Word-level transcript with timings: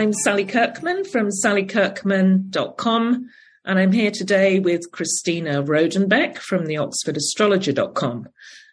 I'm 0.00 0.14
Sally 0.14 0.46
Kirkman 0.46 1.04
from 1.04 1.28
sallykirkman.com, 1.28 3.30
and 3.66 3.78
I'm 3.78 3.92
here 3.92 4.10
today 4.10 4.58
with 4.58 4.90
Christina 4.92 5.62
Rodenbeck 5.62 6.38
from 6.38 6.64
the 6.64 6.76
oxfordastrologer.com. 6.76 8.28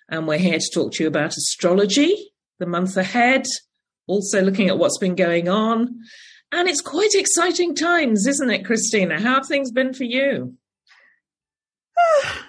And 0.08 0.26
we're 0.26 0.38
here 0.38 0.58
to 0.58 0.72
talk 0.74 0.94
to 0.94 1.04
you 1.04 1.10
about 1.10 1.36
astrology, 1.36 2.32
the 2.60 2.66
month 2.66 2.96
ahead, 2.96 3.46
also 4.08 4.42
looking 4.42 4.70
at 4.70 4.78
what's 4.78 5.00
been 5.00 5.16
going 5.16 5.50
on. 5.50 6.00
And 6.54 6.70
it's 6.70 6.80
quite 6.80 7.14
exciting 7.14 7.76
times, 7.76 8.26
isn't 8.26 8.50
it, 8.50 8.64
Christina? 8.64 9.20
How 9.20 9.34
have 9.34 9.48
things 9.48 9.70
been 9.70 9.94
for 9.94 10.06
you? 10.06 10.56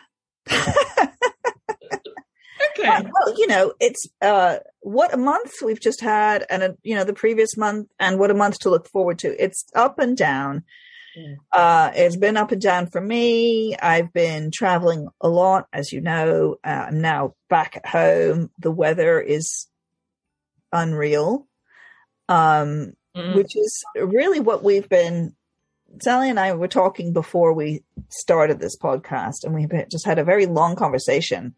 Okay. 2.79 2.89
Uh, 2.89 3.03
well, 3.03 3.35
you 3.37 3.47
know, 3.47 3.73
it's 3.81 4.07
uh, 4.23 4.59
what 4.81 5.13
a 5.13 5.17
month 5.17 5.55
we've 5.65 5.81
just 5.81 6.01
had, 6.01 6.47
and 6.49 6.63
a, 6.63 6.77
you 6.83 6.95
know 6.95 7.05
the 7.05 7.13
previous 7.13 7.57
month, 7.57 7.89
and 7.99 8.19
what 8.19 8.31
a 8.31 8.35
month 8.35 8.61
to 8.61 8.71
look 8.71 8.89
forward 8.89 9.19
to. 9.21 9.43
It's 9.43 9.67
up 9.75 9.99
and 9.99 10.17
down. 10.17 10.65
Yeah. 11.17 11.35
Uh, 11.53 11.91
it's 11.95 12.17
been 12.17 12.37
up 12.37 12.53
and 12.53 12.61
down 12.61 12.87
for 12.87 13.01
me. 13.01 13.77
I've 13.77 14.13
been 14.13 14.51
traveling 14.53 15.09
a 15.21 15.29
lot, 15.29 15.67
as 15.73 15.93
you 15.93 16.01
know. 16.01 16.57
Uh, 16.65 16.87
I'm 16.89 17.01
now 17.01 17.35
back 17.49 17.77
at 17.77 17.87
home. 17.87 18.51
The 18.59 18.71
weather 18.71 19.21
is 19.21 19.67
unreal, 20.73 21.47
um, 22.29 22.93
mm. 23.17 23.35
which 23.35 23.57
is 23.57 23.85
really 23.97 24.41
what 24.41 24.63
we've 24.63 24.89
been. 24.89 25.35
Sally 26.03 26.29
and 26.29 26.39
I 26.39 26.53
were 26.53 26.69
talking 26.69 27.15
before 27.15 27.55
we 27.55 27.83
started 28.11 28.61
this 28.61 28.77
podcast, 28.77 29.43
and 29.43 29.55
we 29.55 29.67
just 29.91 30.07
had 30.07 30.19
a 30.19 30.25
very 30.25 30.47
long 30.47 30.77
conversation 30.77 31.55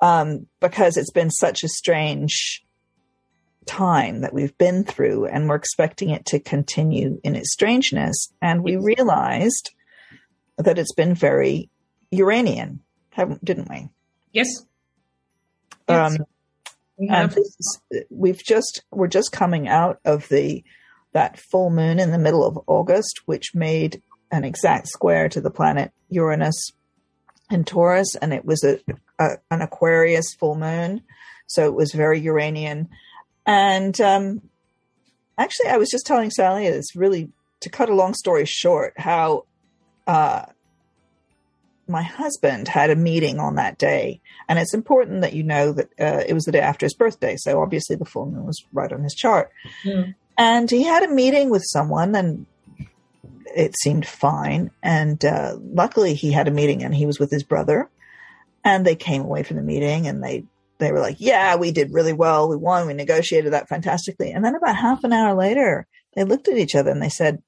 um, 0.00 0.46
because 0.60 0.96
it's 0.96 1.12
been 1.12 1.30
such 1.30 1.62
a 1.62 1.68
strange 1.68 2.64
time 3.66 4.22
that 4.22 4.32
we've 4.32 4.56
been 4.58 4.84
through 4.84 5.26
and 5.26 5.48
we're 5.48 5.54
expecting 5.54 6.10
it 6.10 6.24
to 6.26 6.40
continue 6.40 7.20
in 7.22 7.36
its 7.36 7.52
strangeness. 7.52 8.32
And 8.40 8.62
we 8.62 8.76
realized 8.76 9.70
that 10.56 10.78
it's 10.78 10.94
been 10.94 11.14
very 11.14 11.70
Uranian, 12.10 12.80
haven't, 13.10 13.44
didn't 13.44 13.68
we? 13.70 13.88
Yes. 14.32 14.48
Um, 15.88 16.16
and 16.98 17.34
we've 18.10 18.42
just, 18.44 18.82
we're 18.90 19.06
just 19.06 19.32
coming 19.32 19.68
out 19.68 20.00
of 20.04 20.28
the, 20.28 20.64
that 21.12 21.38
full 21.38 21.70
moon 21.70 21.98
in 21.98 22.12
the 22.12 22.18
middle 22.18 22.44
of 22.44 22.58
August, 22.66 23.20
which 23.26 23.54
made 23.54 24.02
an 24.30 24.44
exact 24.44 24.88
square 24.88 25.28
to 25.28 25.40
the 25.40 25.50
planet 25.50 25.92
Uranus 26.08 26.72
in 27.50 27.64
Taurus, 27.64 28.14
and 28.16 28.32
it 28.32 28.44
was 28.44 28.62
a, 28.62 28.78
a, 29.20 29.38
an 29.50 29.62
Aquarius 29.62 30.34
full 30.34 30.56
moon, 30.56 31.02
so 31.46 31.66
it 31.66 31.74
was 31.74 31.92
very 31.92 32.18
Uranian. 32.20 32.88
And 33.46 34.00
um, 34.00 34.42
actually, 35.38 35.68
I 35.68 35.76
was 35.76 35.90
just 35.90 36.06
telling 36.06 36.30
Sally, 36.30 36.66
it's 36.66 36.96
really 36.96 37.30
to 37.60 37.68
cut 37.68 37.88
a 37.88 37.94
long 37.94 38.14
story 38.14 38.46
short, 38.46 38.94
how 38.96 39.44
uh, 40.06 40.46
my 41.86 42.02
husband 42.02 42.66
had 42.66 42.90
a 42.90 42.96
meeting 42.96 43.38
on 43.38 43.54
that 43.56 43.78
day, 43.78 44.20
and 44.48 44.58
it's 44.58 44.74
important 44.74 45.20
that 45.20 45.34
you 45.34 45.42
know 45.42 45.72
that 45.72 45.88
uh, 46.00 46.24
it 46.26 46.32
was 46.32 46.44
the 46.44 46.52
day 46.52 46.60
after 46.60 46.86
his 46.86 46.94
birthday, 46.94 47.36
so 47.38 47.62
obviously 47.62 47.96
the 47.96 48.04
full 48.04 48.26
moon 48.26 48.46
was 48.46 48.64
right 48.72 48.92
on 48.92 49.02
his 49.02 49.14
chart. 49.14 49.50
Mm. 49.84 50.14
And 50.38 50.70
he 50.70 50.82
had 50.82 51.02
a 51.02 51.12
meeting 51.12 51.50
with 51.50 51.62
someone, 51.66 52.14
and 52.14 52.46
it 53.54 53.74
seemed 53.78 54.06
fine. 54.06 54.70
And 54.82 55.22
uh, 55.24 55.56
luckily, 55.60 56.14
he 56.14 56.32
had 56.32 56.48
a 56.48 56.52
meeting 56.52 56.82
and 56.82 56.94
he 56.94 57.06
was 57.06 57.18
with 57.18 57.30
his 57.30 57.42
brother. 57.42 57.88
And 58.64 58.84
they 58.84 58.96
came 58.96 59.22
away 59.22 59.42
from 59.42 59.56
the 59.56 59.62
meeting 59.62 60.06
and 60.06 60.22
they 60.22 60.44
they 60.78 60.92
were 60.92 61.00
like, 61.00 61.16
"Yeah, 61.18 61.56
we 61.56 61.72
did 61.72 61.92
really 61.92 62.12
well. 62.12 62.48
We 62.48 62.56
won. 62.56 62.86
We 62.86 62.94
negotiated 62.94 63.52
that 63.52 63.68
fantastically." 63.68 64.32
And 64.32 64.44
then 64.44 64.54
about 64.54 64.76
half 64.76 65.04
an 65.04 65.12
hour 65.12 65.34
later, 65.34 65.86
they 66.14 66.24
looked 66.24 66.48
at 66.48 66.56
each 66.56 66.74
other 66.74 66.90
and 66.90 67.02
they 67.02 67.08
said, 67.08 67.42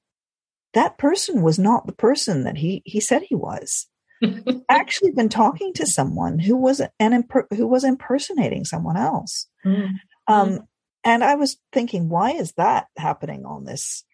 "That 0.73 0.97
person 0.97 1.41
was 1.41 1.57
not 1.59 1.85
the 1.87 1.93
person 1.93 2.43
that 2.43 2.57
he 2.57 2.81
he 2.85 2.99
said 2.99 3.23
he 3.23 3.35
was." 3.35 3.87
actually 4.69 5.11
been 5.11 5.27
talking 5.27 5.73
to 5.73 5.85
someone 5.85 6.39
who 6.39 6.55
was 6.55 6.81
an 6.99 7.23
who 7.51 7.67
was 7.67 7.83
impersonating 7.83 8.63
someone 8.63 8.95
else. 8.95 9.47
Mm-hmm. 9.65 9.95
Um, 10.27 10.59
and 11.03 11.23
I 11.23 11.35
was 11.35 11.57
thinking, 11.73 12.07
why 12.07 12.31
is 12.31 12.53
that 12.53 12.87
happening 12.97 13.45
on 13.45 13.65
this 13.65 14.05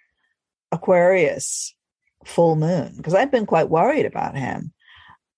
Aquarius 0.72 1.75
full 2.25 2.56
moon 2.56 2.94
because 2.97 3.13
I've 3.13 3.31
been 3.31 3.45
quite 3.45 3.69
worried 3.69 4.06
about 4.06 4.35
him. 4.35 4.74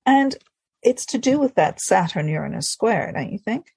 And 0.06 0.36
it's 0.84 1.06
to 1.08 1.18
do 1.18 1.40
with 1.40 1.56
that 1.56 1.80
Saturn 1.80 2.28
Uranus 2.28 2.69
square, 2.69 3.12
don't 3.14 3.31
you 3.31 3.38
think? 3.38 3.74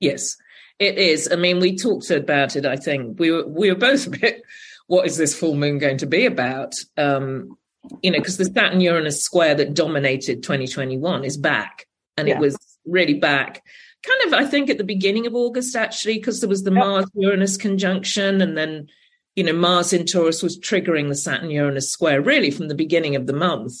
Yes, 0.00 0.36
it 0.78 0.98
is. 0.98 1.30
I 1.30 1.36
mean, 1.36 1.60
we 1.60 1.76
talked 1.76 2.10
about 2.10 2.56
it. 2.56 2.66
I 2.66 2.76
think 2.76 3.18
we 3.18 3.30
were 3.30 3.46
we 3.46 3.70
were 3.70 3.78
both 3.78 4.06
a 4.06 4.10
bit. 4.10 4.42
What 4.86 5.06
is 5.06 5.16
this 5.16 5.34
full 5.38 5.54
moon 5.54 5.78
going 5.78 5.98
to 5.98 6.06
be 6.06 6.26
about? 6.26 6.74
Um, 6.96 7.56
you 8.02 8.10
know, 8.10 8.18
because 8.18 8.36
the 8.36 8.46
Saturn 8.46 8.80
Uranus 8.80 9.22
square 9.22 9.54
that 9.54 9.74
dominated 9.74 10.42
2021 10.42 11.24
is 11.24 11.36
back, 11.36 11.86
and 12.16 12.28
yeah. 12.28 12.34
it 12.34 12.40
was 12.40 12.56
really 12.86 13.14
back. 13.14 13.62
Kind 14.02 14.26
of, 14.26 14.34
I 14.34 14.44
think, 14.44 14.68
at 14.68 14.76
the 14.76 14.84
beginning 14.84 15.26
of 15.26 15.34
August, 15.34 15.74
actually, 15.74 16.14
because 16.14 16.40
there 16.40 16.48
was 16.48 16.64
the 16.64 16.72
yep. 16.72 16.84
Mars 16.84 17.06
Uranus 17.14 17.56
conjunction, 17.56 18.42
and 18.42 18.56
then 18.56 18.88
you 19.36 19.44
know, 19.44 19.52
Mars 19.52 19.92
in 19.92 20.06
Taurus 20.06 20.42
was 20.42 20.58
triggering 20.58 21.08
the 21.08 21.14
Saturn 21.14 21.50
Uranus 21.50 21.90
square 21.90 22.20
really 22.20 22.50
from 22.50 22.68
the 22.68 22.74
beginning 22.74 23.16
of 23.16 23.26
the 23.26 23.32
month. 23.32 23.74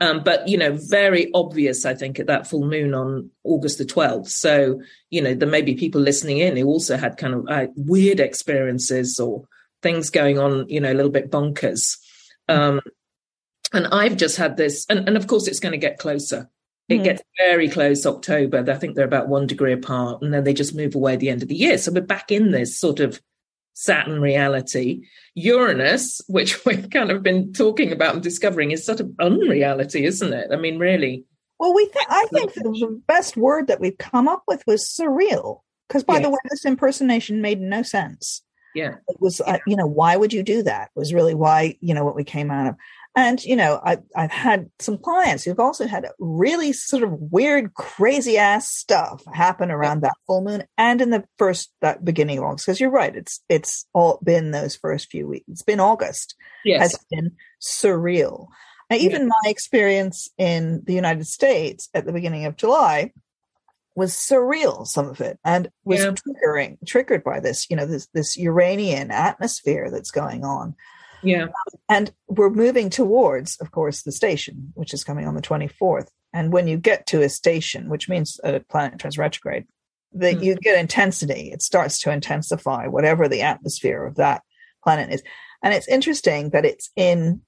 Um, 0.00 0.24
but, 0.24 0.48
you 0.48 0.58
know, 0.58 0.76
very 0.76 1.30
obvious, 1.32 1.84
I 1.84 1.94
think, 1.94 2.18
at 2.18 2.26
that 2.26 2.46
full 2.46 2.64
moon 2.64 2.92
on 2.92 3.30
August 3.44 3.78
the 3.78 3.84
12th. 3.84 4.28
So, 4.28 4.80
you 5.10 5.22
know, 5.22 5.34
there 5.34 5.48
may 5.48 5.62
be 5.62 5.74
people 5.74 6.00
listening 6.00 6.38
in 6.38 6.56
who 6.56 6.66
also 6.66 6.96
had 6.96 7.16
kind 7.16 7.34
of 7.34 7.46
uh, 7.48 7.66
weird 7.76 8.18
experiences 8.18 9.20
or 9.20 9.44
things 9.80 10.10
going 10.10 10.38
on, 10.38 10.68
you 10.68 10.80
know, 10.80 10.92
a 10.92 10.94
little 10.94 11.10
bit 11.10 11.30
bonkers. 11.30 11.98
Um, 12.48 12.80
and 13.72 13.86
I've 13.86 14.16
just 14.16 14.36
had 14.36 14.56
this, 14.56 14.86
and, 14.88 15.06
and 15.08 15.16
of 15.16 15.26
course, 15.26 15.46
it's 15.46 15.60
going 15.60 15.72
to 15.72 15.78
get 15.78 15.98
closer. 15.98 16.50
It 16.88 16.98
mm. 16.98 17.04
gets 17.04 17.22
very 17.38 17.68
close 17.68 18.04
October. 18.04 18.64
I 18.68 18.74
think 18.74 18.94
they're 18.94 19.04
about 19.04 19.28
one 19.28 19.46
degree 19.46 19.72
apart, 19.72 20.22
and 20.22 20.32
then 20.32 20.44
they 20.44 20.52
just 20.52 20.74
move 20.74 20.94
away 20.94 21.14
at 21.14 21.20
the 21.20 21.30
end 21.30 21.42
of 21.42 21.48
the 21.48 21.54
year. 21.54 21.78
So 21.78 21.92
we're 21.92 22.02
back 22.02 22.30
in 22.30 22.50
this 22.50 22.78
sort 22.78 23.00
of 23.00 23.20
Saturn 23.74 24.20
reality. 24.20 25.06
Uranus, 25.34 26.20
which 26.28 26.64
we've 26.66 26.90
kind 26.90 27.10
of 27.10 27.22
been 27.22 27.52
talking 27.52 27.92
about 27.92 28.14
and 28.14 28.22
discovering, 28.22 28.70
is 28.70 28.84
sort 28.84 29.00
of 29.00 29.10
unreality, 29.18 30.04
isn't 30.04 30.32
it? 30.32 30.48
I 30.52 30.56
mean, 30.56 30.78
really. 30.78 31.24
Well, 31.58 31.74
we 31.74 31.86
think 31.86 32.06
I 32.08 32.26
think 32.32 32.54
the 32.54 33.02
best 33.06 33.36
word 33.36 33.68
that 33.68 33.80
we've 33.80 33.98
come 33.98 34.26
up 34.26 34.42
with 34.48 34.64
was 34.66 34.84
surreal. 34.84 35.60
Because 35.88 36.04
by 36.04 36.14
yeah. 36.14 36.22
the 36.22 36.30
way, 36.30 36.38
this 36.50 36.64
impersonation 36.64 37.42
made 37.42 37.60
no 37.60 37.82
sense. 37.82 38.42
Yeah, 38.74 38.94
it 39.08 39.16
was. 39.20 39.40
Uh, 39.42 39.58
you 39.66 39.76
know, 39.76 39.86
why 39.86 40.16
would 40.16 40.32
you 40.32 40.42
do 40.42 40.62
that? 40.62 40.90
Was 40.94 41.12
really 41.12 41.34
why 41.34 41.76
you 41.80 41.92
know 41.94 42.04
what 42.04 42.16
we 42.16 42.24
came 42.24 42.50
out 42.50 42.66
of. 42.66 42.74
And, 43.14 43.44
you 43.44 43.56
know, 43.56 43.78
I, 43.84 43.98
I've 44.16 44.30
had 44.30 44.70
some 44.78 44.96
clients 44.96 45.44
who've 45.44 45.60
also 45.60 45.86
had 45.86 46.08
really 46.18 46.72
sort 46.72 47.02
of 47.02 47.10
weird, 47.12 47.74
crazy 47.74 48.38
ass 48.38 48.72
stuff 48.72 49.22
happen 49.34 49.70
around 49.70 50.00
that 50.00 50.14
full 50.26 50.42
moon 50.42 50.64
and 50.78 51.00
in 51.02 51.10
the 51.10 51.24
first, 51.36 51.72
that 51.82 52.06
beginning 52.06 52.38
of 52.38 52.44
August. 52.44 52.64
Cause 52.64 52.80
you're 52.80 52.90
right. 52.90 53.14
It's, 53.14 53.42
it's 53.50 53.86
all 53.92 54.18
been 54.24 54.50
those 54.50 54.76
first 54.76 55.10
few 55.10 55.28
weeks. 55.28 55.44
It's 55.48 55.62
been 55.62 55.80
August. 55.80 56.34
Yes. 56.64 56.80
Has 56.80 56.98
been 57.10 57.32
surreal. 57.60 58.46
Now, 58.88 58.96
even 58.96 59.22
yeah. 59.22 59.28
my 59.42 59.50
experience 59.50 60.30
in 60.38 60.82
the 60.86 60.94
United 60.94 61.26
States 61.26 61.90
at 61.92 62.06
the 62.06 62.12
beginning 62.12 62.46
of 62.46 62.56
July 62.56 63.12
was 63.94 64.14
surreal, 64.14 64.86
some 64.86 65.10
of 65.10 65.20
it, 65.20 65.38
and 65.44 65.70
was 65.84 66.00
yeah. 66.00 66.12
triggering, 66.12 66.78
triggered 66.86 67.22
by 67.22 67.40
this, 67.40 67.68
you 67.68 67.76
know, 67.76 67.84
this, 67.84 68.08
this 68.14 68.38
Uranian 68.38 69.10
atmosphere 69.10 69.90
that's 69.90 70.10
going 70.10 70.44
on. 70.44 70.74
Yeah. 71.22 71.46
And 71.88 72.12
we're 72.28 72.50
moving 72.50 72.90
towards, 72.90 73.56
of 73.60 73.70
course, 73.70 74.02
the 74.02 74.12
station, 74.12 74.72
which 74.74 74.92
is 74.92 75.04
coming 75.04 75.26
on 75.26 75.34
the 75.34 75.42
24th. 75.42 76.08
And 76.32 76.52
when 76.52 76.66
you 76.66 76.76
get 76.76 77.06
to 77.08 77.22
a 77.22 77.28
station, 77.28 77.88
which 77.88 78.08
means 78.08 78.40
a 78.42 78.60
planet 78.60 78.98
turns 78.98 79.18
retrograde, 79.18 79.66
that 80.14 80.36
mm. 80.36 80.44
you 80.44 80.54
get 80.56 80.78
intensity. 80.78 81.50
It 81.52 81.62
starts 81.62 82.00
to 82.00 82.10
intensify 82.10 82.86
whatever 82.86 83.28
the 83.28 83.42
atmosphere 83.42 84.04
of 84.04 84.16
that 84.16 84.42
planet 84.82 85.10
is. 85.10 85.22
And 85.62 85.72
it's 85.72 85.88
interesting 85.88 86.50
that 86.50 86.64
it's 86.64 86.90
in, 86.96 87.42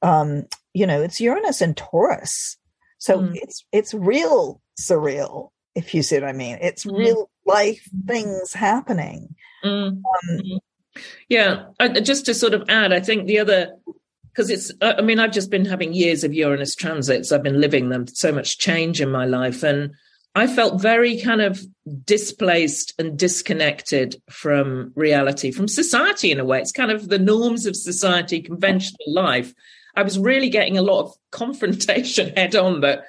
um, 0.00 0.46
you 0.72 0.86
know, 0.86 1.02
it's 1.02 1.20
Uranus 1.20 1.60
and 1.60 1.76
Taurus. 1.76 2.56
So 2.98 3.18
mm. 3.18 3.32
it's, 3.34 3.64
it's 3.72 3.94
real 3.94 4.60
surreal, 4.80 5.50
if 5.74 5.94
you 5.94 6.02
see 6.02 6.16
what 6.16 6.28
I 6.28 6.32
mean. 6.32 6.58
It's 6.60 6.84
mm. 6.84 6.96
real 6.96 7.30
life 7.46 7.88
things 8.06 8.52
happening. 8.52 9.34
Mm. 9.64 9.88
Um, 9.88 10.02
mm-hmm. 10.30 10.56
Yeah, 11.28 11.66
I, 11.80 11.88
just 11.88 12.26
to 12.26 12.34
sort 12.34 12.54
of 12.54 12.64
add, 12.68 12.92
I 12.92 13.00
think 13.00 13.26
the 13.26 13.38
other 13.38 13.72
because 14.32 14.50
it's 14.50 14.72
i 14.80 15.02
mean 15.02 15.18
i've 15.18 15.32
just 15.32 15.50
been 15.50 15.64
having 15.64 15.92
years 15.92 16.24
of 16.24 16.32
uranus 16.34 16.74
transits. 16.74 17.32
I've 17.32 17.42
been 17.42 17.60
living 17.60 17.88
them 17.88 18.06
so 18.06 18.32
much 18.32 18.58
change 18.58 19.00
in 19.00 19.10
my 19.10 19.26
life 19.26 19.62
and 19.62 19.92
i 20.34 20.46
felt 20.46 20.80
very 20.80 21.20
kind 21.20 21.40
of 21.40 21.60
displaced 22.04 22.94
and 22.98 23.18
disconnected 23.18 24.20
from 24.30 24.92
reality 24.94 25.50
from 25.50 25.68
society 25.68 26.30
in 26.30 26.40
a 26.40 26.44
way. 26.44 26.60
It's 26.60 26.72
kind 26.72 26.90
of 26.90 27.08
the 27.08 27.18
norms 27.18 27.66
of 27.66 27.76
society 27.76 28.40
conventional 28.40 29.12
life. 29.12 29.52
I 29.94 30.02
was 30.02 30.18
really 30.18 30.48
getting 30.48 30.78
a 30.78 30.82
lot 30.82 31.04
of 31.04 31.14
confrontation 31.30 32.34
head 32.36 32.56
on 32.56 32.80
that 32.80 33.04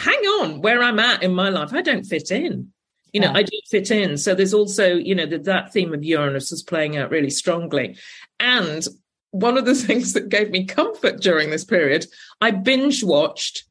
hang 0.00 0.20
on 0.40 0.60
where 0.60 0.80
i'm 0.82 1.00
at 1.00 1.22
in 1.22 1.34
my 1.34 1.48
life 1.48 1.72
i 1.72 1.82
don't 1.82 2.04
fit 2.04 2.30
in 2.30 2.72
you 3.12 3.20
know, 3.20 3.30
yeah. 3.30 3.38
I 3.38 3.42
do 3.42 3.58
fit 3.70 3.90
in. 3.90 4.16
So 4.18 4.34
there's 4.34 4.54
also, 4.54 4.94
you 4.94 5.14
know, 5.14 5.26
that 5.26 5.44
that 5.44 5.72
theme 5.72 5.94
of 5.94 6.04
Uranus 6.04 6.52
is 6.52 6.62
playing 6.62 6.96
out 6.96 7.10
really 7.10 7.30
strongly. 7.30 7.96
And 8.40 8.86
one 9.30 9.58
of 9.58 9.64
the 9.64 9.74
things 9.86 10.12
that 10.12 10.28
gave 10.28 10.50
me 10.50 10.64
comfort 10.64 11.20
during 11.20 11.50
this 11.50 11.64
period, 11.64 12.06
I 12.40 12.50
binge 12.50 13.04
watched 13.04 13.64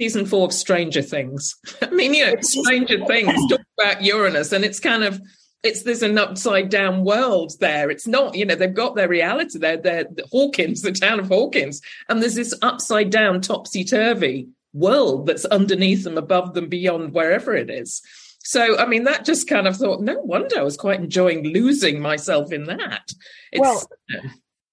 season 0.00 0.26
four 0.26 0.46
of 0.46 0.52
Stranger 0.52 1.02
Things. 1.02 1.54
I 1.82 1.90
mean, 1.90 2.14
you 2.14 2.26
know, 2.26 2.34
Stranger 2.40 3.04
Things 3.06 3.32
talk 3.48 3.60
about 3.78 4.02
Uranus, 4.02 4.52
and 4.52 4.64
it's 4.64 4.80
kind 4.80 5.04
of 5.04 5.20
it's 5.62 5.84
there's 5.84 6.02
an 6.02 6.18
upside 6.18 6.70
down 6.70 7.04
world 7.04 7.52
there. 7.60 7.88
It's 7.88 8.06
not, 8.06 8.34
you 8.34 8.44
know, 8.44 8.56
they've 8.56 8.74
got 8.74 8.96
their 8.96 9.08
reality. 9.08 9.58
They're 9.58 9.76
they're 9.76 10.06
Hawkins, 10.30 10.82
the 10.82 10.92
town 10.92 11.20
of 11.20 11.28
Hawkins, 11.28 11.80
and 12.08 12.20
there's 12.20 12.34
this 12.34 12.54
upside 12.62 13.10
down, 13.10 13.40
topsy 13.40 13.84
turvy 13.84 14.48
world 14.72 15.26
that's 15.26 15.44
underneath 15.44 16.04
them, 16.04 16.16
above 16.16 16.54
them, 16.54 16.68
beyond 16.68 17.12
wherever 17.12 17.54
it 17.54 17.70
is. 17.70 18.02
So, 18.44 18.78
I 18.78 18.86
mean, 18.86 19.04
that 19.04 19.24
just 19.24 19.48
kind 19.48 19.66
of 19.66 19.76
thought, 19.76 20.00
no 20.00 20.18
wonder 20.20 20.58
I 20.58 20.62
was 20.62 20.76
quite 20.76 21.00
enjoying 21.00 21.52
losing 21.52 22.00
myself 22.00 22.52
in 22.52 22.64
that. 22.64 23.12
It's, 23.52 23.60
well, 23.60 23.88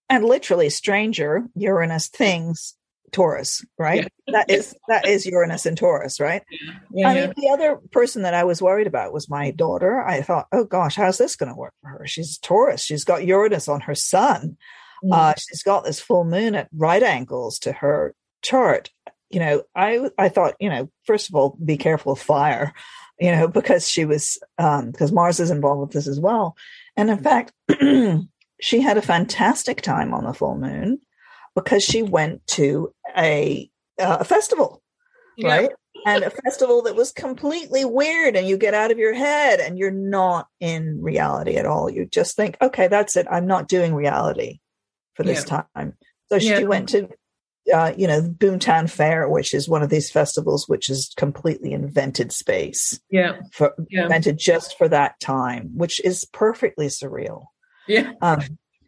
and 0.10 0.26
literally, 0.26 0.70
stranger 0.70 1.44
Uranus 1.56 2.08
things 2.08 2.76
Taurus, 3.12 3.66
right? 3.78 4.08
Yeah. 4.28 4.32
That 4.34 4.50
is 4.50 4.76
that 4.88 5.08
is 5.08 5.26
Uranus 5.26 5.66
and 5.66 5.78
Taurus, 5.78 6.20
right? 6.20 6.44
Yeah. 6.92 7.10
I 7.10 7.14
mean, 7.14 7.34
the 7.36 7.50
other 7.50 7.78
person 7.92 8.24
that 8.24 8.34
I 8.34 8.44
was 8.44 8.62
worried 8.62 8.88
about 8.88 9.14
was 9.14 9.30
my 9.30 9.52
daughter. 9.52 10.02
I 10.02 10.22
thought, 10.22 10.48
oh 10.52 10.64
gosh, 10.64 10.96
how's 10.96 11.18
this 11.18 11.36
going 11.36 11.52
to 11.52 11.58
work 11.58 11.74
for 11.82 11.90
her? 11.90 12.08
She's 12.08 12.38
Taurus. 12.38 12.84
She's 12.84 13.04
got 13.04 13.26
Uranus 13.26 13.68
on 13.68 13.82
her 13.82 13.96
sun. 13.96 14.58
Mm. 15.04 15.14
Uh, 15.14 15.34
she's 15.38 15.64
got 15.64 15.84
this 15.84 16.00
full 16.00 16.26
moon 16.26 16.56
at 16.56 16.70
right 16.76 17.04
angles 17.04 17.60
to 17.60 17.72
her 17.72 18.14
chart. 18.42 18.92
You 19.30 19.40
know, 19.40 19.64
I 19.76 20.10
I 20.18 20.30
thought, 20.30 20.56
you 20.60 20.70
know, 20.70 20.90
first 21.06 21.30
of 21.30 21.36
all, 21.36 21.58
be 21.64 21.78
careful 21.78 22.14
of 22.14 22.20
fire, 22.20 22.74
you 23.20 23.32
know, 23.32 23.48
because 23.48 23.88
she 23.88 24.06
was 24.06 24.38
um, 24.58 24.92
because 24.92 25.12
Mars 25.12 25.40
is 25.40 25.52
involved 25.52 25.82
with 25.82 25.92
this 25.92 26.08
as 26.08 26.20
well. 26.20 26.56
And 26.98 27.10
in 27.10 27.22
fact, 27.22 27.54
she 28.62 28.82
had 28.82 28.98
a 28.98 29.02
fantastic 29.02 29.82
time 29.82 30.14
on 30.14 30.24
the 30.24 30.34
full 30.34 30.58
moon 30.58 31.00
because 31.56 31.84
she 31.84 32.02
went 32.02 32.46
to 32.48 32.94
a 33.18 33.70
uh, 34.00 34.18
a 34.22 34.24
festival, 34.24 34.82
yeah. 35.38 35.48
right? 35.48 35.70
And 36.06 36.24
a 36.24 36.30
festival 36.30 36.84
that 36.84 36.96
was 36.96 37.12
completely 37.12 37.84
weird, 37.84 38.36
and 38.36 38.48
you 38.48 38.58
get 38.58 38.74
out 38.74 38.92
of 38.92 38.98
your 38.98 39.14
head, 39.14 39.60
and 39.60 39.78
you're 39.78 39.92
not 39.92 40.48
in 40.62 41.02
reality 41.02 41.58
at 41.58 41.66
all. 41.66 41.90
You 41.90 42.06
just 42.06 42.38
think, 42.38 42.56
okay, 42.62 42.88
that's 42.88 43.18
it. 43.18 43.28
I'm 43.30 43.48
not 43.48 43.68
doing 43.68 43.94
reality 43.94 44.60
for 45.16 45.24
this 45.24 45.46
yeah. 45.46 45.64
time. 45.76 45.98
So 46.32 46.40
she 46.40 46.50
yeah. 46.50 46.64
went 46.64 46.90
to, 46.90 47.10
uh, 47.74 47.94
you 47.98 48.08
know, 48.08 48.22
Boomtown 48.22 48.90
Fair, 48.90 49.28
which 49.30 49.54
is 49.54 49.70
one 49.70 49.84
of 49.84 49.90
these 49.90 50.12
festivals 50.12 50.68
which 50.68 50.90
is 50.90 51.14
completely 51.18 51.72
invented 51.74 52.32
space. 52.32 53.00
Yeah, 53.10 53.40
for, 53.52 53.76
invented 53.90 54.38
just 54.38 54.78
for 54.78 54.88
that 54.90 55.20
time, 55.20 55.72
which 55.76 56.04
is 56.04 56.26
perfectly 56.26 56.88
surreal. 56.88 57.46
Yeah. 57.88 58.14
Um, 58.22 58.42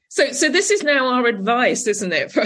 so, 0.09 0.33
so 0.33 0.49
this 0.49 0.71
is 0.71 0.83
now 0.83 1.07
our 1.07 1.25
advice, 1.25 1.87
isn't 1.87 2.11
it, 2.11 2.31
for 2.33 2.43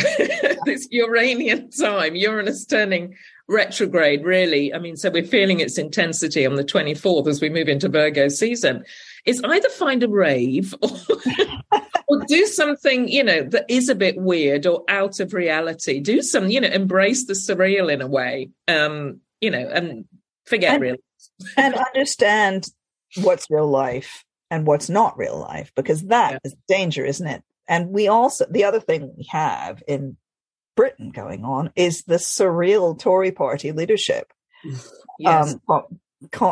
this 0.66 0.88
Uranian 0.92 1.72
time, 1.72 2.16
Uranus 2.16 2.66
turning 2.66 3.16
retrograde, 3.48 4.24
really. 4.24 4.74
I 4.74 4.80
mean, 4.80 4.98
so 4.98 5.10
we're 5.10 5.24
feeling 5.24 5.60
its 5.60 5.78
intensity 5.78 6.46
on 6.46 6.56
the 6.56 6.64
24th 6.64 7.28
as 7.28 7.42
we 7.42 7.50
move 7.50 7.68
into 7.68 7.90
Virgo 7.90 8.28
season. 8.28 8.84
Is 9.26 9.42
either 9.44 9.70
find 9.70 10.04
a 10.04 10.08
rave 10.08 10.74
or, 10.82 10.90
or 12.08 12.26
do 12.28 12.46
something, 12.46 13.08
you 13.08 13.24
know, 13.24 13.44
that 13.44 13.66
is 13.68 13.90
a 13.90 13.96
bit 13.96 14.18
weird 14.18 14.68
or 14.68 14.84
out 14.88 15.20
of 15.20 15.34
reality. 15.34 16.00
Do 16.00 16.22
some, 16.22 16.50
you 16.50 16.62
know, 16.62 16.68
embrace 16.68 17.26
the 17.26 17.34
surreal 17.34 17.92
in 17.92 18.02
a 18.02 18.08
way, 18.08 18.50
um, 18.68 19.22
you 19.42 19.50
know, 19.50 19.68
and 19.74 20.06
forget 20.46 20.76
and, 20.76 20.82
real. 20.82 20.96
and 21.58 21.74
understand 21.74 22.68
what's 23.22 23.50
real 23.50 23.68
life 23.68 24.24
and 24.52 24.68
what's 24.68 24.90
not 24.90 25.18
real 25.18 25.40
life 25.40 25.72
because 25.76 26.04
that 26.04 26.34
yeah. 26.34 26.38
is 26.44 26.56
danger 26.68 27.06
isn't 27.06 27.28
it 27.28 27.44
and 27.68 27.90
we 27.90 28.08
also 28.08 28.46
the 28.50 28.64
other 28.64 28.80
thing 28.80 29.14
we 29.18 29.26
have 29.30 29.82
in 29.88 30.18
Britain 30.76 31.12
going 31.12 31.44
on 31.44 31.72
is 31.76 32.04
the 32.04 32.16
surreal 32.16 32.98
Tory 32.98 33.32
party 33.32 33.72
leadership. 33.72 34.32
Yes. 35.20 35.56
Um, 35.70 36.00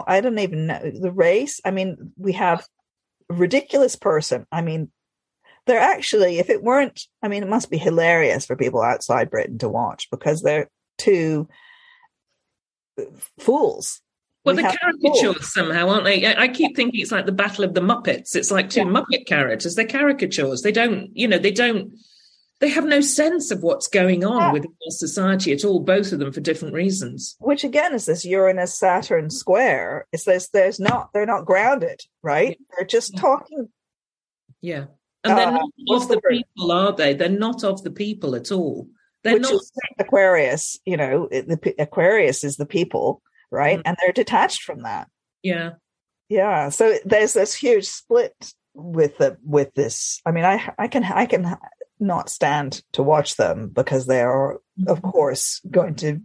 I 0.07 0.21
don't 0.21 0.39
even 0.39 0.67
know 0.67 0.79
the 0.79 1.11
race. 1.11 1.59
I 1.65 1.71
mean, 1.71 2.13
we 2.17 2.33
have 2.33 2.67
a 3.29 3.33
ridiculous 3.33 3.95
person. 3.95 4.45
I 4.51 4.61
mean, 4.61 4.91
they're 5.65 5.79
actually, 5.79 6.39
if 6.39 6.49
it 6.49 6.63
weren't, 6.63 7.07
I 7.21 7.27
mean, 7.27 7.43
it 7.43 7.49
must 7.49 7.71
be 7.71 7.77
hilarious 7.77 8.45
for 8.45 8.55
people 8.55 8.81
outside 8.81 9.29
Britain 9.29 9.57
to 9.59 9.69
watch 9.69 10.09
because 10.11 10.41
they're 10.41 10.69
two 10.97 11.47
fools 13.39 14.01
well, 14.45 14.55
we 14.55 14.61
the 14.61 14.77
caricatures 14.81 15.53
somehow, 15.53 15.87
aren't 15.87 16.03
they? 16.03 16.35
I 16.35 16.49
keep 16.49 16.75
thinking 16.75 16.99
it's 16.99 17.13
like 17.13 17.25
the 17.25 17.31
Battle 17.31 17.63
of 17.63 17.73
the 17.73 17.81
Muppets. 17.81 18.35
It's 18.35 18.51
like 18.51 18.69
two 18.69 18.81
yeah. 18.81 18.87
Muppet 18.87 19.25
characters. 19.25 19.75
They're 19.75 19.87
caricatures. 19.87 20.61
They 20.61 20.73
don't, 20.73 21.09
you 21.13 21.29
know, 21.29 21.37
they 21.37 21.51
don't, 21.51 21.93
they 22.63 22.69
have 22.69 22.85
no 22.85 23.01
sense 23.01 23.51
of 23.51 23.61
what's 23.61 23.87
going 23.87 24.23
on 24.23 24.39
yeah. 24.39 24.51
within 24.53 24.71
our 24.71 24.91
society 24.91 25.51
at 25.51 25.65
all, 25.65 25.81
both 25.81 26.11
of 26.13 26.19
them 26.19 26.31
for 26.31 26.39
different 26.39 26.73
reasons. 26.73 27.35
Which 27.39 27.63
again 27.63 27.93
is 27.93 28.05
this 28.05 28.23
Uranus 28.23 28.79
Saturn 28.79 29.29
square. 29.29 30.07
It's 30.13 30.23
this, 30.23 30.49
there's 30.49 30.79
not, 30.79 31.09
they're 31.13 31.25
not 31.25 31.45
grounded, 31.45 31.99
right? 32.21 32.51
Yeah. 32.51 32.65
They're 32.77 32.87
just 32.87 33.17
talking. 33.17 33.67
Yeah. 34.61 34.85
And 35.25 35.37
they're 35.37 35.47
uh, 35.47 35.51
not 35.51 35.69
of 35.89 36.07
the, 36.07 36.15
the 36.15 36.21
people, 36.21 36.71
are 36.71 36.93
they? 36.93 37.13
They're 37.13 37.29
not 37.29 37.63
of 37.63 37.83
the 37.83 37.91
people 37.91 38.35
at 38.35 38.51
all. 38.51 38.87
They're 39.23 39.33
Which 39.33 39.43
not. 39.43 39.61
Aquarius, 39.99 40.79
you 40.85 40.97
know, 40.97 41.27
the 41.29 41.75
Aquarius 41.79 42.43
is 42.43 42.57
the 42.57 42.65
people 42.65 43.21
right? 43.53 43.77
Mm-hmm. 43.77 43.87
And 43.87 43.97
they're 44.01 44.11
detached 44.11 44.63
from 44.63 44.81
that. 44.81 45.07
Yeah. 45.43 45.73
Yeah. 46.27 46.69
So 46.69 46.95
there's 47.05 47.33
this 47.33 47.53
huge 47.53 47.85
split 47.85 48.33
with 48.73 49.17
the 49.19 49.37
with 49.45 49.73
this. 49.75 50.19
I 50.25 50.31
mean, 50.31 50.43
I 50.43 50.73
I 50.77 50.87
can 50.87 51.03
I 51.03 51.27
can 51.27 51.55
not 52.03 52.29
stand 52.29 52.83
to 52.93 53.03
watch 53.03 53.37
them 53.37 53.69
because 53.69 54.05
they 54.05 54.21
are, 54.21 54.55
of 54.87 54.99
mm-hmm. 54.99 55.09
course, 55.09 55.61
going 55.69 55.95
to 55.95 56.21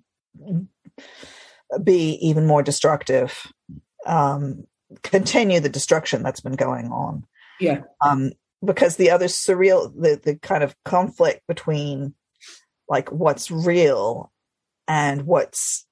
be 1.82 2.18
even 2.20 2.46
more 2.46 2.62
destructive. 2.62 3.50
Um, 4.06 4.64
continue 5.02 5.60
the 5.60 5.68
destruction 5.68 6.22
that's 6.22 6.40
been 6.40 6.56
going 6.56 6.86
on. 6.86 7.24
Yeah. 7.60 7.82
Um, 8.00 8.32
because 8.64 8.96
the 8.96 9.10
other 9.10 9.26
surreal, 9.26 9.92
the 9.94 10.20
the 10.22 10.36
kind 10.36 10.62
of 10.64 10.74
conflict 10.84 11.42
between 11.46 12.14
like 12.88 13.10
what's 13.12 13.50
real 13.50 14.32
and 14.86 15.22
what's 15.22 15.86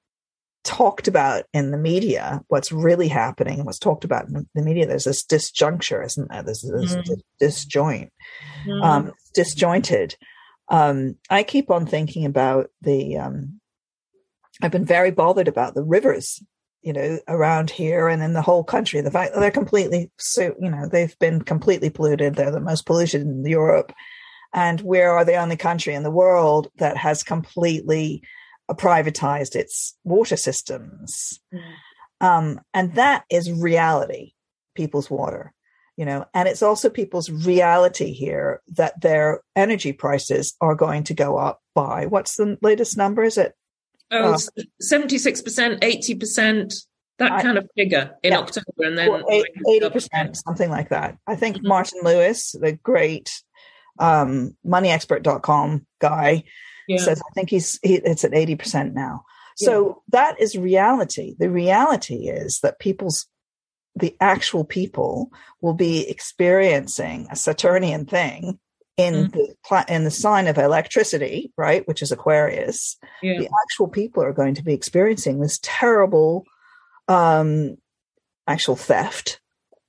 talked 0.66 1.08
about 1.08 1.44
in 1.54 1.70
the 1.70 1.78
media, 1.78 2.42
what's 2.49 2.73
really 2.73 3.08
happening 3.08 3.64
what's 3.64 3.78
talked 3.78 4.04
about 4.04 4.28
in 4.28 4.46
the 4.54 4.62
media, 4.62 4.87
there's 4.87 5.04
this 5.04 5.25
disjuncture, 5.25 6.04
isn't 6.04 6.28
there? 6.30 6.42
There's 6.42 6.62
this 6.62 6.94
mm. 6.94 7.20
disjoint, 7.40 8.11
mm. 8.66 8.85
um, 8.85 9.12
disjointed. 9.32 10.16
Um, 10.68 11.16
I 11.30 11.44
keep 11.44 11.70
on 11.70 11.87
thinking 11.87 12.25
about 12.26 12.70
the, 12.82 13.16
um, 13.16 13.61
I've 14.61 14.73
been 14.73 14.85
very 14.85 15.12
bothered 15.12 15.49
about 15.49 15.75
the 15.75 15.85
rivers, 15.85 16.42
you 16.82 16.92
know, 16.92 17.20
around 17.28 17.70
here 17.70 18.08
and 18.08 18.23
in 18.23 18.32
the 18.32 18.42
whole 18.42 18.64
country. 18.64 19.00
The 19.00 19.11
fact 19.11 19.35
that 19.35 19.40
they're 19.40 19.50
completely, 19.50 20.11
so, 20.18 20.54
you 20.61 20.70
know, 20.70 20.88
they've 20.90 21.16
been 21.20 21.42
completely 21.42 21.90
polluted. 21.90 22.35
They're 22.35 22.50
the 22.50 22.61
most 22.61 22.87
polluted 22.87 23.23
in 23.23 23.46
Europe. 23.46 23.92
And 24.52 24.80
we 24.80 25.00
are 25.00 25.25
the 25.25 25.37
only 25.37 25.56
country 25.56 25.94
in 25.94 26.02
the 26.02 26.11
world 26.11 26.68
that 26.78 26.96
has 26.96 27.23
completely 27.23 28.23
privatized 28.75 29.54
its 29.54 29.96
water 30.04 30.37
systems. 30.37 31.40
Um, 32.18 32.62
and 32.73 32.94
that 32.94 33.25
is 33.28 33.52
reality, 33.52 34.32
people's 34.75 35.11
water, 35.11 35.52
you 35.99 36.06
know, 36.06 36.25
and 36.32 36.49
it's 36.49 36.62
also 36.62 36.88
people's 36.88 37.30
reality 37.30 38.14
here 38.14 38.62
that 38.68 38.99
their 39.02 39.42
energy 39.54 39.92
prices 39.92 40.56
are 40.62 40.75
going 40.75 41.04
to 41.04 41.14
go 41.14 41.37
up 41.37 41.61
by 41.75 42.06
what's 42.06 42.37
the 42.37 42.56
latest 42.62 42.96
number? 42.96 43.23
Is 43.23 43.37
it? 43.37 43.52
Oh, 44.11 44.32
uh, 44.32 44.38
76%, 44.82 45.80
80%, 45.80 46.75
that 47.18 47.32
I, 47.32 47.42
kind 47.42 47.58
of 47.58 47.68
figure 47.76 48.14
in 48.23 48.32
yeah. 48.32 48.38
October. 48.38 48.66
And 48.78 48.99
then 48.99 49.08
80%, 49.08 50.37
something 50.37 50.70
like 50.70 50.90
that. 50.90 51.16
I 51.26 51.35
think 51.37 51.56
mm-hmm. 51.56 51.68
Martin 51.68 52.00
Lewis, 52.02 52.52
the 52.52 52.73
great 52.73 53.42
um, 53.99 54.56
moneyexpert.com 54.66 55.87
guy, 56.00 56.44
yeah. 56.88 56.99
says 56.99 57.21
I 57.21 57.33
think 57.35 57.50
he's 57.50 57.78
he, 57.83 57.95
it's 57.97 58.25
at 58.25 58.35
eighty 58.35 58.57
percent 58.57 58.95
now. 58.95 59.25
So 59.57 59.87
yeah. 59.87 59.95
that 60.11 60.40
is 60.40 60.57
reality. 60.57 61.35
The 61.38 61.50
reality 61.50 62.28
is 62.28 62.61
that 62.61 62.78
people's 62.78 63.26
the 63.95 64.14
actual 64.21 64.64
people 64.64 65.33
will 65.62 65.75
be 65.75 66.09
experiencing 66.09 67.26
a 67.31 67.37
Saturnian 67.37 68.05
thing 68.05 68.59
in 68.97 69.31
mm-hmm. 69.31 69.38
the 69.75 69.95
in 69.95 70.05
the 70.05 70.11
sign 70.11 70.47
of 70.47 70.59
electricity, 70.59 71.52
right, 71.57 71.87
which 71.88 72.02
is 72.02 72.12
Aquarius. 72.12 72.97
Yeah. 73.23 73.38
The 73.38 73.49
actual 73.62 73.88
people 73.88 74.23
are 74.23 74.33
going 74.33 74.55
to 74.55 74.64
be 74.64 74.75
experiencing 74.75 75.40
this 75.40 75.59
terrible 75.62 76.45
um 77.09 77.76
actual 78.47 78.76
theft. 78.76 79.40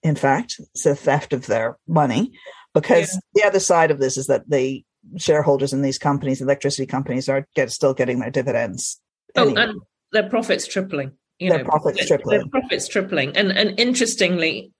In 0.03 0.15
fact, 0.15 0.59
it's 0.73 0.85
a 0.85 0.95
theft 0.95 1.33
of 1.33 1.47
their 1.47 1.77
money 1.87 2.31
because 2.73 3.13
yeah. 3.13 3.41
the 3.41 3.47
other 3.47 3.59
side 3.59 3.91
of 3.91 3.99
this 3.99 4.17
is 4.17 4.27
that 4.27 4.49
they 4.49 4.85
shareholders 5.17 5.73
in 5.73 5.81
these 5.81 5.97
companies, 5.97 6.41
electricity 6.41 6.85
companies, 6.85 7.29
are 7.29 7.47
get, 7.55 7.71
still 7.71 7.93
getting 7.93 8.19
their 8.19 8.31
dividends. 8.31 8.99
Oh, 9.35 9.53
and 9.55 9.79
their 10.11 10.29
profits 10.29 10.67
tripling. 10.67 11.11
You 11.39 11.49
their 11.49 11.59
know, 11.59 11.65
profits 11.65 12.05
tripling. 12.05 12.39
Their 12.39 12.61
profits 12.61 12.87
tripling. 12.87 13.37
And 13.37 13.51
and 13.51 13.79
interestingly, 13.79 14.71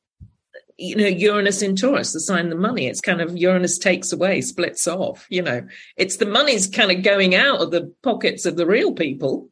you 0.77 0.95
know, 0.95 1.07
Uranus 1.07 1.61
in 1.61 1.75
Taurus, 1.75 2.13
the 2.13 2.19
sign 2.19 2.45
of 2.45 2.51
the 2.51 2.55
money. 2.55 2.87
It's 2.87 3.01
kind 3.01 3.21
of 3.21 3.35
Uranus 3.35 3.77
takes 3.77 4.11
away, 4.11 4.41
splits 4.41 4.87
off, 4.87 5.25
you 5.29 5.41
know, 5.41 5.67
it's 5.95 6.17
the 6.17 6.25
money's 6.25 6.67
kind 6.67 6.91
of 6.91 7.03
going 7.03 7.35
out 7.35 7.61
of 7.61 7.71
the 7.71 7.93
pockets 8.03 8.45
of 8.45 8.57
the 8.57 8.65
real 8.67 8.93
people, 8.93 9.49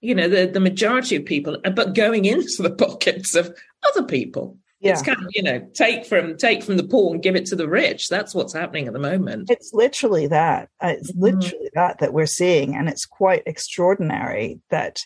you 0.00 0.14
know, 0.14 0.28
the, 0.28 0.46
the 0.46 0.60
majority 0.60 1.16
of 1.16 1.26
people, 1.26 1.58
but 1.74 1.94
going 1.94 2.24
into 2.24 2.62
the 2.62 2.74
pockets 2.78 3.34
of 3.34 3.54
other 3.88 4.04
people. 4.04 4.56
Yeah. 4.80 4.92
It's 4.92 5.02
kind 5.02 5.18
of, 5.18 5.28
you 5.32 5.42
know, 5.42 5.68
take 5.74 6.06
from 6.06 6.38
take 6.38 6.62
from 6.62 6.78
the 6.78 6.84
poor 6.84 7.12
and 7.12 7.22
give 7.22 7.36
it 7.36 7.44
to 7.46 7.56
the 7.56 7.68
rich. 7.68 8.08
That's 8.08 8.34
what's 8.34 8.54
happening 8.54 8.86
at 8.86 8.94
the 8.94 8.98
moment. 8.98 9.50
It's 9.50 9.74
literally 9.74 10.26
that. 10.28 10.70
Uh, 10.82 10.94
it's 10.98 11.12
mm-hmm. 11.12 11.22
literally 11.22 11.70
that 11.74 11.98
that 11.98 12.14
we're 12.14 12.26
seeing, 12.26 12.74
and 12.74 12.88
it's 12.88 13.04
quite 13.04 13.42
extraordinary 13.44 14.60
that, 14.70 15.00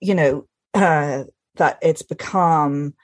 you 0.00 0.14
know, 0.14 0.46
uh, 0.74 1.22
that 1.54 1.78
it's 1.82 2.02
become 2.02 2.94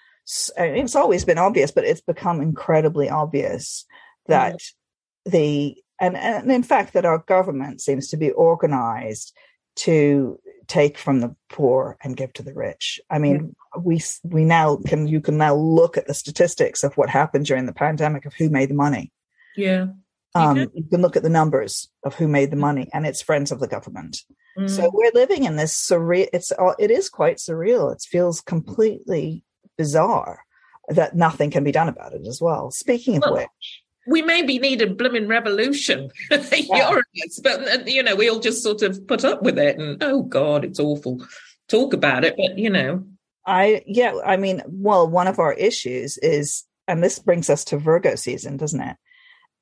it's 0.56 0.97
always 0.97 1.25
been 1.25 1.38
obvious, 1.38 1.71
but 1.71 1.85
it's 1.85 2.00
become 2.00 2.40
incredibly 2.40 3.09
obvious 3.09 3.85
that 4.26 4.54
mm-hmm. 4.54 5.30
the 5.30 5.76
and, 6.00 6.16
and 6.16 6.50
in 6.50 6.62
fact 6.62 6.94
that 6.94 7.04
our 7.04 7.18
government 7.18 7.80
seems 7.80 8.09
to 8.09 8.16
be 8.16 8.30
organized 8.30 9.37
to 9.76 10.38
take 10.66 10.99
from 10.99 11.21
the 11.21 11.35
poor 11.49 11.97
and 12.02 12.16
give 12.16 12.33
to 12.35 12.42
the 12.42 12.54
rich. 12.54 13.00
I 13.11 13.19
mean, 13.19 13.54
yeah. 13.75 13.83
we 13.83 14.00
we 14.23 14.45
now 14.45 14.76
can 14.87 15.07
you 15.07 15.21
can 15.21 15.38
now 15.38 15.54
look 15.54 15.97
at 15.97 16.07
the 16.07 16.14
statistics 16.14 16.83
of 16.83 16.97
what 16.97 17.11
happened 17.11 17.47
during 17.47 17.66
the 17.66 17.73
pandemic 17.73 18.26
of 18.26 18.35
who 18.35 18.50
made 18.50 18.71
the 18.71 18.75
money. 18.75 19.12
Yeah. 19.57 19.88
Um, 20.35 20.57
you, 20.57 20.66
can. 20.66 20.76
you 20.76 20.85
can 20.85 21.02
look 21.02 21.16
at 21.16 21.23
the 21.23 21.28
numbers 21.28 21.88
of 22.04 22.14
who 22.14 22.26
made 22.26 22.50
the 22.50 22.57
money, 22.57 22.88
and 22.92 23.07
it's 23.07 23.21
friends 23.21 23.52
of 23.52 23.61
the 23.61 23.69
government. 23.69 24.23
Mm. 24.59 24.71
So 24.71 24.90
we're 24.92 25.12
living 25.14 25.45
in 25.45 25.57
this 25.57 25.75
surreal. 25.75 26.28
It's 26.33 26.52
it 26.78 26.90
is 26.90 27.09
quite 27.09 27.37
surreal. 27.37 27.92
It 27.92 28.02
feels 28.09 28.40
completely 28.40 29.45
bizarre 29.76 30.45
that 30.88 31.14
nothing 31.14 31.50
can 31.50 31.64
be 31.64 31.73
done 31.73 31.88
about 31.88 32.12
it 32.12 32.26
as 32.26 32.40
well. 32.40 32.71
Speaking 32.71 33.16
of 33.16 33.23
well, 33.23 33.35
which, 33.35 33.81
we 34.06 34.23
maybe 34.23 34.59
need 34.59 34.82
a 34.82 34.87
blooming 34.88 35.28
revolution, 35.28 36.11
yeah. 36.30 37.00
but 37.42 37.88
you 37.88 38.02
know, 38.02 38.16
we 38.16 38.28
all 38.28 38.40
just 38.40 38.62
sort 38.62 38.82
of 38.82 39.06
put 39.06 39.25
up 39.25 39.42
with 39.42 39.59
it, 39.59 39.78
and 39.78 40.02
oh 40.02 40.23
god, 40.23 40.64
it's 40.64 40.80
awful. 40.80 41.25
Talk 41.68 41.94
about 41.94 42.25
it, 42.25 42.35
but 42.37 42.59
you 42.59 42.71
know, 42.71 43.04
I 43.47 43.82
yeah, 43.87 44.14
I 44.25 44.37
mean, 44.37 44.62
well, 44.66 45.09
one 45.09 45.26
of 45.26 45.38
our 45.38 45.52
issues 45.52 46.18
is, 46.18 46.64
and 46.88 47.02
this 47.02 47.18
brings 47.18 47.49
us 47.49 47.64
to 47.66 47.78
Virgo 47.78 48.14
season, 48.16 48.56
doesn't 48.56 48.80
it? 48.80 48.97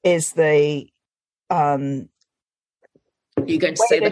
Is 0.03 0.33
the 0.33 0.89
um 1.51 2.09
are 3.37 3.47
you 3.47 3.59
going 3.59 3.75
to 3.75 3.87
say 3.89 4.01
the, 4.01 4.11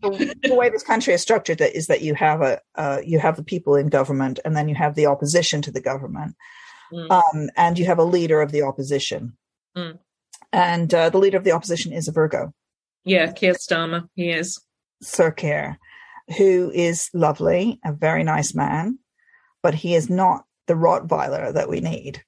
the, 0.00 0.34
the, 0.48 0.54
way 0.54 0.70
this 0.70 0.82
country 0.82 1.12
is 1.12 1.20
structured 1.20 1.60
is 1.60 1.86
that 1.88 2.00
you 2.00 2.14
have 2.14 2.40
a 2.40 2.60
uh, 2.76 2.98
you 3.04 3.18
have 3.18 3.36
the 3.36 3.44
people 3.44 3.76
in 3.76 3.88
government 3.88 4.40
and 4.44 4.56
then 4.56 4.68
you 4.68 4.74
have 4.74 4.94
the 4.94 5.06
opposition 5.06 5.60
to 5.62 5.70
the 5.70 5.80
government 5.80 6.34
mm. 6.92 7.10
um, 7.10 7.50
and 7.56 7.78
you 7.78 7.84
have 7.84 7.98
a 7.98 8.04
leader 8.04 8.40
of 8.40 8.52
the 8.52 8.62
opposition 8.62 9.36
mm. 9.76 9.98
and 10.52 10.92
uh, 10.92 11.10
the 11.10 11.18
leader 11.18 11.36
of 11.36 11.44
the 11.44 11.52
opposition 11.52 11.92
is 11.92 12.08
a 12.08 12.12
virgo 12.12 12.52
yeah 13.04 13.30
Keir 13.32 13.54
Starmer 13.54 14.08
he 14.14 14.30
is 14.30 14.60
Sir 15.02 15.30
Keir 15.30 15.78
who 16.38 16.70
is 16.74 17.10
lovely 17.12 17.80
a 17.84 17.92
very 17.92 18.24
nice 18.24 18.54
man 18.54 18.98
but 19.62 19.74
he 19.74 19.94
is 19.94 20.08
not 20.10 20.44
the 20.66 20.74
Rottweiler 20.74 21.52
that 21.52 21.68
we 21.68 21.80
need 21.80 22.22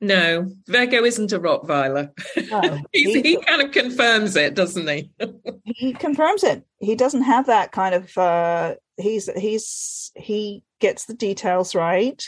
no, 0.00 0.50
Virgo 0.66 1.04
isn't 1.04 1.32
a 1.32 1.38
Rottweiler. 1.38 2.10
No, 2.50 2.80
he 2.92 3.36
kind 3.36 3.62
of 3.62 3.70
confirms 3.70 4.36
it, 4.36 4.54
doesn't 4.54 4.88
he? 4.88 5.10
he 5.64 5.92
confirms 5.92 6.42
it. 6.42 6.64
He 6.78 6.96
doesn't 6.96 7.22
have 7.22 7.46
that 7.46 7.72
kind 7.72 7.94
of. 7.94 8.16
Uh, 8.18 8.74
he's 8.96 9.30
he's 9.36 10.12
he 10.16 10.64
gets 10.80 11.04
the 11.04 11.14
details 11.14 11.74
right, 11.74 12.22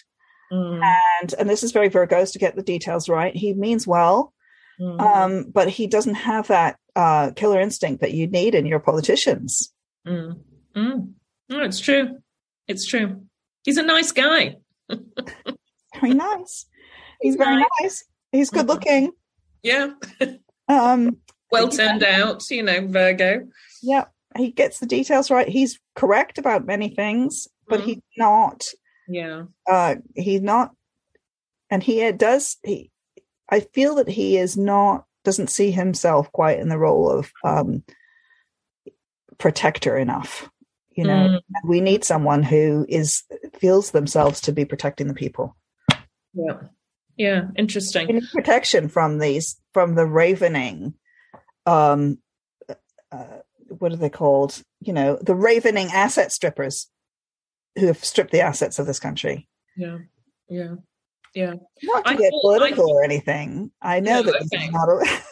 mm. 0.52 0.80
and 1.20 1.34
and 1.34 1.50
this 1.50 1.62
is 1.62 1.72
very 1.72 1.90
Virgos 1.90 2.32
to 2.32 2.38
get 2.38 2.54
the 2.54 2.62
details 2.62 3.08
right. 3.08 3.34
He 3.34 3.54
means 3.54 3.86
well, 3.86 4.31
mm. 4.82 5.00
um, 5.00 5.50
but 5.52 5.68
he 5.68 5.86
doesn't 5.86 6.14
have 6.14 6.48
that 6.48 6.76
uh, 6.96 7.30
killer 7.36 7.60
instinct 7.60 8.00
that 8.00 8.12
you 8.12 8.26
need 8.26 8.54
in 8.54 8.66
your 8.66 8.80
politicians. 8.80 9.72
Mm. 10.06 10.40
Mm. 10.76 11.12
No, 11.48 11.62
it's 11.62 11.80
true. 11.80 12.18
It's 12.66 12.86
true. 12.86 13.22
He's 13.64 13.76
a 13.76 13.82
nice 13.82 14.12
guy. 14.12 14.56
very 14.88 16.14
nice. 16.14 16.66
He's 17.20 17.36
very 17.36 17.64
nice. 17.80 18.04
He's 18.32 18.50
good 18.50 18.66
mm-hmm. 18.66 18.68
looking. 18.68 19.12
Yeah. 19.62 19.92
Um, 20.68 21.18
well 21.50 21.68
turned 21.68 22.02
out, 22.02 22.48
you 22.50 22.62
know, 22.62 22.86
Virgo. 22.86 23.48
Yeah, 23.82 24.04
he 24.36 24.52
gets 24.52 24.78
the 24.78 24.86
details 24.86 25.30
right. 25.30 25.48
He's 25.48 25.78
correct 25.94 26.38
about 26.38 26.66
many 26.66 26.88
things, 26.88 27.48
but 27.68 27.80
mm. 27.80 27.84
he's 27.84 28.02
not. 28.16 28.64
Yeah. 29.06 29.42
Uh, 29.68 29.96
he's 30.14 30.40
not, 30.40 30.70
and 31.68 31.82
he 31.82 32.10
does. 32.12 32.56
He, 32.64 32.90
I 33.52 33.60
feel 33.60 33.96
that 33.96 34.08
he 34.08 34.38
is 34.38 34.56
not 34.56 35.04
doesn't 35.24 35.50
see 35.50 35.70
himself 35.70 36.32
quite 36.32 36.58
in 36.58 36.68
the 36.68 36.78
role 36.78 37.10
of 37.10 37.30
um, 37.44 37.84
protector 39.38 39.96
enough. 39.96 40.48
You 40.96 41.04
know, 41.04 41.28
mm. 41.28 41.40
we 41.64 41.80
need 41.80 42.02
someone 42.02 42.42
who 42.42 42.86
is 42.88 43.22
feels 43.58 43.90
themselves 43.90 44.40
to 44.42 44.52
be 44.52 44.64
protecting 44.64 45.06
the 45.06 45.14
people. 45.14 45.56
Yeah. 46.32 46.60
Yeah, 47.16 47.48
interesting. 47.56 48.22
protection 48.32 48.88
from 48.88 49.18
these 49.18 49.60
from 49.74 49.96
the 49.96 50.06
ravening, 50.06 50.94
um, 51.66 52.18
uh, 53.10 53.40
what 53.68 53.92
are 53.92 53.96
they 53.96 54.08
called? 54.08 54.62
You 54.80 54.94
know, 54.94 55.18
the 55.20 55.34
ravening 55.34 55.88
asset 55.92 56.32
strippers 56.32 56.88
who 57.78 57.88
have 57.88 58.02
stripped 58.02 58.32
the 58.32 58.40
assets 58.40 58.78
of 58.78 58.86
this 58.86 58.98
country. 58.98 59.46
Yeah, 59.76 59.98
yeah, 60.48 60.76
yeah. 61.34 61.54
Not 61.82 62.04
to 62.04 62.10
I 62.10 62.16
get 62.16 62.32
political 62.40 62.90
I, 62.90 62.94
or 62.94 63.04
anything. 63.04 63.70
I 63.80 64.00
know 64.00 64.22
no, 64.22 64.32
that 64.32 64.48
okay. 64.54 64.68
not. 64.68 64.88
A- 64.88 65.22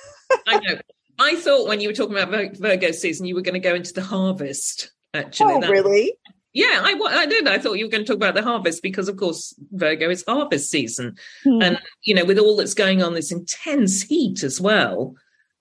I 0.47 0.61
know. 0.61 0.81
I 1.19 1.37
thought 1.37 1.69
when 1.69 1.81
you 1.81 1.89
were 1.89 1.95
talking 1.95 2.17
about 2.17 2.57
Virgo 2.57 2.93
season, 2.93 3.27
you 3.27 3.35
were 3.35 3.43
going 3.43 3.61
to 3.61 3.69
go 3.69 3.75
into 3.75 3.93
the 3.93 4.03
harvest. 4.03 4.93
Actually, 5.13 5.55
oh, 5.55 5.69
really? 5.69 6.15
Yeah, 6.53 6.81
I, 6.83 6.99
I 7.11 7.27
did. 7.27 7.47
I 7.47 7.59
thought 7.59 7.75
you 7.75 7.85
were 7.85 7.91
going 7.91 8.05
to 8.05 8.09
talk 8.09 8.17
about 8.17 8.35
the 8.35 8.43
harvest 8.43 8.83
because, 8.83 9.09
of 9.09 9.17
course, 9.17 9.55
Virgo 9.73 10.09
is 10.11 10.25
harvest 10.27 10.71
season. 10.71 11.17
Mm. 11.45 11.63
And, 11.63 11.81
you 12.05 12.15
know, 12.15 12.25
with 12.25 12.39
all 12.39 12.57
that's 12.57 12.75
going 12.75 13.03
on, 13.03 13.15
this 13.15 13.31
intense 13.31 14.03
heat 14.03 14.43
as 14.43 14.61
well, 14.61 15.15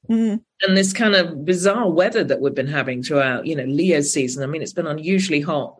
mm. 0.09 0.39
and 0.61 0.77
this 0.77 0.93
kind 0.93 1.15
of 1.15 1.45
bizarre 1.45 1.89
weather 1.89 2.23
that 2.23 2.41
we've 2.41 2.55
been 2.55 2.67
having 2.67 3.03
throughout, 3.03 3.45
you 3.45 3.55
know, 3.55 3.65
Leo 3.65 4.01
season. 4.01 4.43
I 4.43 4.47
mean, 4.47 4.61
it's 4.61 4.73
been 4.73 4.87
unusually 4.87 5.41
hot 5.41 5.78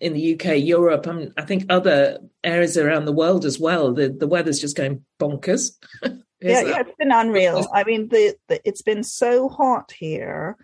in 0.00 0.14
the 0.14 0.34
UK, 0.34 0.58
Europe, 0.58 1.06
and 1.06 1.32
I 1.36 1.42
think 1.42 1.66
other 1.68 2.18
areas 2.42 2.76
around 2.76 3.04
the 3.04 3.12
world 3.12 3.44
as 3.44 3.58
well. 3.58 3.92
The, 3.92 4.08
the 4.08 4.26
weather's 4.26 4.60
just 4.60 4.76
going 4.76 5.04
bonkers. 5.20 5.72
yeah, 6.02 6.62
yeah, 6.62 6.80
it's 6.80 6.96
been 6.98 7.12
unreal. 7.12 7.66
I 7.74 7.84
mean, 7.84 8.08
the, 8.08 8.34
the 8.48 8.60
it's 8.64 8.82
been 8.82 9.04
so 9.04 9.48
hot 9.48 9.92
here 9.92 10.56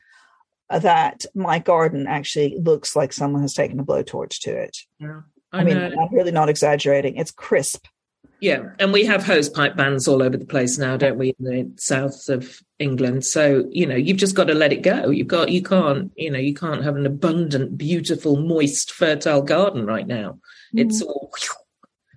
uh, 0.70 0.80
that 0.80 1.24
my 1.34 1.58
garden 1.58 2.06
actually 2.06 2.58
looks 2.58 2.96
like 2.96 3.12
someone 3.12 3.42
has 3.42 3.54
taken 3.54 3.78
a 3.78 3.84
blowtorch 3.84 4.40
to 4.40 4.50
it. 4.56 4.78
Yeah, 4.98 5.20
I, 5.52 5.60
I 5.60 5.64
mean, 5.64 5.76
I'm 5.76 6.12
really 6.12 6.32
not 6.32 6.48
exaggerating. 6.48 7.16
It's 7.16 7.30
crisp. 7.30 7.86
Yeah, 8.40 8.70
and 8.78 8.92
we 8.92 9.04
have 9.04 9.24
hose 9.24 9.48
pipe 9.48 9.76
bans 9.76 10.06
all 10.06 10.22
over 10.22 10.36
the 10.36 10.44
place 10.44 10.78
now, 10.78 10.96
don't 10.96 11.18
we, 11.18 11.34
in 11.38 11.44
the 11.44 11.72
south 11.76 12.28
of 12.28 12.62
England? 12.78 13.24
So 13.24 13.64
you 13.70 13.84
know, 13.84 13.96
you've 13.96 14.16
just 14.16 14.36
got 14.36 14.44
to 14.44 14.54
let 14.54 14.72
it 14.72 14.82
go. 14.82 15.10
You've 15.10 15.26
got, 15.26 15.50
you 15.50 15.62
can't, 15.62 16.12
you 16.16 16.30
know, 16.30 16.38
you 16.38 16.54
can't 16.54 16.84
have 16.84 16.96
an 16.96 17.06
abundant, 17.06 17.76
beautiful, 17.76 18.36
moist, 18.36 18.92
fertile 18.92 19.42
garden 19.42 19.86
right 19.86 20.06
now. 20.06 20.38
Mm. 20.74 20.86
It's 20.86 21.02
all. 21.02 21.32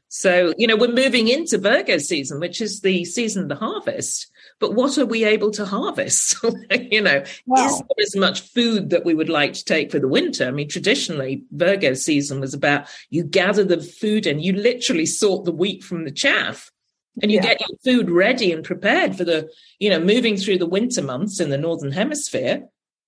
So 0.10 0.54
you 0.58 0.68
know, 0.68 0.76
we're 0.76 0.94
moving 0.94 1.28
into 1.28 1.58
Virgo 1.58 1.98
season, 1.98 2.40
which 2.40 2.62
is 2.62 2.82
the 2.82 3.04
season 3.06 3.44
of 3.44 3.50
the 3.50 3.56
harvest 3.56 4.31
but 4.62 4.76
what 4.76 4.98
are 5.00 5.08
we 5.08 5.26
able 5.26 5.50
to 5.52 5.66
harvest? 5.66 6.38
you 6.72 7.02
know, 7.02 7.24
wow. 7.48 7.66
is 7.66 7.80
there 7.80 8.06
as 8.06 8.16
much 8.16 8.42
food 8.42 8.92
that 8.92 9.04
we 9.04 9.16
would 9.16 9.28
like 9.28 9.54
to 9.54 9.66
take 9.66 9.92
for 9.92 10.00
the 10.00 10.08
winter? 10.08 10.48
I 10.48 10.52
mean, 10.52 10.70
traditionally, 10.70 11.44
Virgo 11.52 11.96
season 11.96 12.40
was 12.40 12.54
about 12.54 12.86
you 13.10 13.24
gather 13.24 13.64
the 13.64 13.82
food 13.82 14.28
and 14.28 14.42
you 14.42 14.54
literally 14.54 15.08
sort 15.08 15.46
the 15.46 15.52
wheat 15.52 15.84
from 15.84 16.06
the 16.06 16.12
chaff 16.12 16.72
and 17.22 17.32
you 17.32 17.38
yeah. 17.38 17.56
get 17.56 17.62
your 17.62 17.78
food 17.84 18.12
ready 18.12 18.54
and 18.54 18.64
prepared 18.64 19.18
for 19.18 19.24
the, 19.24 19.50
you 19.80 19.90
know, 19.90 20.00
moving 20.00 20.38
through 20.38 20.60
the 20.60 20.68
winter 20.68 21.02
months 21.02 21.40
in 21.40 21.50
the 21.50 21.58
Northern 21.58 21.92
Hemisphere. 21.92 22.64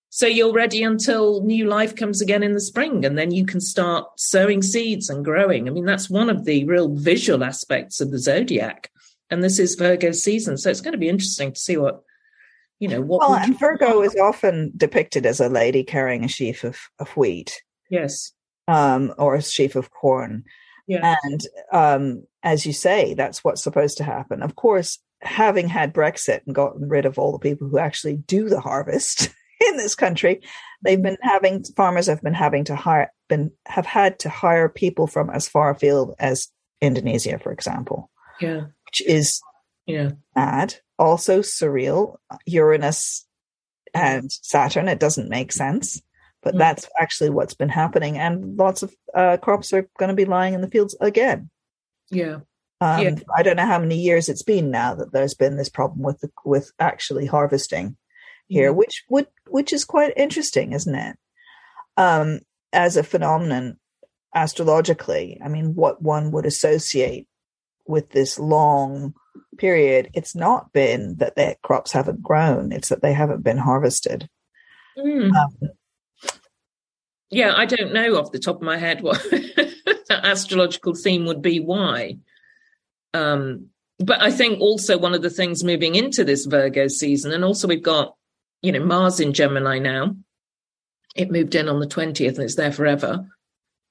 So 0.09 0.25
you're 0.25 0.53
ready 0.53 0.83
until 0.83 1.43
new 1.43 1.67
life 1.67 1.95
comes 1.95 2.19
again 2.19 2.43
in 2.43 2.53
the 2.53 2.61
spring, 2.61 3.05
and 3.05 3.17
then 3.17 3.31
you 3.31 3.45
can 3.45 3.59
start 3.59 4.07
sowing 4.17 4.61
seeds 4.61 5.09
and 5.09 5.25
growing. 5.25 5.67
I 5.67 5.71
mean, 5.71 5.85
that's 5.85 6.09
one 6.09 6.29
of 6.29 6.45
the 6.45 6.65
real 6.65 6.93
visual 6.93 7.43
aspects 7.43 7.99
of 8.01 8.11
the 8.11 8.19
zodiac 8.19 8.91
and 9.29 9.43
this 9.43 9.59
is 9.59 9.75
Virgo 9.75 10.11
season, 10.11 10.57
so 10.57 10.69
it's 10.69 10.81
going 10.81 10.93
to 10.93 10.97
be 10.97 11.09
interesting 11.09 11.53
to 11.53 11.59
see 11.59 11.77
what 11.77 12.03
you 12.79 12.87
know. 12.87 13.01
What 13.01 13.21
well, 13.21 13.35
and 13.35 13.59
Virgo 13.59 14.01
is 14.01 14.15
often 14.15 14.71
depicted 14.75 15.25
as 15.25 15.39
a 15.39 15.49
lady 15.49 15.83
carrying 15.83 16.23
a 16.23 16.27
sheaf 16.27 16.63
of, 16.63 16.77
of 16.99 17.09
wheat, 17.17 17.61
yes, 17.89 18.31
um, 18.67 19.13
or 19.17 19.35
a 19.35 19.41
sheaf 19.41 19.75
of 19.75 19.91
corn. 19.91 20.43
Yeah. 20.87 21.15
And 21.23 21.41
um, 21.71 22.23
as 22.43 22.65
you 22.65 22.73
say, 22.73 23.13
that's 23.13 23.43
what's 23.43 23.63
supposed 23.63 23.97
to 23.97 24.03
happen. 24.03 24.41
Of 24.41 24.55
course, 24.55 24.99
having 25.21 25.69
had 25.69 25.93
Brexit 25.93 26.41
and 26.45 26.53
gotten 26.53 26.89
rid 26.89 27.05
of 27.05 27.17
all 27.17 27.31
the 27.31 27.39
people 27.39 27.67
who 27.67 27.77
actually 27.77 28.17
do 28.17 28.49
the 28.49 28.59
harvest 28.59 29.29
in 29.67 29.77
this 29.77 29.95
country, 29.95 30.41
they've 30.83 31.01
been 31.01 31.17
having 31.21 31.63
farmers 31.75 32.07
have 32.07 32.21
been 32.21 32.33
having 32.33 32.63
to 32.65 32.75
hire 32.75 33.11
been 33.29 33.51
have 33.65 33.85
had 33.85 34.19
to 34.19 34.29
hire 34.29 34.69
people 34.69 35.07
from 35.07 35.29
as 35.29 35.47
far 35.47 35.69
afield 35.69 36.13
as 36.19 36.49
Indonesia, 36.81 37.39
for 37.39 37.51
example. 37.51 38.09
Yeah. 38.41 38.65
Which 38.93 39.07
is 39.07 39.41
yeah 39.87 40.11
mad, 40.35 40.75
also 40.99 41.39
surreal. 41.39 42.17
Uranus 42.45 43.25
and 43.93 44.31
Saturn, 44.31 44.87
it 44.87 44.99
doesn't 44.99 45.29
make 45.29 45.51
sense. 45.51 46.01
But 46.43 46.55
mm. 46.55 46.59
that's 46.59 46.87
actually 46.99 47.31
what's 47.31 47.55
been 47.55 47.69
happening. 47.69 48.17
And 48.17 48.57
lots 48.57 48.83
of 48.83 48.93
uh, 49.15 49.37
crops 49.37 49.73
are 49.73 49.89
going 49.97 50.09
to 50.09 50.15
be 50.15 50.25
lying 50.25 50.53
in 50.53 50.61
the 50.61 50.69
fields 50.69 50.95
again. 51.01 51.49
Yeah. 52.11 52.39
Um, 52.81 53.01
yeah. 53.01 53.15
I 53.35 53.43
don't 53.43 53.55
know 53.55 53.65
how 53.65 53.79
many 53.79 53.97
years 53.97 54.29
it's 54.29 54.43
been 54.43 54.69
now 54.69 54.93
that 54.95 55.11
there's 55.11 55.33
been 55.33 55.57
this 55.57 55.69
problem 55.69 56.03
with 56.03 56.19
the, 56.19 56.29
with 56.45 56.71
actually 56.79 57.25
harvesting 57.25 57.97
here, 58.47 58.71
mm. 58.71 58.75
which 58.75 59.03
would 59.09 59.27
which 59.47 59.73
is 59.73 59.85
quite 59.85 60.13
interesting, 60.17 60.73
isn't 60.73 60.95
it? 60.95 61.17
Um, 61.97 62.41
as 62.71 62.97
a 62.97 63.03
phenomenon 63.03 63.79
astrologically, 64.35 65.39
I 65.43 65.47
mean, 65.47 65.75
what 65.75 66.01
one 66.01 66.31
would 66.31 66.45
associate 66.45 67.27
with 67.85 68.09
this 68.11 68.39
long 68.39 69.13
period, 69.57 70.09
it's 70.13 70.35
not 70.35 70.71
been 70.73 71.15
that 71.17 71.35
their 71.35 71.55
crops 71.63 71.91
haven't 71.91 72.21
grown; 72.21 72.71
it's 72.71 72.89
that 72.89 73.01
they 73.01 73.13
haven't 73.13 73.43
been 73.43 73.57
harvested. 73.57 74.29
Mm. 74.97 75.31
Um, 75.35 75.69
yeah, 77.29 77.53
I 77.55 77.65
don't 77.65 77.93
know 77.93 78.15
off 78.15 78.31
the 78.31 78.39
top 78.39 78.57
of 78.57 78.61
my 78.61 78.77
head 78.77 79.01
what 79.01 79.21
that 79.31 80.21
astrological 80.23 80.93
theme 80.93 81.25
would 81.25 81.41
be. 81.41 81.59
Why? 81.59 82.17
Um, 83.13 83.69
but 83.99 84.21
I 84.21 84.31
think 84.31 84.59
also 84.59 84.97
one 84.97 85.13
of 85.13 85.21
the 85.21 85.29
things 85.29 85.63
moving 85.63 85.95
into 85.95 86.23
this 86.23 86.45
Virgo 86.45 86.87
season, 86.87 87.31
and 87.31 87.43
also 87.43 87.67
we've 87.67 87.83
got, 87.83 88.15
you 88.61 88.71
know, 88.71 88.83
Mars 88.83 89.19
in 89.19 89.33
Gemini 89.33 89.79
now. 89.79 90.15
It 91.15 91.31
moved 91.31 91.53
in 91.53 91.69
on 91.69 91.79
the 91.79 91.87
20th 91.87 92.35
and 92.35 92.39
it's 92.39 92.55
there 92.55 92.71
forever. 92.71 93.27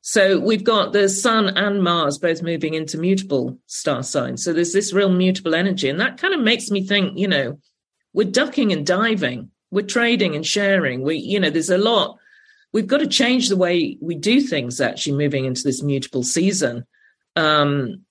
So 0.03 0.41
we've 0.41 0.65
got 0.65 0.93
the 0.93 1.09
Sun 1.09 1.57
and 1.57 1.83
Mars 1.83 2.19
both 2.19 2.43
moving 2.43 2.75
into 2.75 2.99
mutable 2.99 3.57
star 3.67 4.03
signs. 4.03 4.45
So 4.45 4.53
there's 4.53 4.73
this 4.73 4.93
real 4.93 5.09
mutable 5.09 5.55
energy. 5.55 5.89
And 5.89 6.01
that 6.01 6.19
kind 6.19 6.35
of 6.35 6.41
makes 6.41 6.71
me 6.73 6.85
think, 6.85 7.17
you 7.17 7.29
know, 7.29 7.59
we're 8.13 8.29
ducking 8.29 8.73
and 8.73 8.85
diving, 8.85 9.51
we're 9.71 9.87
trading 9.87 10.35
and 10.35 10.45
sharing. 10.45 11.03
We, 11.03 11.19
you 11.19 11.39
know, 11.39 11.51
there's 11.51 11.71
a 11.71 11.79
lot. 11.79 12.19
We've 12.73 12.87
got 12.87 12.99
to 12.99 13.07
change 13.07 13.49
the 13.49 13.57
way 13.57 13.97
we 14.01 14.17
do 14.17 14.41
things 14.41 14.81
actually 14.81 15.17
moving 15.17 15.45
into 15.45 15.63
this 15.63 15.85
mutable 15.85 16.25
season. 16.25 16.85
Um, 17.37 18.03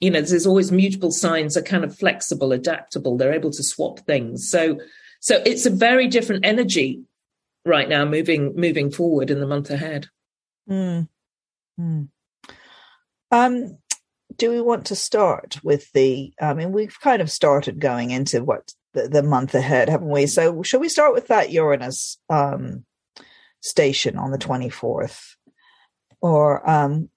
you 0.00 0.10
know, 0.10 0.20
there's 0.20 0.46
always 0.46 0.70
mutable 0.70 1.10
signs 1.10 1.56
are 1.56 1.62
kind 1.62 1.82
of 1.82 1.96
flexible, 1.96 2.52
adaptable. 2.52 3.16
They're 3.16 3.32
able 3.32 3.52
to 3.52 3.62
swap 3.62 4.00
things. 4.00 4.50
So, 4.50 4.80
so 5.20 5.42
it's 5.46 5.64
a 5.64 5.70
very 5.70 6.08
different 6.08 6.44
energy 6.44 7.04
right 7.64 7.88
now 7.88 8.04
moving, 8.04 8.54
moving 8.54 8.90
forward 8.90 9.30
in 9.30 9.40
the 9.40 9.46
month 9.46 9.70
ahead. 9.70 10.08
Mm. 10.68 11.08
Mm. 11.78 12.08
Um, 13.30 13.78
do 14.36 14.50
we 14.50 14.60
want 14.60 14.86
to 14.86 14.96
start 14.96 15.58
with 15.62 15.90
the? 15.92 16.32
I 16.40 16.54
mean, 16.54 16.72
we've 16.72 16.98
kind 17.00 17.22
of 17.22 17.30
started 17.30 17.80
going 17.80 18.10
into 18.10 18.44
what 18.44 18.72
the, 18.94 19.08
the 19.08 19.22
month 19.22 19.54
ahead, 19.54 19.88
haven't 19.88 20.08
we? 20.08 20.26
So, 20.26 20.62
shall 20.62 20.80
we 20.80 20.88
start 20.88 21.12
with 21.12 21.28
that 21.28 21.50
Uranus 21.50 22.18
um, 22.30 22.84
station 23.60 24.16
on 24.16 24.30
the 24.30 24.38
twenty 24.38 24.70
fourth, 24.70 25.36
or 26.20 26.68
um, 26.68 27.10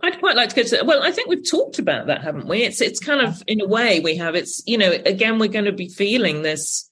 I'd 0.00 0.20
quite 0.20 0.36
like 0.36 0.50
to 0.50 0.56
go 0.56 0.62
to. 0.62 0.84
Well, 0.84 1.02
I 1.02 1.10
think 1.10 1.28
we've 1.28 1.48
talked 1.48 1.78
about 1.78 2.06
that, 2.06 2.22
haven't 2.22 2.46
we? 2.46 2.62
It's 2.62 2.80
it's 2.80 3.00
kind 3.00 3.20
of 3.20 3.42
in 3.46 3.60
a 3.60 3.66
way 3.66 4.00
we 4.00 4.16
have. 4.16 4.34
It's 4.34 4.62
you 4.66 4.78
know 4.78 4.90
again 4.90 5.38
we're 5.38 5.48
going 5.48 5.64
to 5.64 5.72
be 5.72 5.88
feeling 5.88 6.42
this 6.42 6.88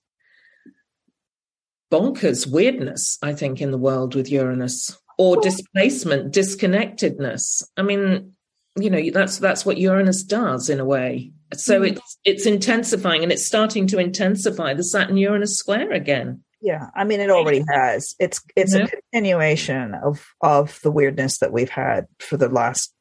bonkers 1.92 2.46
weirdness. 2.46 3.18
I 3.22 3.32
think 3.32 3.60
in 3.60 3.70
the 3.70 3.78
world 3.78 4.14
with 4.14 4.30
Uranus 4.30 4.98
or 5.18 5.40
displacement, 5.40 6.32
disconnectedness. 6.32 7.62
I 7.76 7.82
mean, 7.82 8.32
you 8.78 8.90
know, 8.90 9.00
that's 9.10 9.38
that's 9.38 9.64
what 9.64 9.78
Uranus 9.78 10.22
does 10.22 10.68
in 10.68 10.80
a 10.80 10.84
way. 10.84 11.32
So 11.54 11.80
mm-hmm. 11.80 11.96
it's 11.96 12.18
it's 12.24 12.46
intensifying 12.46 13.22
and 13.22 13.32
it's 13.32 13.46
starting 13.46 13.86
to 13.88 13.98
intensify 13.98 14.74
the 14.74 14.84
Saturn 14.84 15.16
Uranus 15.16 15.56
square 15.56 15.92
again. 15.92 16.42
Yeah, 16.60 16.86
I 16.94 17.04
mean, 17.04 17.20
it 17.20 17.30
already 17.30 17.64
has. 17.70 18.14
It's 18.18 18.40
it's 18.56 18.74
yeah. 18.74 18.84
a 18.84 18.88
continuation 18.88 19.94
of 19.94 20.26
of 20.40 20.80
the 20.82 20.90
weirdness 20.90 21.38
that 21.38 21.52
we've 21.52 21.70
had 21.70 22.06
for 22.18 22.36
the 22.36 22.48
last 22.48 22.92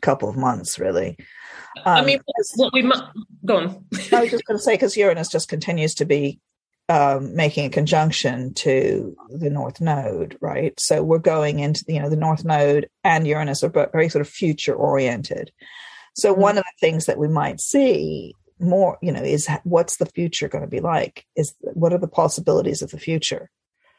couple 0.00 0.28
of 0.28 0.36
months, 0.36 0.78
really. 0.78 1.16
Um, 1.84 1.98
I 1.98 2.04
mean, 2.04 2.20
what 2.56 2.72
we 2.72 2.82
mu- 2.82 2.94
go 3.44 3.58
on. 3.58 3.84
I 4.12 4.22
was 4.22 4.30
just 4.30 4.44
going 4.44 4.58
to 4.58 4.62
say 4.62 4.74
because 4.74 4.96
Uranus 4.96 5.28
just 5.28 5.48
continues 5.48 5.94
to 5.96 6.04
be 6.04 6.40
um, 6.88 7.34
making 7.36 7.66
a 7.66 7.70
conjunction 7.70 8.54
to 8.54 9.14
the 9.30 9.50
North 9.50 9.80
Node, 9.80 10.38
right? 10.40 10.78
So 10.80 11.02
we're 11.02 11.18
going 11.18 11.58
into 11.58 11.84
you 11.88 12.00
know 12.00 12.08
the 12.08 12.16
North 12.16 12.44
Node 12.44 12.88
and 13.04 13.26
Uranus 13.26 13.62
are 13.62 13.68
very 13.68 14.08
sort 14.08 14.22
of 14.22 14.28
future 14.28 14.74
oriented. 14.74 15.52
So 16.14 16.32
mm-hmm. 16.32 16.42
one 16.42 16.58
of 16.58 16.64
the 16.64 16.86
things 16.86 17.06
that 17.06 17.18
we 17.18 17.28
might 17.28 17.60
see 17.60 18.34
more, 18.60 18.98
you 19.02 19.12
know, 19.12 19.22
is 19.22 19.48
what's 19.64 19.96
the 19.98 20.06
future 20.06 20.48
going 20.48 20.64
to 20.64 20.70
be 20.70 20.80
like? 20.80 21.26
Is 21.36 21.54
what 21.60 21.92
are 21.92 21.98
the 21.98 22.08
possibilities 22.08 22.82
of 22.82 22.90
the 22.90 22.98
future? 22.98 23.50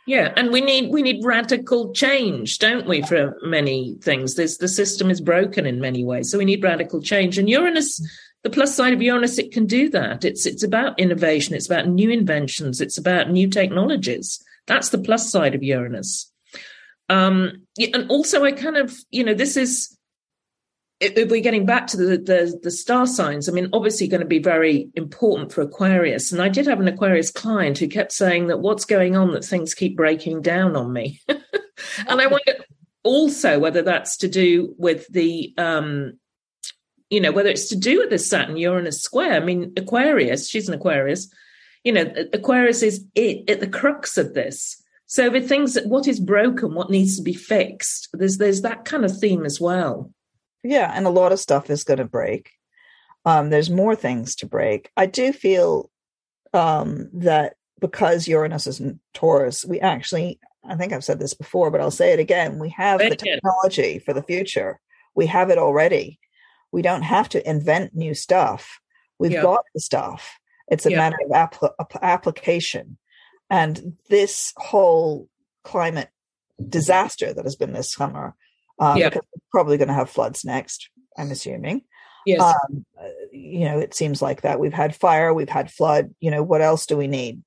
Yeah, 0.08 0.34
and 0.36 0.52
we 0.52 0.62
need 0.62 0.92
we 0.92 1.04
need 1.04 1.24
radical 1.24 1.94
change, 1.94 2.58
don't 2.58 2.88
we? 2.88 3.04
For 3.04 3.38
many 3.44 3.96
things, 4.02 4.34
this 4.36 4.58
the 4.58 4.68
system 4.68 5.12
is 5.12 5.22
broken 5.22 5.68
in 5.68 5.80
many 5.80 6.04
ways, 6.04 6.32
so 6.32 6.40
we 6.40 6.46
need 6.46 6.64
radical 6.64 7.02
change. 7.02 7.38
And 7.38 7.48
Uranus 7.48 8.02
the 8.44 8.50
plus 8.50 8.76
side 8.76 8.94
of 8.94 9.02
Uranus, 9.02 9.38
it 9.38 9.52
can 9.52 9.66
do 9.66 9.90
that. 9.90 10.24
It's 10.24 10.46
it's 10.46 10.64
about 10.64 11.00
innovation. 11.00 11.56
It's 11.56 11.66
about 11.66 11.88
new 11.88 12.10
inventions. 12.10 12.80
It's 12.82 12.98
about 12.98 13.30
new 13.30 13.50
technologies. 13.50 14.44
That's 14.66 14.90
the 14.90 14.98
plus 14.98 15.30
side 15.30 15.56
of 15.56 15.64
Uranus. 15.64 16.32
Um, 17.10 17.64
and 17.78 18.10
also, 18.10 18.46
I 18.46 18.52
kind 18.52 18.78
of, 18.78 18.96
you 19.10 19.24
know, 19.24 19.34
this 19.34 19.58
is 19.58 19.98
if 21.00 21.30
we're 21.32 21.42
getting 21.42 21.66
back 21.66 21.88
to 21.88 21.98
the, 21.98 22.18
the, 22.18 22.60
the 22.62 22.72
star 22.72 23.08
signs, 23.08 23.48
I 23.48 23.54
mean, 23.54 23.70
obviously 23.72 24.08
going 24.08 24.20
to 24.20 24.28
be 24.28 24.40
very 24.40 24.90
important 24.96 25.52
for 25.52 25.62
Aquarius. 25.62 26.32
And 26.32 26.42
I 26.42 26.50
did 26.50 26.68
have 26.68 26.82
an 26.82 26.90
Aquarius 26.90 27.32
client 27.32 27.78
who 27.78 27.88
kept 27.88 28.12
saying 28.12 28.48
that 28.48 28.60
what's 28.60 28.84
going 28.84 29.16
on 29.16 29.32
that 29.32 29.46
things 29.46 29.74
keep 29.74 29.96
breaking 29.96 30.42
down 30.42 30.76
on 30.76 30.92
me. 30.92 31.22
and 31.28 31.42
I 32.22 32.28
wonder 32.28 32.66
also 33.04 33.60
whether 33.60 33.82
that's 33.82 34.18
to 34.18 34.28
do 34.28 34.76
with 34.78 35.08
the 35.08 35.54
um, 35.58 36.20
you 37.10 37.20
know, 37.20 37.32
whether 37.32 37.50
it's 37.50 37.70
to 37.70 37.76
do 37.76 38.00
with 38.00 38.10
the 38.10 38.20
Saturn 38.20 38.58
Uranus 38.58 39.02
square. 39.02 39.34
I 39.34 39.40
mean, 39.40 39.74
Aquarius, 39.78 40.50
she's 40.50 40.68
an 40.68 40.76
Aquarius, 40.76 41.32
you 41.84 41.92
know, 41.92 42.14
Aquarius 42.34 42.84
is 42.84 43.06
it 43.16 43.50
at 43.50 43.60
the 43.60 43.68
crux 43.68 44.18
of 44.18 44.34
this. 44.34 44.82
So 45.06 45.30
the 45.30 45.42
things 45.42 45.74
that 45.74 45.88
what 45.88 46.08
is 46.08 46.20
broken, 46.20 46.76
what 46.76 46.92
needs 46.92 47.18
to 47.18 47.24
be 47.24 47.34
fixed, 47.34 48.10
there's 48.14 48.38
there's 48.38 48.62
that 48.62 48.86
kind 48.86 49.06
of 49.06 49.18
theme 49.18 49.46
as 49.46 49.60
well. 49.60 50.12
Yeah, 50.64 50.92
and 50.94 51.08
a 51.08 51.12
lot 51.12 51.32
of 51.32 51.40
stuff 51.40 51.70
is 51.70 51.84
going 51.84 51.98
to 51.98 52.06
break. 52.06 52.52
Um, 53.26 53.50
there's 53.50 53.70
more 53.70 53.96
things 53.96 54.36
to 54.38 54.46
break. 54.46 54.92
I 54.96 55.06
do 55.06 55.34
feel 55.34 55.90
um, 56.54 57.10
that 57.14 57.56
because 57.80 58.28
Uranus 58.28 58.68
is 58.68 58.80
in 58.80 59.00
Taurus, 59.14 59.66
we 59.66 59.80
actually, 59.80 60.40
I 60.64 60.76
think 60.76 60.94
I've 60.94 61.04
said 61.04 61.20
this 61.20 61.34
before, 61.34 61.72
but 61.72 61.82
I'll 61.82 61.92
say 61.92 62.14
it 62.14 62.20
again. 62.20 62.60
We 62.60 62.70
have 62.70 63.00
the 63.00 63.16
technology 63.16 64.00
for 64.00 64.14
the 64.14 64.24
future. 64.24 64.80
We 65.16 65.26
have 65.28 65.50
it 65.50 65.58
already 65.58 66.20
we 66.72 66.82
don't 66.82 67.04
have 67.04 67.30
to 67.30 67.50
invent 67.50 67.96
new 67.96 68.14
stuff. 68.14 68.80
We've 69.18 69.32
yeah. 69.32 69.42
got 69.42 69.66
the 69.74 69.82
stuff. 69.82 70.40
It's 70.68 70.86
a 70.86 70.92
yeah. 70.92 70.98
matter 70.98 71.18
of 71.26 71.32
app- 71.32 71.98
application. 72.02 72.98
And 73.50 73.98
this 74.10 74.54
whole 74.58 75.28
climate 75.64 76.10
disaster 76.68 77.34
that 77.34 77.46
has 77.46 77.56
been 77.56 77.74
this 77.74 77.92
summer, 77.92 78.36
um, 78.80 78.98
yeah. 78.98 79.10
because 79.10 79.26
we're 79.36 79.42
probably 79.52 79.78
going 79.78 79.88
to 79.88 79.94
have 79.94 80.10
floods 80.10 80.46
next, 80.46 80.90
I'm 81.18 81.32
assuming. 81.32 81.82
Yes. 82.26 82.42
Um, 82.42 82.86
uh, 83.00 83.08
you 83.32 83.66
know, 83.66 83.80
it 83.80 83.94
seems 83.94 84.22
like 84.22 84.42
that. 84.42 84.60
We've 84.60 84.74
had 84.74 84.96
fire, 84.96 85.34
we've 85.34 85.50
had 85.50 85.72
flood. 85.72 86.14
You 86.20 86.32
know, 86.32 86.44
what 86.44 86.62
else 86.62 86.86
do 86.86 86.96
we 86.98 87.08
need? 87.08 87.42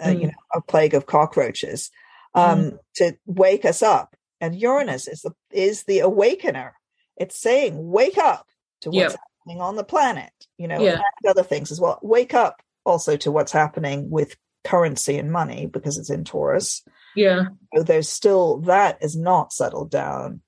Uh, 0.00 0.08
mm. 0.08 0.20
You 0.20 0.26
know, 0.28 0.34
a 0.54 0.60
plague 0.60 0.94
of 0.94 1.06
cockroaches 1.06 1.90
um, 2.34 2.62
mm. 2.62 2.78
to 2.96 3.16
wake 3.26 3.64
us 3.64 3.82
up. 3.82 4.16
And 4.40 4.54
Uranus 4.54 5.06
is 5.06 5.22
the 5.22 5.32
is 5.50 5.84
the 5.84 6.00
awakener. 6.00 6.74
It's 7.16 7.40
saying, 7.40 7.74
"Wake 7.90 8.18
up! 8.18 8.46
To 8.86 8.90
what's 8.90 9.12
yep. 9.12 9.20
happening 9.40 9.60
on 9.60 9.76
the 9.76 9.84
planet, 9.84 10.32
you 10.58 10.68
know, 10.68 10.80
yeah. 10.80 10.94
and 11.22 11.30
other 11.30 11.42
things 11.42 11.72
as 11.72 11.80
well. 11.80 11.98
Wake 12.02 12.34
up 12.34 12.62
also 12.84 13.16
to 13.16 13.32
what's 13.32 13.52
happening 13.52 14.10
with 14.10 14.36
currency 14.64 15.18
and 15.18 15.30
money 15.30 15.66
because 15.66 15.98
it's 15.98 16.10
in 16.10 16.24
Taurus. 16.24 16.82
Yeah. 17.14 17.46
So 17.74 17.82
there's 17.82 18.08
still 18.08 18.58
that 18.62 18.98
is 19.02 19.16
not 19.16 19.52
settled 19.52 19.90
down 19.90 20.40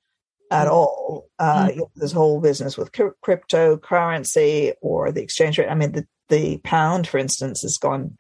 at 0.51 0.69
mm. 0.69 0.71
all. 0.71 1.29
Uh, 1.39 1.69
mm. 1.69 1.81
This 1.97 2.13
whole 2.13 2.41
business 2.41 2.79
with 2.79 2.93
cryptocurrency 2.93 4.73
or 4.81 5.11
the 5.11 5.23
exchange 5.23 5.59
rate. 5.59 5.69
I 5.69 5.75
mean, 5.75 5.93
the, 5.93 6.07
the 6.29 6.59
pound, 6.59 7.09
for 7.09 7.19
instance, 7.19 7.63
has 7.63 7.77
gone 7.79 8.17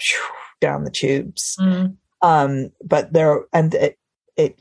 down 0.60 0.84
the 0.84 0.90
tubes. 0.90 1.56
Mm. 1.60 1.96
Um, 2.22 2.70
but 2.84 3.12
there, 3.12 3.44
and 3.52 3.72
it, 3.74 3.98
it 4.36 4.60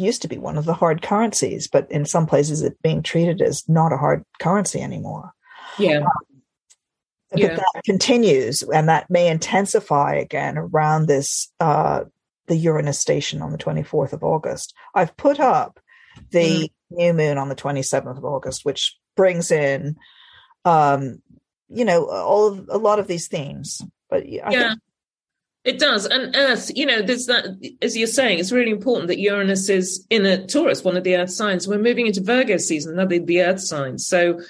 used 0.00 0.22
to 0.22 0.28
be 0.28 0.38
one 0.38 0.58
of 0.58 0.64
the 0.64 0.74
hard 0.74 1.02
currencies, 1.02 1.68
but 1.68 1.90
in 1.90 2.04
some 2.04 2.26
places 2.26 2.62
it's 2.62 2.76
being 2.82 3.02
treated 3.02 3.40
as 3.40 3.68
not 3.68 3.92
a 3.92 3.96
hard 3.96 4.24
currency 4.40 4.80
anymore. 4.80 5.32
Yeah. 5.78 5.98
Um, 5.98 6.08
but 7.30 7.40
yeah. 7.40 7.56
that 7.56 7.82
continues 7.84 8.62
and 8.62 8.88
that 8.88 9.10
may 9.10 9.28
intensify 9.28 10.14
again 10.14 10.56
around 10.56 11.06
this 11.06 11.52
uh, 11.60 12.04
the 12.46 12.56
Uranus 12.56 12.98
station 12.98 13.42
on 13.42 13.52
the 13.52 13.58
24th 13.58 14.14
of 14.14 14.24
August. 14.24 14.74
I've 14.94 15.16
put 15.16 15.38
up 15.38 15.78
the 16.30 16.68
mm. 16.68 16.70
new 16.90 17.12
moon 17.12 17.36
on 17.36 17.50
the 17.50 17.54
27th 17.54 18.16
of 18.16 18.24
August, 18.24 18.64
which 18.64 18.96
brings 19.14 19.50
in 19.50 19.96
Um, 20.64 21.22
you 21.68 21.84
know, 21.84 22.06
all 22.08 22.48
of, 22.48 22.68
a 22.70 22.78
lot 22.78 22.98
of 22.98 23.06
these 23.06 23.28
themes. 23.28 23.82
But 24.08 24.22
I 24.22 24.26
yeah. 24.26 24.68
Think- 24.70 24.80
it 25.64 25.78
does. 25.78 26.06
And 26.06 26.34
Earth, 26.36 26.70
you 26.74 26.86
know, 26.86 27.02
there's 27.02 27.26
that, 27.26 27.46
as 27.82 27.96
you're 27.96 28.06
saying, 28.06 28.38
it's 28.38 28.52
really 28.52 28.70
important 28.70 29.08
that 29.08 29.18
Uranus 29.18 29.68
is 29.68 30.06
in 30.08 30.24
a 30.24 30.46
Taurus, 30.46 30.84
one 30.84 30.96
of 30.96 31.04
the 31.04 31.16
Earth 31.16 31.30
signs. 31.30 31.66
We're 31.66 31.78
moving 31.78 32.06
into 32.06 32.22
Virgo 32.22 32.56
season, 32.56 32.92
another 32.92 33.18
the 33.18 33.42
Earth 33.42 33.60
signs. 33.60 34.06
So, 34.06 34.40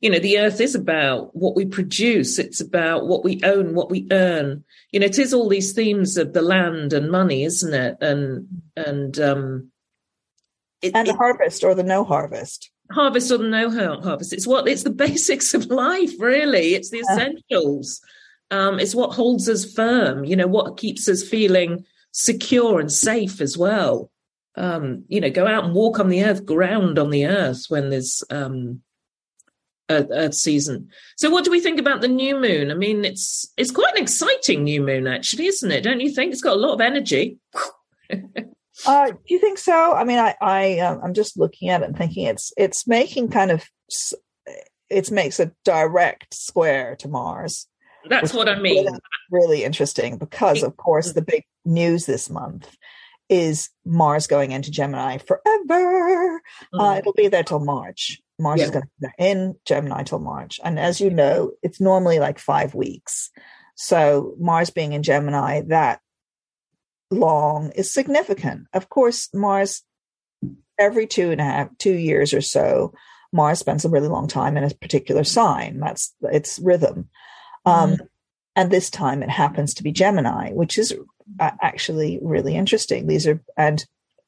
you 0.00 0.10
know, 0.10 0.18
the 0.18 0.38
Earth 0.38 0.60
is 0.60 0.74
about 0.74 1.34
what 1.36 1.54
we 1.54 1.64
produce. 1.64 2.38
It's 2.38 2.60
about 2.60 3.06
what 3.06 3.24
we 3.24 3.40
own, 3.44 3.74
what 3.74 3.90
we 3.90 4.08
earn. 4.10 4.64
You 4.90 5.00
know, 5.00 5.06
it 5.06 5.18
is 5.18 5.32
all 5.32 5.48
these 5.48 5.72
themes 5.72 6.16
of 6.16 6.32
the 6.32 6.42
land 6.42 6.92
and 6.92 7.10
money, 7.10 7.44
isn't 7.44 7.74
it? 7.74 7.98
And, 8.00 8.62
and, 8.76 9.18
um, 9.20 9.70
it, 10.82 10.92
and 10.94 11.06
the 11.06 11.12
it, 11.12 11.16
harvest 11.16 11.64
or 11.64 11.74
the 11.74 11.82
no 11.82 12.04
harvest 12.04 12.70
harvest 12.90 13.30
or 13.30 13.38
the 13.38 13.48
no 13.48 13.70
harvest. 14.00 14.32
It's 14.32 14.46
what 14.46 14.68
it's 14.68 14.82
the 14.82 14.90
basics 15.06 15.54
of 15.54 15.66
life, 15.66 16.12
really. 16.18 16.74
It's 16.74 16.90
the 16.90 17.00
essentials. 17.00 18.00
Um, 18.50 18.78
it's 18.78 18.94
what 18.94 19.12
holds 19.12 19.48
us 19.48 19.70
firm. 19.72 20.24
You 20.24 20.36
know, 20.36 20.46
what 20.46 20.76
keeps 20.76 21.08
us 21.08 21.22
feeling 21.22 21.84
secure 22.12 22.80
and 22.80 22.92
safe 22.92 23.40
as 23.40 23.58
well. 23.58 24.10
Um, 24.56 25.04
you 25.08 25.20
know, 25.20 25.30
go 25.30 25.46
out 25.46 25.64
and 25.64 25.74
walk 25.74 25.98
on 25.98 26.08
the 26.08 26.24
earth, 26.24 26.46
ground 26.46 26.98
on 26.98 27.10
the 27.10 27.26
earth 27.26 27.64
when 27.68 27.90
there's 27.90 28.22
um, 28.30 28.82
earth, 29.90 30.08
earth 30.12 30.34
season. 30.34 30.88
So, 31.16 31.28
what 31.28 31.44
do 31.44 31.50
we 31.50 31.60
think 31.60 31.80
about 31.80 32.00
the 32.00 32.08
new 32.08 32.38
moon? 32.40 32.70
I 32.70 32.74
mean, 32.74 33.04
it's 33.04 33.52
it's 33.56 33.72
quite 33.72 33.96
an 33.96 34.02
exciting 34.02 34.62
new 34.62 34.80
moon, 34.80 35.08
actually, 35.08 35.46
isn't 35.46 35.72
it? 35.72 35.82
Don't 35.82 36.00
you 36.00 36.10
think? 36.10 36.32
It's 36.32 36.42
got 36.42 36.56
a 36.56 36.60
lot 36.60 36.74
of 36.74 36.80
energy. 36.80 37.38
Uh, 38.86 39.06
do 39.10 39.18
you 39.28 39.38
think 39.38 39.58
so? 39.58 39.94
I 39.94 40.04
mean, 40.04 40.18
I, 40.18 40.34
I, 40.40 40.78
uh, 40.80 40.98
I'm 41.02 41.14
just 41.14 41.38
looking 41.38 41.68
at 41.68 41.82
it 41.82 41.86
and 41.86 41.96
thinking 41.96 42.26
it's, 42.26 42.52
it's 42.56 42.86
making 42.86 43.30
kind 43.30 43.50
of, 43.50 43.64
it 44.90 45.10
makes 45.10 45.40
a 45.40 45.52
direct 45.64 46.34
square 46.34 46.96
to 46.96 47.08
Mars. 47.08 47.66
That's 48.08 48.34
what 48.34 48.48
I 48.48 48.58
mean. 48.58 48.84
Really, 48.86 49.00
really, 49.30 49.64
interesting 49.64 50.18
because, 50.18 50.62
of 50.62 50.76
course, 50.76 51.12
the 51.12 51.22
big 51.22 51.44
news 51.64 52.06
this 52.06 52.28
month 52.28 52.76
is 53.28 53.70
Mars 53.84 54.26
going 54.26 54.52
into 54.52 54.70
Gemini 54.70 55.18
forever. 55.18 56.36
Uh, 56.36 56.38
mm. 56.74 56.80
Uh, 56.80 56.98
it'll 56.98 57.12
be 57.14 57.28
there 57.28 57.42
till 57.42 57.60
March. 57.60 58.20
Mars 58.38 58.58
yeah. 58.58 58.66
is 58.66 58.70
going 58.70 58.84
to 58.84 58.90
be 59.00 59.08
in 59.18 59.56
Gemini 59.64 60.02
till 60.02 60.18
March. 60.18 60.60
And 60.62 60.78
as 60.78 61.00
you 61.00 61.10
know, 61.10 61.52
it's 61.62 61.80
normally 61.80 62.18
like 62.18 62.38
five 62.38 62.74
weeks. 62.74 63.30
So 63.76 64.34
Mars 64.38 64.70
being 64.70 64.92
in 64.92 65.02
Gemini, 65.02 65.62
that 65.68 66.00
long 67.10 67.70
is 67.72 67.92
significant. 67.92 68.66
Of 68.72 68.88
course, 68.88 69.28
Mars, 69.32 69.82
every 70.78 71.06
two 71.06 71.30
and 71.30 71.40
a 71.40 71.44
half, 71.44 71.68
two 71.78 71.94
years 71.94 72.34
or 72.34 72.40
so, 72.40 72.92
Mars 73.32 73.58
spends 73.58 73.84
a 73.84 73.88
really 73.88 74.08
long 74.08 74.28
time 74.28 74.56
in 74.56 74.64
a 74.64 74.70
particular 74.70 75.24
sign. 75.24 75.80
That's 75.80 76.14
its 76.22 76.58
rhythm. 76.58 77.08
Um, 77.64 77.92
mm-hmm. 77.92 78.04
And 78.56 78.70
this 78.70 78.90
time 78.90 79.22
it 79.22 79.30
happens 79.30 79.74
to 79.74 79.82
be 79.82 79.90
Gemini, 79.92 80.52
which 80.52 80.78
is 80.78 80.94
actually 81.40 82.18
really 82.22 82.54
interesting. 82.54 83.06
These 83.06 83.26
are, 83.26 83.42
and 83.56 83.84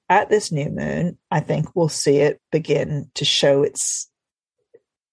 at 0.09 0.29
this 0.31 0.51
new 0.51 0.69
moon, 0.69 1.19
I 1.31 1.41
think 1.41 1.75
we'll 1.75 1.89
see 1.89 2.17
it 2.19 2.41
begin 2.51 3.11
to 3.15 3.25
show 3.25 3.63
its 3.63 4.11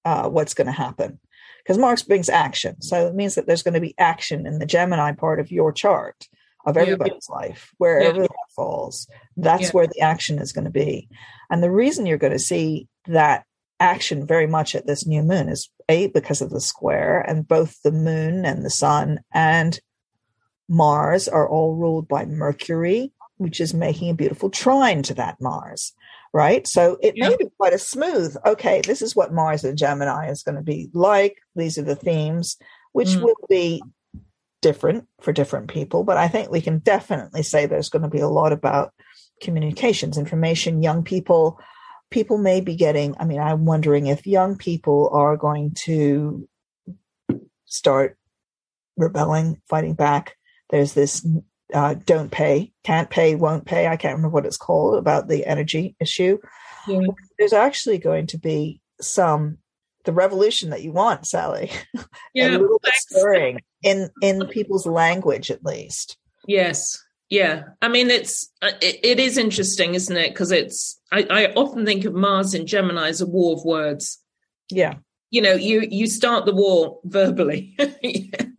uh, 0.06 0.30
what's 0.30 0.54
going 0.54 0.68
to 0.68 0.74
happen 0.74 1.20
because 1.64 1.78
Mars 1.78 2.04
brings 2.04 2.30
action. 2.30 2.82
So 2.82 3.08
it 3.08 3.16
means 3.16 3.36
that 3.36 3.48
there's 3.48 3.64
going 3.64 3.74
to 3.74 3.80
be 3.80 3.96
action 3.98 4.46
in 4.46 4.60
the 4.60 4.66
Gemini 4.66 5.14
part 5.14 5.40
of 5.40 5.52
your 5.52 5.72
chart 5.72 6.28
of 6.66 6.78
everybody's 6.78 7.28
yeah. 7.30 7.36
life, 7.36 7.72
wherever 7.78 8.22
yeah. 8.22 8.28
that 8.28 8.54
falls. 8.56 9.08
That's 9.36 9.64
yeah. 9.64 9.72
where 9.72 9.88
the 9.88 10.02
action 10.02 10.40
is 10.40 10.54
going 10.54 10.66
to 10.66 10.72
be. 10.72 11.10
And 11.50 11.62
the 11.62 11.72
reason 11.72 12.06
you're 12.06 12.18
going 12.18 12.34
to 12.34 12.40
see 12.40 12.88
that 13.08 13.46
action 13.84 14.26
very 14.26 14.48
much 14.48 14.74
at 14.74 14.88
this 14.88 15.06
new 15.06 15.22
moon 15.22 15.50
is 15.50 15.70
a 15.90 16.08
because 16.08 16.42
of 16.42 16.50
the 16.50 16.62
square, 16.62 17.20
and 17.20 17.48
both 17.48 17.82
the 17.84 17.92
moon 17.92 18.46
and 18.46 18.66
the 18.66 18.70
sun 18.70 19.20
and 19.34 19.80
Mars 20.70 21.28
are 21.28 21.48
all 21.48 21.76
ruled 21.76 22.08
by 22.08 22.26
Mercury, 22.26 23.12
which 23.38 23.60
is 23.60 23.74
making 23.74 24.10
a 24.10 24.16
beautiful 24.16 24.50
trine 24.50 25.04
to 25.04 25.14
that 25.16 25.38
Mars. 25.42 25.94
Right. 26.34 26.66
So 26.66 26.98
it 27.00 27.14
may 27.16 27.36
be 27.38 27.46
quite 27.58 27.74
a 27.74 27.78
smooth, 27.78 28.36
okay, 28.44 28.82
this 28.82 29.04
is 29.04 29.16
what 29.16 29.34
Mars 29.34 29.64
and 29.64 29.78
Gemini 29.78 30.32
is 30.32 30.42
going 30.42 30.56
to 30.56 30.64
be 30.64 30.90
like. 30.92 31.38
These 31.56 31.78
are 31.78 31.84
the 31.84 31.96
themes, 31.96 32.58
which 32.92 33.10
mm. 33.10 33.22
will 33.22 33.36
be 33.50 33.84
different 34.64 35.08
for 35.22 35.32
different 35.32 35.68
people, 35.68 36.04
but 36.04 36.18
I 36.18 36.28
think 36.28 36.50
we 36.50 36.62
can 36.62 36.80
definitely 36.80 37.44
say 37.44 37.68
there's 37.68 37.90
going 37.90 38.02
to 38.02 38.08
be 38.08 38.22
a 38.22 38.28
lot 38.28 38.52
about 38.52 38.94
communications, 39.42 40.18
information, 40.18 40.82
young 40.82 41.04
people. 41.04 41.60
People 42.14 42.38
may 42.38 42.62
be 42.62 42.76
getting, 42.76 43.16
I 43.20 43.26
mean, 43.26 43.40
I'm 43.40 43.66
wondering 43.66 44.06
if 44.06 44.28
young 44.28 44.56
people 44.56 45.10
are 45.12 45.36
going 45.36 45.72
to 45.86 46.48
start 47.66 48.20
rebelling, 48.96 49.60
fighting 49.68 49.96
back. 49.96 50.36
There's 50.70 50.94
this 50.94 51.26
uh, 51.74 51.96
don't 52.06 52.30
pay, 52.30 52.72
can't 52.84 53.10
pay, 53.10 53.34
won't 53.34 53.66
pay. 53.66 53.88
I 53.88 53.98
can't 53.98 54.16
remember 54.16 54.30
what 54.30 54.46
it's 54.46 54.58
called 54.58 55.00
about 55.00 55.28
the 55.28 55.44
energy 55.48 55.96
issue. 56.00 56.38
Yeah. 56.88 57.02
There's 57.40 57.52
actually 57.52 57.98
going 57.98 58.28
to 58.28 58.38
be 58.38 58.80
some 59.02 59.58
the 60.06 60.12
revolution 60.12 60.70
that 60.70 60.84
you 60.84 60.92
want, 60.92 61.26
Sally. 61.26 61.72
Yeah, 62.36 62.50
a 62.50 62.60
little 62.60 62.80
bit 62.84 62.94
stirring 62.94 63.62
in 63.82 64.10
in 64.22 64.48
people's 64.52 64.86
language, 64.86 65.50
at 65.50 65.66
least. 65.66 66.18
Yes, 66.48 67.04
yeah. 67.34 67.64
I 67.82 67.88
mean, 67.88 68.12
it's 68.12 68.52
uh, 68.62 68.72
it, 68.80 69.00
it 69.04 69.20
is 69.20 69.40
interesting, 69.40 69.96
isn't 69.96 70.16
it? 70.16 70.30
Because 70.30 70.52
it's 70.52 71.02
I, 71.12 71.26
I 71.30 71.46
often 71.54 71.84
think 71.84 72.06
of 72.06 72.14
Mars 72.14 72.54
in 72.54 72.68
Gemini 72.68 73.10
as 73.10 73.22
a 73.22 73.26
war 73.26 73.54
of 73.54 73.66
words. 73.66 74.20
Yeah. 74.70 74.96
You 75.32 75.42
know, 75.42 75.54
you 75.54 75.88
you 75.90 76.06
start 76.06 76.46
the 76.46 76.54
war 76.54 77.00
verbally. 77.06 77.76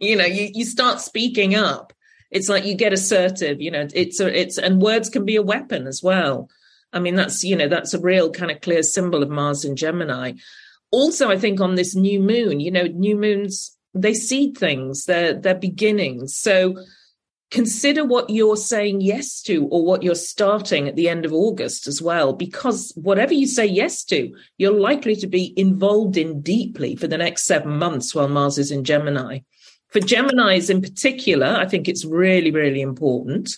you 0.01 0.17
know, 0.17 0.25
you 0.25 0.51
you 0.53 0.65
start 0.65 1.01
speaking 1.01 1.55
up. 1.55 1.93
It's 2.33 2.49
like 2.49 2.65
you 2.65 2.75
get 2.75 2.93
assertive. 2.93 3.61
You 3.61 3.71
know, 3.71 3.87
it's 3.95 4.19
a, 4.19 4.41
it's 4.41 4.59
and 4.59 4.83
words 4.83 5.09
can 5.09 5.25
be 5.25 5.37
a 5.37 5.43
weapon 5.43 5.87
as 5.87 6.03
well. 6.03 6.51
I 6.93 6.99
mean, 6.99 7.15
that's 7.15 7.45
you 7.45 7.55
know 7.55 7.69
that's 7.69 7.95
a 7.95 8.01
real 8.01 8.33
kind 8.33 8.51
of 8.51 8.61
clear 8.61 8.83
symbol 8.83 9.23
of 9.23 9.31
Mars 9.31 9.65
in 9.65 9.77
Gemini 9.77 10.33
also 10.95 11.29
i 11.29 11.37
think 11.37 11.61
on 11.61 11.75
this 11.75 11.97
new 11.97 12.21
moon 12.21 12.61
you 12.61 12.71
know 12.71 12.85
new 12.85 13.17
moons 13.17 13.77
they 13.95 14.15
seed 14.15 14.57
things 14.57 15.07
they're 15.07 15.35
they're 15.35 15.55
beginnings 15.55 16.37
so 16.37 16.77
consider 17.55 18.05
what 18.05 18.29
you're 18.31 18.57
saying 18.57 19.01
yes 19.01 19.41
to 19.41 19.69
or 19.71 19.85
what 19.85 20.03
you're 20.03 20.17
starting 20.17 20.89
at 20.89 20.97
the 20.97 21.09
end 21.09 21.25
of 21.25 21.33
august 21.33 21.87
as 21.87 22.03
well 22.03 22.33
because 22.33 22.93
whatever 22.97 23.33
you 23.33 23.47
say 23.47 23.65
yes 23.65 24.03
to 24.03 24.35
you're 24.59 24.73
likely 24.73 25.15
to 25.15 25.29
be 25.29 25.55
involved 25.57 26.17
in 26.17 26.41
deeply 26.41 26.97
for 26.97 27.07
the 27.07 27.17
next 27.17 27.45
seven 27.45 27.79
months 27.79 28.13
while 28.13 28.27
mars 28.27 28.59
is 28.59 28.73
in 28.73 28.83
gemini 28.83 29.39
for 29.87 30.01
geminis 30.01 30.69
in 30.69 30.83
particular 30.83 31.47
i 31.47 31.65
think 31.65 31.87
it's 31.87 32.05
really 32.05 32.51
really 32.51 32.81
important 32.81 33.57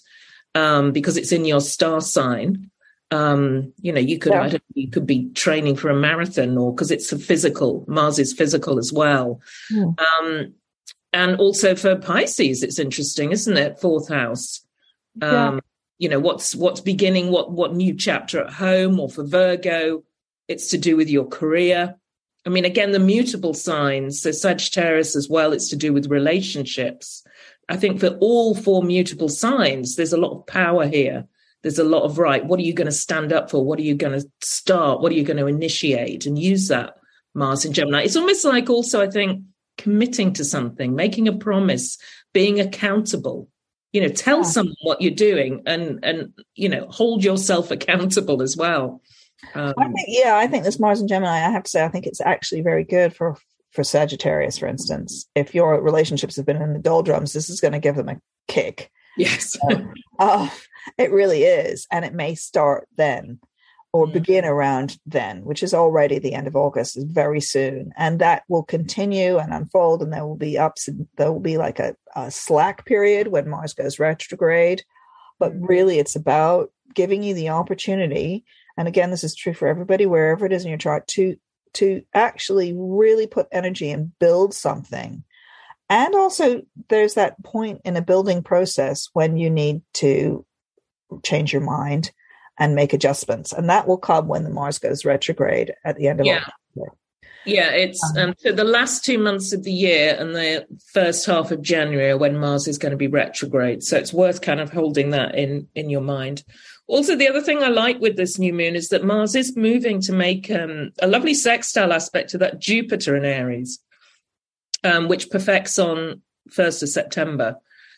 um, 0.54 0.92
because 0.92 1.16
it's 1.16 1.32
in 1.32 1.46
your 1.46 1.62
star 1.62 2.02
sign 2.02 2.70
um 3.12 3.72
you 3.80 3.92
know 3.92 4.00
you 4.00 4.18
could 4.18 4.32
yeah. 4.32 4.58
you 4.74 4.90
could 4.90 5.06
be 5.06 5.30
training 5.30 5.74
for 5.74 5.88
a 5.88 5.94
marathon 5.94 6.58
or 6.58 6.74
because 6.74 6.90
it's 6.90 7.12
a 7.12 7.18
physical 7.18 7.82
mars 7.88 8.18
is 8.18 8.34
physical 8.34 8.78
as 8.78 8.92
well 8.92 9.40
mm. 9.72 9.98
um 9.98 10.52
and 11.16 11.40
also 11.40 11.74
for 11.74 11.96
pisces 11.96 12.62
it's 12.62 12.78
interesting 12.78 13.32
isn't 13.32 13.56
it? 13.56 13.80
Fourth 13.80 14.08
house. 14.08 14.60
Um 15.22 15.54
yeah. 15.54 15.60
you 15.98 16.08
know 16.10 16.20
what's 16.20 16.54
what's 16.54 16.80
beginning 16.80 17.30
what 17.30 17.50
what 17.50 17.74
new 17.74 17.94
chapter 17.94 18.40
at 18.44 18.52
home 18.52 19.00
or 19.00 19.08
for 19.08 19.24
virgo 19.24 20.04
it's 20.46 20.68
to 20.70 20.78
do 20.78 20.96
with 20.96 21.08
your 21.08 21.26
career. 21.26 21.96
I 22.44 22.50
mean 22.50 22.66
again 22.66 22.92
the 22.92 22.98
mutable 22.98 23.54
signs 23.54 24.20
so 24.20 24.30
sagittarius 24.30 25.16
as 25.16 25.28
well 25.28 25.52
it's 25.52 25.70
to 25.70 25.76
do 25.76 25.92
with 25.92 26.06
relationships. 26.10 27.24
I 27.68 27.76
think 27.76 27.98
for 27.98 28.18
all 28.20 28.54
four 28.54 28.82
mutable 28.82 29.30
signs 29.30 29.96
there's 29.96 30.12
a 30.12 30.18
lot 30.18 30.36
of 30.36 30.46
power 30.46 30.86
here. 30.86 31.26
There's 31.62 31.78
a 31.78 31.84
lot 31.84 32.02
of 32.02 32.18
right 32.18 32.44
what 32.44 32.60
are 32.60 32.68
you 32.68 32.74
going 32.74 32.92
to 32.92 33.02
stand 33.06 33.32
up 33.32 33.50
for? 33.50 33.64
What 33.64 33.78
are 33.78 33.88
you 33.90 33.94
going 33.94 34.20
to 34.20 34.28
start? 34.42 35.00
What 35.00 35.12
are 35.12 35.16
you 35.16 35.24
going 35.24 35.38
to 35.38 35.46
initiate 35.46 36.26
and 36.26 36.38
use 36.38 36.68
that 36.68 36.98
mars 37.32 37.64
in 37.64 37.72
gemini? 37.72 38.02
It's 38.02 38.16
almost 38.16 38.44
like 38.44 38.68
also 38.68 39.00
i 39.00 39.08
think 39.08 39.42
committing 39.78 40.32
to 40.34 40.44
something 40.44 40.94
making 40.94 41.28
a 41.28 41.36
promise 41.36 41.98
being 42.32 42.60
accountable. 42.60 43.48
You 43.92 44.02
know 44.02 44.08
tell 44.08 44.38
yeah. 44.38 44.44
someone 44.44 44.74
what 44.82 45.00
you're 45.00 45.10
doing 45.10 45.62
and 45.66 46.00
and 46.02 46.32
you 46.54 46.68
know 46.68 46.86
hold 46.88 47.24
yourself 47.24 47.70
accountable 47.70 48.42
as 48.42 48.56
well. 48.56 49.00
Um, 49.54 49.74
I 49.78 49.84
think, 49.84 50.08
yeah 50.08 50.36
i 50.38 50.46
think 50.46 50.64
this 50.64 50.80
mars 50.80 50.98
and 50.98 51.10
gemini 51.10 51.46
i 51.46 51.50
have 51.50 51.64
to 51.64 51.70
say 51.70 51.84
i 51.84 51.88
think 51.88 52.06
it's 52.06 52.22
actually 52.22 52.62
very 52.62 52.84
good 52.84 53.14
for 53.14 53.36
for 53.70 53.84
sagittarius 53.84 54.58
for 54.58 54.66
instance. 54.66 55.28
If 55.34 55.54
your 55.54 55.80
relationships 55.80 56.36
have 56.36 56.46
been 56.46 56.60
in 56.60 56.72
the 56.72 56.78
doldrums 56.78 57.34
this 57.34 57.50
is 57.50 57.60
going 57.60 57.72
to 57.72 57.78
give 57.78 57.96
them 57.96 58.08
a 58.08 58.16
kick. 58.48 58.90
Yes. 59.16 59.56
Um, 59.70 59.92
uh, 60.18 60.48
it 60.98 61.10
really 61.10 61.44
is. 61.44 61.86
And 61.90 62.04
it 62.04 62.14
may 62.14 62.34
start 62.34 62.88
then 62.96 63.40
or 63.96 64.06
mm. 64.06 64.12
begin 64.12 64.44
around 64.44 64.98
then, 65.06 65.42
which 65.42 65.62
is 65.62 65.72
already 65.72 66.18
the 66.18 66.34
end 66.34 66.46
of 66.46 66.54
August, 66.54 66.98
is 66.98 67.04
very 67.04 67.40
soon. 67.40 67.92
And 67.96 68.18
that 68.18 68.42
will 68.46 68.62
continue 68.62 69.38
and 69.38 69.54
unfold, 69.54 70.02
and 70.02 70.12
there 70.12 70.26
will 70.26 70.36
be 70.36 70.58
ups 70.58 70.86
and 70.86 71.08
there 71.16 71.32
will 71.32 71.40
be 71.40 71.56
like 71.56 71.78
a, 71.78 71.96
a 72.14 72.30
slack 72.30 72.84
period 72.84 73.28
when 73.28 73.48
Mars 73.48 73.72
goes 73.72 73.98
retrograde. 73.98 74.84
But 75.38 75.54
mm. 75.54 75.66
really, 75.66 75.98
it's 75.98 76.14
about 76.14 76.70
giving 76.94 77.22
you 77.22 77.32
the 77.32 77.48
opportunity. 77.48 78.44
And 78.76 78.86
again, 78.86 79.10
this 79.10 79.24
is 79.24 79.34
true 79.34 79.54
for 79.54 79.66
everybody, 79.66 80.04
wherever 80.04 80.44
it 80.44 80.52
is 80.52 80.64
in 80.64 80.68
your 80.68 80.78
chart, 80.78 81.06
to 81.08 81.36
to 81.74 82.02
actually 82.12 82.74
really 82.76 83.26
put 83.26 83.48
energy 83.50 83.90
and 83.90 84.12
build 84.18 84.52
something. 84.52 85.24
And 85.88 86.14
also, 86.14 86.62
there's 86.90 87.14
that 87.14 87.42
point 87.42 87.80
in 87.84 87.96
a 87.96 88.02
building 88.02 88.42
process 88.42 89.08
when 89.14 89.38
you 89.38 89.48
need 89.48 89.80
to 89.94 90.44
change 91.22 91.52
your 91.52 91.62
mind 91.62 92.10
and 92.58 92.74
make 92.74 92.92
adjustments. 92.92 93.52
And 93.52 93.68
that 93.68 93.86
will 93.86 93.98
come 93.98 94.28
when 94.28 94.44
the 94.44 94.50
Mars 94.50 94.78
goes 94.78 95.04
retrograde 95.04 95.74
at 95.84 95.96
the 95.96 96.08
end 96.08 96.20
of 96.20 96.26
yeah. 96.26 96.44
October. 96.76 96.96
Yeah, 97.46 97.70
it's 97.70 98.02
um, 98.16 98.30
um, 98.30 98.34
so 98.38 98.50
the 98.50 98.64
last 98.64 99.04
two 99.04 99.18
months 99.18 99.52
of 99.52 99.62
the 99.62 99.72
year 99.72 100.16
and 100.18 100.34
the 100.34 100.66
first 100.92 101.24
half 101.26 101.52
of 101.52 101.62
January 101.62 102.12
when 102.14 102.38
Mars 102.38 102.66
is 102.66 102.76
going 102.76 102.90
to 102.90 102.96
be 102.96 103.06
retrograde. 103.06 103.84
So 103.84 103.96
it's 103.96 104.12
worth 104.12 104.42
kind 104.42 104.58
of 104.58 104.72
holding 104.72 105.10
that 105.10 105.36
in 105.36 105.68
in 105.76 105.88
your 105.88 106.00
mind. 106.00 106.42
Also, 106.88 107.14
the 107.14 107.28
other 107.28 107.40
thing 107.40 107.62
I 107.62 107.68
like 107.68 108.00
with 108.00 108.16
this 108.16 108.38
new 108.38 108.52
moon 108.52 108.74
is 108.74 108.88
that 108.88 109.04
Mars 109.04 109.36
is 109.36 109.56
moving 109.56 110.00
to 110.02 110.12
make 110.12 110.50
um, 110.50 110.90
a 111.00 111.06
lovely 111.06 111.34
sextile 111.34 111.92
aspect 111.92 112.30
to 112.30 112.38
that 112.38 112.60
Jupiter 112.60 113.16
in 113.16 113.24
Aries, 113.24 113.78
um, 114.82 115.08
which 115.08 115.30
perfects 115.30 115.78
on 115.78 116.22
first 116.50 116.82
of 116.82 116.88
September. 116.88 117.56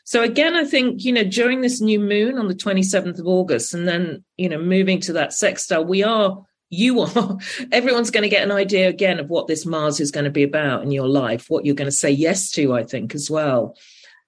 So 0.08 0.22
again, 0.22 0.56
I 0.56 0.64
think, 0.64 1.04
you 1.04 1.12
know, 1.12 1.22
during 1.22 1.60
this 1.60 1.82
new 1.82 2.00
moon 2.00 2.38
on 2.38 2.48
the 2.48 2.54
27th 2.54 3.18
of 3.18 3.26
August 3.26 3.74
and 3.74 3.86
then, 3.86 4.24
you 4.38 4.48
know, 4.48 4.56
moving 4.56 5.00
to 5.00 5.12
that 5.12 5.34
sextile, 5.34 5.84
we 5.84 6.02
are, 6.02 6.46
you 6.70 7.00
are, 7.02 7.36
everyone's 7.72 8.10
going 8.10 8.22
to 8.22 8.30
get 8.30 8.42
an 8.42 8.50
idea 8.50 8.88
again 8.88 9.20
of 9.20 9.28
what 9.28 9.48
this 9.48 9.66
Mars 9.66 10.00
is 10.00 10.10
going 10.10 10.24
to 10.24 10.30
be 10.30 10.44
about 10.44 10.82
in 10.82 10.92
your 10.92 11.08
life, 11.08 11.50
what 11.50 11.66
you're 11.66 11.74
going 11.74 11.90
to 11.90 11.92
say 11.92 12.10
yes 12.10 12.50
to, 12.52 12.72
I 12.72 12.84
think, 12.84 13.14
as 13.14 13.30
well. 13.30 13.76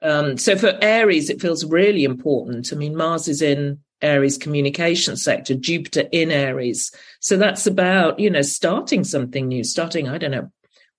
Um, 0.02 0.36
so 0.36 0.54
for 0.54 0.78
Aries, 0.82 1.30
it 1.30 1.40
feels 1.40 1.64
really 1.64 2.04
important. 2.04 2.74
I 2.74 2.76
mean, 2.76 2.94
Mars 2.94 3.26
is 3.26 3.40
in 3.40 3.78
Aries 4.02 4.36
communication 4.36 5.16
sector, 5.16 5.54
Jupiter 5.54 6.10
in 6.12 6.30
Aries. 6.30 6.92
So 7.20 7.38
that's 7.38 7.66
about, 7.66 8.20
you 8.20 8.28
know, 8.28 8.42
starting 8.42 9.02
something 9.02 9.48
new, 9.48 9.64
starting, 9.64 10.10
I 10.10 10.18
don't 10.18 10.32
know, 10.32 10.52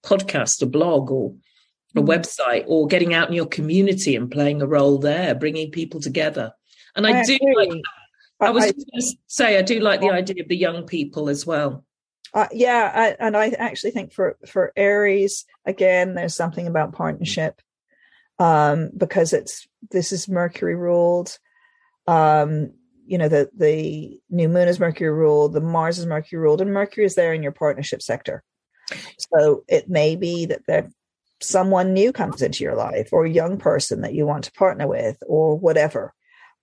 podcast, 0.03 0.59
a 0.63 0.65
blog 0.65 1.11
or 1.11 1.35
a 1.95 2.01
mm. 2.01 2.07
website 2.07 2.65
or 2.67 2.87
getting 2.87 3.13
out 3.13 3.27
in 3.27 3.33
your 3.33 3.45
community 3.45 4.15
and 4.15 4.31
playing 4.31 4.61
a 4.61 4.67
role 4.67 4.97
there, 4.97 5.35
bringing 5.35 5.71
people 5.71 5.99
together. 5.99 6.53
And 6.95 7.07
I, 7.07 7.19
I 7.19 7.23
do 7.23 7.35
agree. 7.35 7.67
like, 7.67 7.81
I 8.39 8.49
was 8.49 8.63
I, 8.63 8.71
going 8.71 8.85
to 8.95 9.17
say, 9.27 9.57
I 9.57 9.61
do 9.61 9.79
like 9.79 10.01
the 10.01 10.09
idea 10.11 10.43
of 10.43 10.49
the 10.49 10.57
young 10.57 10.85
people 10.85 11.29
as 11.29 11.45
well. 11.45 11.85
Uh, 12.33 12.47
yeah, 12.51 12.91
I, 12.93 13.25
and 13.25 13.35
I 13.35 13.49
actually 13.49 13.91
think 13.91 14.13
for 14.13 14.37
for 14.47 14.71
Aries 14.77 15.45
again, 15.65 16.15
there's 16.15 16.33
something 16.33 16.65
about 16.65 16.93
partnership 16.93 17.61
um, 18.39 18.89
because 18.95 19.33
it's 19.33 19.67
this 19.91 20.11
is 20.13 20.29
Mercury 20.29 20.75
ruled. 20.75 21.37
Um, 22.07 22.71
you 23.05 23.17
know, 23.17 23.27
the 23.27 23.49
the 23.55 24.17
new 24.29 24.47
moon 24.47 24.69
is 24.69 24.79
Mercury 24.79 25.11
ruled, 25.11 25.53
the 25.53 25.61
Mars 25.61 25.99
is 25.99 26.05
Mercury 26.05 26.41
ruled, 26.41 26.61
and 26.61 26.71
Mercury 26.71 27.05
is 27.05 27.15
there 27.15 27.33
in 27.33 27.43
your 27.43 27.51
partnership 27.51 28.01
sector. 28.01 28.43
So 29.33 29.63
it 29.67 29.89
may 29.89 30.15
be 30.15 30.45
that 30.45 30.61
there 30.67 30.89
someone 31.41 31.93
new 31.93 32.11
comes 32.11 32.41
into 32.41 32.63
your 32.63 32.75
life 32.75 33.09
or 33.11 33.25
a 33.25 33.29
young 33.29 33.57
person 33.57 34.01
that 34.01 34.13
you 34.13 34.25
want 34.25 34.45
to 34.45 34.51
partner 34.51 34.87
with 34.87 35.17
or 35.27 35.57
whatever. 35.57 36.13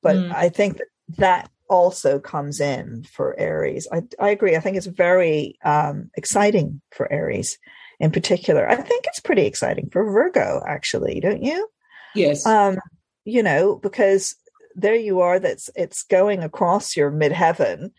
But 0.02 0.16
mm. 0.16 0.32
I 0.34 0.48
think 0.48 0.78
that, 0.78 0.86
that 1.18 1.50
also 1.68 2.18
comes 2.18 2.60
in 2.60 3.04
for 3.04 3.38
Aries. 3.38 3.86
I, 3.92 4.02
I 4.18 4.30
agree. 4.30 4.56
I 4.56 4.60
think 4.60 4.76
it's 4.76 4.86
very 4.86 5.58
um, 5.64 6.10
exciting 6.16 6.80
for 6.92 7.10
Aries 7.12 7.58
in 8.00 8.10
particular. 8.10 8.68
I 8.68 8.76
think 8.76 9.04
it's 9.06 9.20
pretty 9.20 9.46
exciting 9.46 9.90
for 9.90 10.04
Virgo, 10.04 10.62
actually, 10.66 11.20
don't 11.20 11.42
you? 11.42 11.68
Yes. 12.14 12.46
Um, 12.46 12.78
you 13.24 13.42
know, 13.42 13.76
because 13.76 14.36
there 14.74 14.94
you 14.94 15.20
are, 15.20 15.38
that's 15.38 15.68
it's 15.74 16.04
going 16.04 16.42
across 16.42 16.96
your 16.96 17.10
midheaven. 17.10 17.90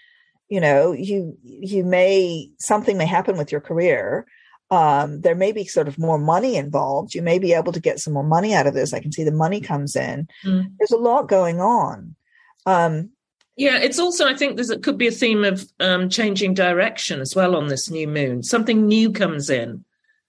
You 0.48 0.62
know, 0.62 0.94
you 0.94 1.38
you 1.44 1.84
may 1.84 2.50
something 2.58 2.98
may 2.98 3.06
happen 3.06 3.38
with 3.38 3.52
your 3.52 3.62
career 3.62 4.26
um, 4.72 5.22
there 5.22 5.36
may 5.36 5.52
be 5.52 5.66
sort 5.66 5.88
of 5.88 5.98
more 5.98 6.20
money 6.20 6.56
involved. 6.56 7.16
You 7.16 7.22
may 7.22 7.40
be 7.40 7.54
able 7.54 7.72
to 7.72 7.80
get 7.80 8.00
some 8.00 8.14
more 8.14 8.24
money 8.24 8.54
out 8.54 8.68
of 8.68 8.74
this. 8.74 8.94
I 8.94 9.00
can 9.00 9.12
see 9.12 9.24
the 9.24 9.32
money 9.32 9.62
comes 9.62 9.96
in. 9.96 10.28
Mm. 10.46 10.74
There's 10.78 10.92
a 10.92 10.98
lot 10.98 11.28
going 11.28 11.60
on. 11.60 12.16
Um, 12.66 13.10
yeah, 13.56 13.80
it's 13.80 14.00
also 14.00 14.28
I 14.28 14.36
think 14.36 14.56
there's 14.56 14.70
it 14.70 14.84
could 14.84 14.98
be 14.98 15.08
a 15.08 15.12
theme 15.12 15.44
of 15.44 15.68
um, 15.80 16.10
changing 16.10 16.54
direction 16.54 17.20
as 17.20 17.36
well 17.36 17.56
on 17.56 17.68
this 17.68 17.90
new 17.90 18.08
moon. 18.08 18.44
Something 18.44 18.88
new 18.88 19.12
comes 19.12 19.50
in, 19.50 19.84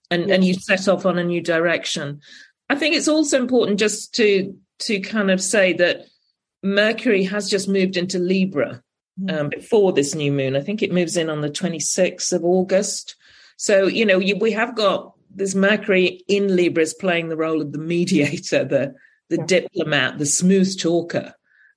and 0.09 0.27
yeah. 0.27 0.35
and 0.35 0.43
you 0.43 0.53
set 0.55 0.87
off 0.87 1.05
on 1.05 1.17
a 1.17 1.23
new 1.23 1.39
direction. 1.39 2.19
I 2.69 2.75
think 2.75 2.95
it's 2.95 3.07
also 3.07 3.39
important 3.39 3.79
just 3.79 4.13
to 4.15 4.53
to 4.79 4.99
kind 4.99 5.31
of 5.31 5.41
say 5.41 5.73
that 5.73 6.07
Mercury 6.63 7.23
has 7.23 7.49
just 7.49 7.69
moved 7.69 7.95
into 7.95 8.19
Libra 8.19 8.83
mm. 9.19 9.39
um, 9.39 9.49
before 9.49 9.93
this 9.93 10.13
new 10.13 10.31
moon. 10.31 10.55
I 10.55 10.61
think 10.61 10.81
it 10.81 10.91
moves 10.91 11.15
in 11.15 11.29
on 11.29 11.41
the 11.41 11.49
26th 11.49 12.33
of 12.33 12.43
August. 12.43 13.15
So, 13.61 13.85
you 13.85 14.07
know, 14.07 14.17
you, 14.17 14.37
we 14.37 14.53
have 14.53 14.75
got 14.75 15.13
this 15.29 15.53
Mercury 15.53 16.23
in 16.27 16.55
Libra 16.55 16.81
is 16.81 16.95
playing 16.95 17.29
the 17.29 17.37
role 17.37 17.61
of 17.61 17.71
the 17.71 17.77
mediator, 17.77 18.65
the 18.65 18.95
the 19.29 19.37
yeah. 19.37 19.45
diplomat, 19.45 20.17
the 20.17 20.25
smooth 20.25 20.79
talker. 20.79 21.35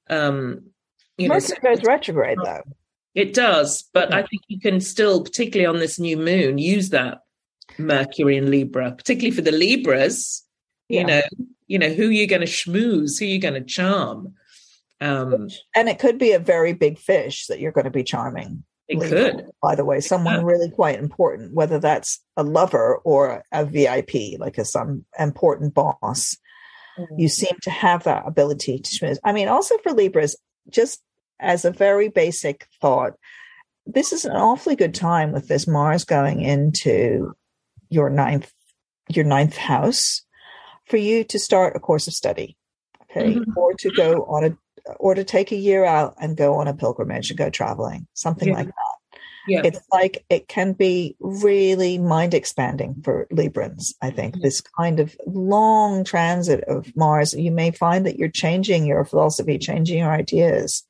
Um, 0.08 0.70
you 1.18 1.28
Mercury 1.28 1.58
know, 1.62 1.74
goes 1.74 1.84
retrograde 1.84 2.38
though. 2.42 2.62
It 3.14 3.34
does, 3.34 3.84
but. 3.92 4.14
I 4.14 4.22
think 4.22 4.40
you 4.48 4.58
can 4.58 4.80
still, 4.80 5.22
particularly 5.22 5.66
on 5.66 5.78
this 5.78 5.98
new 5.98 6.16
moon, 6.16 6.56
use 6.56 6.88
that 6.88 7.18
Mercury 7.76 8.38
in 8.38 8.50
Libra, 8.50 8.92
particularly 8.92 9.36
for 9.36 9.42
the 9.42 9.52
Libras. 9.52 10.42
You 10.88 11.00
yeah. 11.00 11.06
know, 11.06 11.22
you 11.66 11.78
know 11.78 11.90
who 11.90 12.08
you're 12.08 12.26
going 12.26 12.40
to 12.40 12.46
schmooze, 12.46 13.18
who 13.18 13.26
you're 13.26 13.40
going 13.42 13.62
to 13.62 13.68
charm. 13.68 14.32
Um, 15.02 15.50
and 15.76 15.90
it 15.90 15.98
could 15.98 16.16
be 16.16 16.32
a 16.32 16.38
very 16.38 16.72
big 16.72 16.98
fish 16.98 17.48
that 17.48 17.60
you're 17.60 17.72
going 17.72 17.84
to 17.84 17.90
be 17.90 18.04
charming. 18.04 18.64
It 18.88 19.00
could. 19.00 19.46
By 19.62 19.74
the 19.74 19.84
way, 19.84 20.00
someone 20.00 20.36
yeah. 20.36 20.42
really 20.44 20.70
quite 20.70 20.98
important, 20.98 21.54
whether 21.54 21.78
that's 21.78 22.20
a 22.36 22.42
lover 22.42 22.96
or 22.96 23.42
a 23.50 23.64
VIP, 23.64 24.38
like 24.38 24.58
a 24.58 24.64
some 24.64 25.04
important 25.18 25.72
boss. 25.72 26.36
Mm-hmm. 26.98 27.18
You 27.18 27.28
seem 27.28 27.56
to 27.62 27.70
have 27.70 28.04
that 28.04 28.24
ability 28.26 28.78
to 28.78 28.90
schmooze. 28.90 29.18
I 29.24 29.32
mean, 29.32 29.48
also 29.48 29.78
for 29.78 29.92
Libras, 29.92 30.36
just 30.68 31.02
as 31.40 31.64
a 31.64 31.70
very 31.70 32.08
basic 32.08 32.68
thought, 32.80 33.14
this 33.86 34.12
is 34.12 34.24
an 34.24 34.36
awfully 34.36 34.76
good 34.76 34.94
time 34.94 35.32
with 35.32 35.48
this 35.48 35.66
Mars 35.66 36.04
going 36.04 36.40
into 36.42 37.34
your 37.88 38.10
ninth 38.10 38.52
your 39.08 39.24
ninth 39.24 39.56
house 39.56 40.22
for 40.86 40.96
you 40.96 41.24
to 41.24 41.38
start 41.38 41.76
a 41.76 41.80
course 41.80 42.06
of 42.06 42.14
study. 42.14 42.56
Okay. 43.02 43.34
Mm-hmm. 43.34 43.56
Or 43.56 43.74
to 43.74 43.90
go 43.90 44.24
on 44.24 44.44
a 44.44 44.56
or 44.98 45.14
to 45.14 45.24
take 45.24 45.52
a 45.52 45.56
year 45.56 45.84
out 45.84 46.14
and 46.20 46.36
go 46.36 46.56
on 46.56 46.68
a 46.68 46.74
pilgrimage 46.74 47.30
and 47.30 47.38
go 47.38 47.50
traveling, 47.50 48.06
something 48.14 48.48
yeah. 48.48 48.54
like 48.54 48.66
that. 48.66 48.94
Yeah. 49.46 49.62
It's 49.64 49.80
like 49.92 50.24
it 50.30 50.48
can 50.48 50.72
be 50.72 51.16
really 51.20 51.98
mind 51.98 52.32
expanding 52.32 53.02
for 53.04 53.26
Librans, 53.30 53.92
I 54.00 54.10
think. 54.10 54.34
Mm-hmm. 54.34 54.42
This 54.42 54.62
kind 54.62 55.00
of 55.00 55.14
long 55.26 56.04
transit 56.04 56.64
of 56.64 56.96
Mars, 56.96 57.34
you 57.34 57.50
may 57.50 57.70
find 57.70 58.06
that 58.06 58.16
you're 58.16 58.30
changing 58.30 58.86
your 58.86 59.04
philosophy, 59.04 59.58
changing 59.58 59.98
your 59.98 60.10
ideas. 60.10 60.84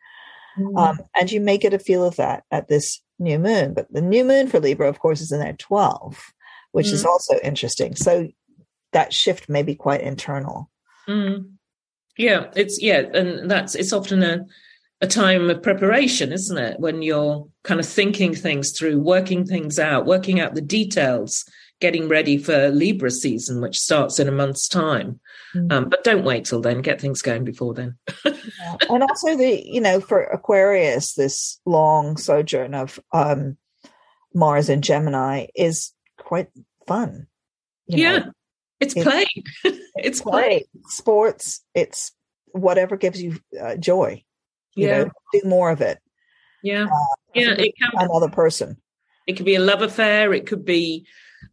Mm-hmm. 0.57 0.77
Um, 0.77 1.01
and 1.19 1.33
you 1.33 1.41
may 1.41 1.59
get 1.59 1.75
a 1.75 1.81
feel 1.81 2.05
of 2.05 2.17
that 2.17 2.45
at 2.53 2.69
this 2.69 3.01
new 3.19 3.41
moon. 3.41 3.75
But 3.75 3.93
the 3.93 4.03
new 4.03 4.25
moon 4.25 4.47
for 4.47 4.61
Libra, 4.61 4.89
of 4.89 5.01
course, 5.01 5.21
is 5.21 5.33
in 5.33 5.41
their 5.41 5.55
12, 5.55 6.33
which 6.71 6.87
mm-hmm. 6.87 6.95
is 6.95 7.05
also 7.05 7.37
interesting. 7.43 7.97
So 7.97 8.29
that 8.93 9.13
shift 9.13 9.49
may 9.49 9.63
be 9.65 9.75
quite 9.75 10.03
internal. 10.03 10.71
Mm. 11.09 11.54
Yeah, 12.17 12.47
it's 12.55 12.81
yeah, 12.81 13.01
and 13.13 13.51
that's 13.51 13.75
it's 13.75 13.93
often 13.93 14.23
a 14.23 14.47
a 15.01 15.07
time 15.07 15.51
of 15.51 15.63
preparation, 15.63 16.33
isn't 16.33 16.57
it? 16.57 16.81
When 16.81 17.03
you're 17.03 17.47
kind 17.63 17.81
of 17.81 17.87
thinking 17.87 18.35
things 18.35 18.71
through, 18.71 19.01
working 19.01 19.45
things 19.45 19.79
out, 19.79 20.07
working 20.07 20.41
out 20.41 20.55
the 20.55 20.61
details, 20.61 21.45
getting 21.81 22.09
ready 22.09 22.39
for 22.39 22.71
Libra 22.71 23.11
season, 23.11 23.61
which 23.61 23.81
starts 23.81 24.19
in 24.19 24.29
a 24.29 24.33
month's 24.33 24.69
time. 24.69 25.21
Mm-hmm. 25.55 25.73
Um, 25.73 25.89
but 25.89 26.05
don't 26.05 26.25
wait 26.25 26.45
till 26.45 26.61
then; 26.61 26.83
get 26.83 27.01
things 27.01 27.23
going 27.23 27.45
before 27.45 27.75
then. 27.75 27.97
yeah. 28.25 28.77
And 28.89 29.03
also, 29.03 29.37
the 29.37 29.63
you 29.65 29.81
know, 29.81 30.01
for 30.01 30.23
Aquarius, 30.23 31.15
this 31.15 31.61
long 31.67 32.17
sojourn 32.17 32.75
of 32.75 32.99
um, 33.13 33.57
Mars 34.33 34.69
and 34.69 34.83
Gemini 34.83 35.47
is 35.55 35.93
quite 36.19 36.49
fun. 36.87 37.27
yeah, 37.87 38.19
know? 38.19 38.33
It's 38.81 38.95
play. 38.95 39.27
it's 39.97 40.21
play. 40.21 40.67
Sports. 40.87 41.65
It's 41.75 42.13
whatever 42.53 42.97
gives 42.97 43.23
you 43.23 43.39
uh, 43.61 43.77
joy. 43.77 44.25
You 44.75 44.89
yeah. 44.89 45.05
Know, 45.05 45.11
do 45.33 45.41
more 45.45 45.71
of 45.71 45.81
it. 45.81 45.99
Yeah. 46.63 46.85
Uh, 46.85 47.15
yeah. 47.35 47.53
It 47.53 47.75
can 47.81 47.91
another 47.95 48.29
person. 48.29 48.77
It 49.27 49.35
could 49.35 49.47
be 49.47 49.55
a 49.55 49.61
love 49.61 49.83
affair. 49.83 50.33
It 50.35 50.47
could 50.47 50.65
be 50.65 51.07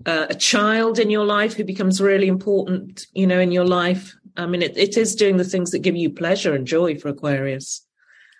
uh, 0.05 0.27
a 0.29 0.35
child 0.35 0.99
in 0.99 1.09
your 1.09 1.25
life 1.25 1.53
who 1.53 1.63
becomes 1.63 2.01
really 2.01 2.27
important, 2.27 3.05
you 3.13 3.27
know, 3.27 3.39
in 3.39 3.51
your 3.51 3.65
life. 3.65 4.13
I 4.37 4.45
mean, 4.45 4.61
it, 4.61 4.77
it 4.77 4.97
is 4.97 5.15
doing 5.15 5.37
the 5.37 5.43
things 5.43 5.71
that 5.71 5.79
give 5.79 5.95
you 5.95 6.09
pleasure 6.09 6.53
and 6.53 6.65
joy 6.65 6.97
for 6.97 7.09
Aquarius. 7.09 7.85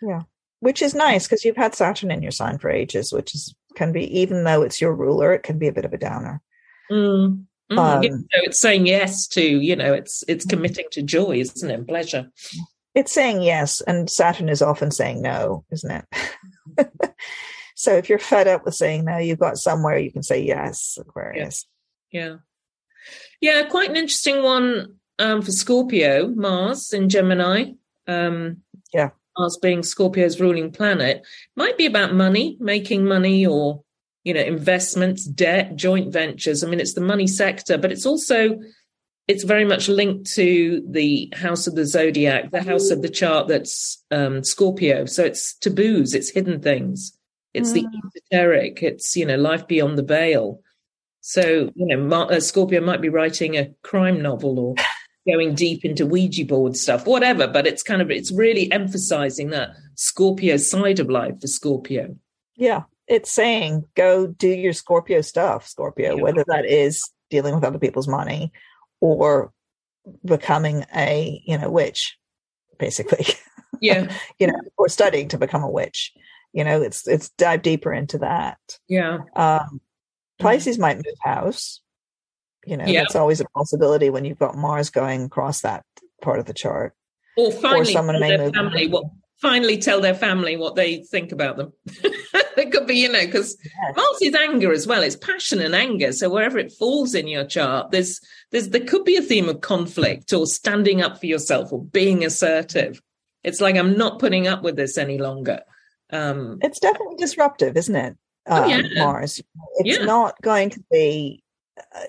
Yeah. 0.02 0.22
Which 0.60 0.82
is 0.82 0.94
nice 0.94 1.28
because 1.28 1.44
you've 1.44 1.58
had 1.58 1.76
Saturn 1.76 2.12
in 2.12 2.22
your 2.22 2.32
sign 2.32 2.58
for 2.58 2.70
ages, 2.70 3.12
which 3.12 3.34
is 3.34 3.54
can 3.76 3.92
be, 3.92 4.20
even 4.20 4.44
though 4.44 4.62
it's 4.62 4.82
your 4.82 4.94
ruler, 4.94 5.34
it 5.34 5.44
can 5.44 5.58
be 5.58 5.68
a 5.68 5.74
bit 5.74 5.86
of 5.86 5.94
a 5.94 5.98
downer. 5.98 6.42
Mm. 6.92 7.46
Mm, 7.72 7.80
um, 7.80 8.04
you 8.04 8.10
know, 8.10 8.26
it's 8.34 8.60
saying 8.60 8.86
yes 8.86 9.28
to, 9.30 9.42
you 9.42 9.76
know, 9.76 9.94
it's 9.94 10.24
it's 10.28 10.46
mm-hmm. 10.46 10.58
committing 10.58 10.86
to 10.92 11.02
joy, 11.02 11.38
isn't 11.38 11.72
it? 11.72 11.88
Pleasure. 11.88 12.30
It's 12.94 13.14
saying 13.14 13.42
yes, 13.42 13.82
and 13.82 14.10
Saturn 14.10 14.50
is 14.50 14.62
often 14.62 14.92
saying 14.92 15.22
no, 15.22 15.64
isn't 15.72 16.04
it? 16.78 16.92
So 17.82 17.96
if 17.96 18.10
you're 18.10 18.20
fed 18.20 18.48
up 18.48 18.64
with 18.64 18.76
saying 18.76 19.06
no, 19.06 19.18
you've 19.18 19.40
got 19.40 19.58
somewhere 19.58 19.98
you 19.98 20.12
can 20.12 20.22
say 20.22 20.44
yes, 20.44 21.00
Aquarius. 21.02 21.66
Yeah. 22.12 22.36
Yeah, 23.42 23.62
yeah 23.62 23.64
quite 23.64 23.90
an 23.90 23.96
interesting 23.96 24.44
one 24.44 24.98
um, 25.18 25.42
for 25.42 25.52
Scorpio, 25.52 26.28
Mars 26.28 26.94
in 26.94 27.10
Gemini. 27.10 27.72
Um, 28.06 28.58
yeah. 28.94 29.10
Mars 29.36 29.58
being 29.60 29.82
Scorpio's 29.82 30.40
ruling 30.40 30.72
planet 30.72 31.26
might 31.56 31.76
be 31.76 31.88
about 31.88 32.14
money, 32.14 32.56
making 32.60 33.06
money 33.06 33.48
or, 33.48 33.84
you 34.24 34.34
know, 34.34 34.42
investments, 34.42 35.26
debt, 35.26 35.76
joint 35.76 36.14
ventures. 36.14 36.64
I 36.64 36.68
mean, 36.68 36.80
it's 36.80 36.94
the 36.94 37.02
money 37.02 37.28
sector, 37.28 37.78
but 37.78 37.92
it's 37.92 38.06
also 38.06 38.60
it's 39.28 39.44
very 39.44 39.66
much 39.66 39.88
linked 39.88 40.32
to 40.34 40.86
the 40.90 41.32
house 41.36 41.68
of 41.68 41.76
the 41.76 41.86
zodiac, 41.86 42.52
the 42.52 42.64
house 42.64 42.90
of 42.90 43.02
the 43.02 43.10
chart 43.10 43.48
that's 43.48 44.04
um, 44.12 44.44
Scorpio. 44.44 45.06
So 45.06 45.24
it's 45.24 45.54
taboos, 45.56 46.14
it's 46.14 46.30
hidden 46.30 46.62
things, 46.62 47.18
it's 47.54 47.72
mm. 47.72 47.76
the 47.76 47.88
esoteric, 48.34 48.84
it's 48.84 49.16
you 49.16 49.26
know 49.26 49.38
life 49.38 49.68
beyond 49.68 49.98
the 49.98 50.04
veil. 50.04 50.60
So 51.22 51.72
you 51.76 51.86
know, 51.86 51.98
Mar- 51.98 52.32
uh, 52.32 52.40
Scorpio 52.40 52.82
might 52.82 53.02
be 53.02 53.10
writing 53.10 53.58
a 53.58 53.70
crime 53.84 54.22
novel 54.22 54.60
or 54.60 54.76
going 55.28 55.54
deep 55.56 55.86
into 55.86 56.06
Ouija 56.06 56.46
board 56.46 56.76
stuff, 56.76 57.06
whatever. 57.06 57.48
But 57.48 57.68
it's 57.68 57.84
kind 57.84 58.02
of 58.02 58.12
it's 58.12 58.32
really 58.32 58.72
emphasizing 58.72 59.52
that 59.52 59.70
Scorpio 59.96 60.58
side 60.58 61.00
of 61.00 61.10
life 61.10 61.40
for 61.40 61.48
Scorpio. 61.48 62.16
Yeah, 62.56 62.84
it's 63.12 63.30
saying 63.30 63.86
go 63.96 64.26
do 64.26 64.48
your 64.48 64.72
Scorpio 64.72 65.20
stuff, 65.20 65.68
Scorpio, 65.68 66.16
yeah. 66.16 66.22
whether 66.22 66.46
that 66.48 66.66
is 66.66 67.04
dealing 67.30 67.54
with 67.54 67.66
other 67.66 67.78
people's 67.78 68.08
money 68.08 68.54
or 69.02 69.52
becoming 70.26 70.86
a 70.96 71.44
you 71.46 71.58
know 71.58 71.70
witch 71.70 72.18
basically. 72.80 73.26
Yeah. 73.80 74.16
You 74.38 74.46
know 74.46 74.62
or 74.78 74.90
studying 74.90 75.30
to 75.30 75.40
become 75.40 75.64
a 75.64 75.70
witch. 75.70 76.14
You 76.54 76.64
know 76.64 76.84
it's 76.84 77.08
it's 77.08 77.30
dive 77.30 77.64
deeper 77.64 77.92
into 77.92 78.20
that. 78.20 78.60
Yeah. 78.88 79.20
Um 79.36 79.82
pisces 80.38 80.76
mm-hmm. 80.76 80.82
might 80.82 80.98
move 80.98 81.16
house. 81.24 81.82
You 82.64 82.78
know 82.78 82.86
yeah. 82.86 83.02
that's 83.02 83.16
always 83.16 83.42
a 83.42 83.46
possibility 83.56 84.12
when 84.12 84.24
you've 84.24 84.38
got 84.38 84.56
mars 84.56 84.92
going 84.92 85.24
across 85.24 85.62
that 85.62 85.84
part 86.22 86.40
of 86.40 86.46
the 86.46 86.54
chart. 86.54 86.94
Or 87.38 87.52
finally 87.52 87.82
or 87.82 87.86
someone 87.86 88.20
may 88.20 88.38
move 88.38 88.54
family 88.54 88.88
what 88.88 89.06
finally 89.42 89.78
tell 89.78 90.02
their 90.02 90.14
family 90.14 90.56
what 90.56 90.76
they 90.76 91.04
think 91.04 91.32
about 91.32 91.58
them. 91.58 91.74
it 91.86 92.72
could 92.72 92.88
be, 92.88 92.96
you 92.96 93.12
know, 93.12 93.26
because 93.26 93.58
yes. 93.64 93.96
Mars 93.96 94.18
is 94.22 94.36
anger 94.36 94.72
as 94.72 94.86
well. 94.86 95.02
It's 95.02 95.16
passion 95.16 95.60
and 95.60 95.76
anger. 95.76 96.12
So 96.12 96.30
wherever 96.30 96.60
it 96.60 96.72
falls 96.72 97.16
in 97.16 97.28
your 97.28 97.46
chart, 97.46 97.92
there's 97.92 98.22
there's 98.52 98.70
there 98.70 98.86
could 98.86 99.04
be 99.04 99.18
a 99.18 99.22
theme 99.22 99.50
of 99.50 99.62
conflict 99.62 100.32
or 100.34 100.46
standing 100.46 101.02
up 101.02 101.20
for 101.20 101.26
yourself 101.26 101.74
or 101.74 101.84
being 101.84 102.24
assertive. 102.24 103.02
It's 103.44 103.62
like 103.62 103.76
I'm 103.76 103.98
not 103.98 104.20
putting 104.20 104.48
up 104.48 104.62
with 104.62 104.76
this 104.76 104.98
any 104.98 105.18
longer. 105.18 105.62
Um, 106.12 106.60
it's 106.62 106.80
definitely 106.80 107.16
disruptive, 107.16 107.76
isn't 107.78 107.96
it? 107.96 108.16
oh, 108.48 108.66
yeah. 108.66 108.78
Um, 108.78 108.90
Mars. 108.96 109.42
It's 109.78 110.00
yeah. 110.00 110.06
not 110.06 110.36
going 110.42 110.70
to 110.72 110.84
be. 110.92 111.44
Uh, 111.78 112.06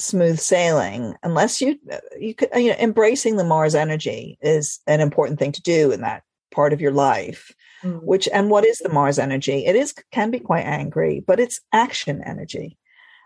smooth 0.00 0.38
sailing 0.38 1.14
unless 1.22 1.60
you 1.60 1.78
you 2.18 2.34
could 2.34 2.48
you 2.54 2.68
know 2.68 2.76
embracing 2.78 3.36
the 3.36 3.44
mars 3.44 3.74
energy 3.74 4.38
is 4.40 4.80
an 4.86 5.00
important 5.00 5.38
thing 5.38 5.52
to 5.52 5.62
do 5.62 5.90
in 5.90 6.00
that 6.00 6.22
part 6.50 6.72
of 6.72 6.80
your 6.80 6.92
life 6.92 7.52
mm. 7.82 8.02
which 8.02 8.28
and 8.32 8.50
what 8.50 8.64
is 8.64 8.78
the 8.78 8.88
mars 8.88 9.18
energy? 9.18 9.66
It 9.66 9.76
is 9.76 9.94
can 10.10 10.30
be 10.30 10.40
quite 10.40 10.64
angry 10.64 11.22
but 11.26 11.40
it's 11.40 11.60
action 11.72 12.22
energy. 12.24 12.78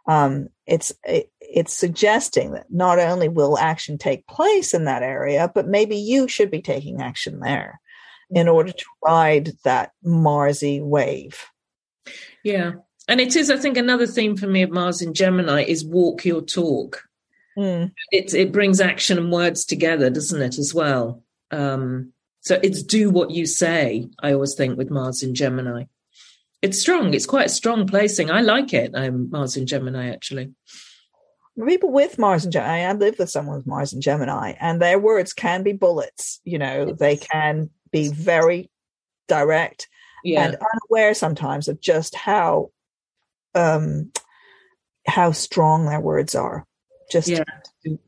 Um 0.06 0.48
it's 0.66 0.92
it, 1.04 1.30
it's 1.40 1.72
suggesting 1.72 2.52
that 2.52 2.66
not 2.70 2.98
only 2.98 3.28
will 3.28 3.58
action 3.58 3.96
take 3.96 4.26
place 4.26 4.74
in 4.74 4.84
that 4.84 5.02
area 5.02 5.50
but 5.54 5.68
maybe 5.68 5.96
you 5.96 6.28
should 6.28 6.50
be 6.50 6.62
taking 6.62 7.00
action 7.00 7.40
there 7.40 7.80
in 8.30 8.48
order 8.48 8.72
to 8.72 8.84
ride 9.04 9.52
that 9.64 9.92
marsy 10.02 10.80
wave. 10.80 11.46
Yeah 12.42 12.72
and 13.08 13.20
it 13.20 13.36
is, 13.36 13.50
I 13.50 13.56
think, 13.56 13.76
another 13.76 14.06
theme 14.06 14.36
for 14.36 14.46
me 14.46 14.62
of 14.62 14.70
Mars 14.70 15.02
in 15.02 15.14
Gemini 15.14 15.64
is 15.64 15.84
walk 15.84 16.24
your 16.24 16.42
talk. 16.42 17.04
Mm. 17.56 17.92
It 18.10 18.34
it 18.34 18.52
brings 18.52 18.80
action 18.80 19.18
and 19.18 19.30
words 19.30 19.64
together, 19.64 20.10
doesn't 20.10 20.42
it, 20.42 20.58
as 20.58 20.74
well? 20.74 21.22
Um, 21.50 22.12
so 22.40 22.58
it's 22.62 22.82
do 22.82 23.10
what 23.10 23.30
you 23.30 23.46
say. 23.46 24.08
I 24.22 24.32
always 24.32 24.54
think 24.54 24.76
with 24.76 24.90
Mars 24.90 25.22
in 25.22 25.34
Gemini, 25.34 25.84
it's 26.62 26.80
strong. 26.80 27.14
It's 27.14 27.26
quite 27.26 27.46
a 27.46 27.50
strong 27.50 27.86
placing. 27.86 28.30
I 28.30 28.40
like 28.40 28.72
it. 28.72 28.92
I'm 28.94 29.30
Mars 29.30 29.56
in 29.56 29.66
Gemini, 29.66 30.10
actually. 30.10 30.52
People 31.66 31.92
with 31.92 32.18
Mars 32.18 32.44
and 32.44 32.52
Gemini, 32.52 32.80
I 32.80 32.92
live 32.94 33.16
with 33.18 33.30
someone 33.30 33.56
with 33.56 33.66
Mars 33.66 33.92
and 33.92 34.02
Gemini, 34.02 34.54
and 34.58 34.82
their 34.82 34.98
words 34.98 35.32
can 35.32 35.62
be 35.62 35.72
bullets. 35.72 36.40
You 36.44 36.58
know, 36.58 36.92
they 36.92 37.16
can 37.16 37.70
be 37.92 38.08
very 38.08 38.70
direct 39.28 39.88
yeah. 40.24 40.44
and 40.44 40.56
unaware 40.56 41.14
sometimes 41.14 41.68
of 41.68 41.80
just 41.80 42.14
how 42.16 42.70
um, 43.54 44.10
how 45.06 45.32
strong 45.32 45.86
their 45.86 46.00
words 46.00 46.34
are. 46.34 46.66
Just 47.10 47.28
yeah. 47.28 47.44
to 47.84 47.98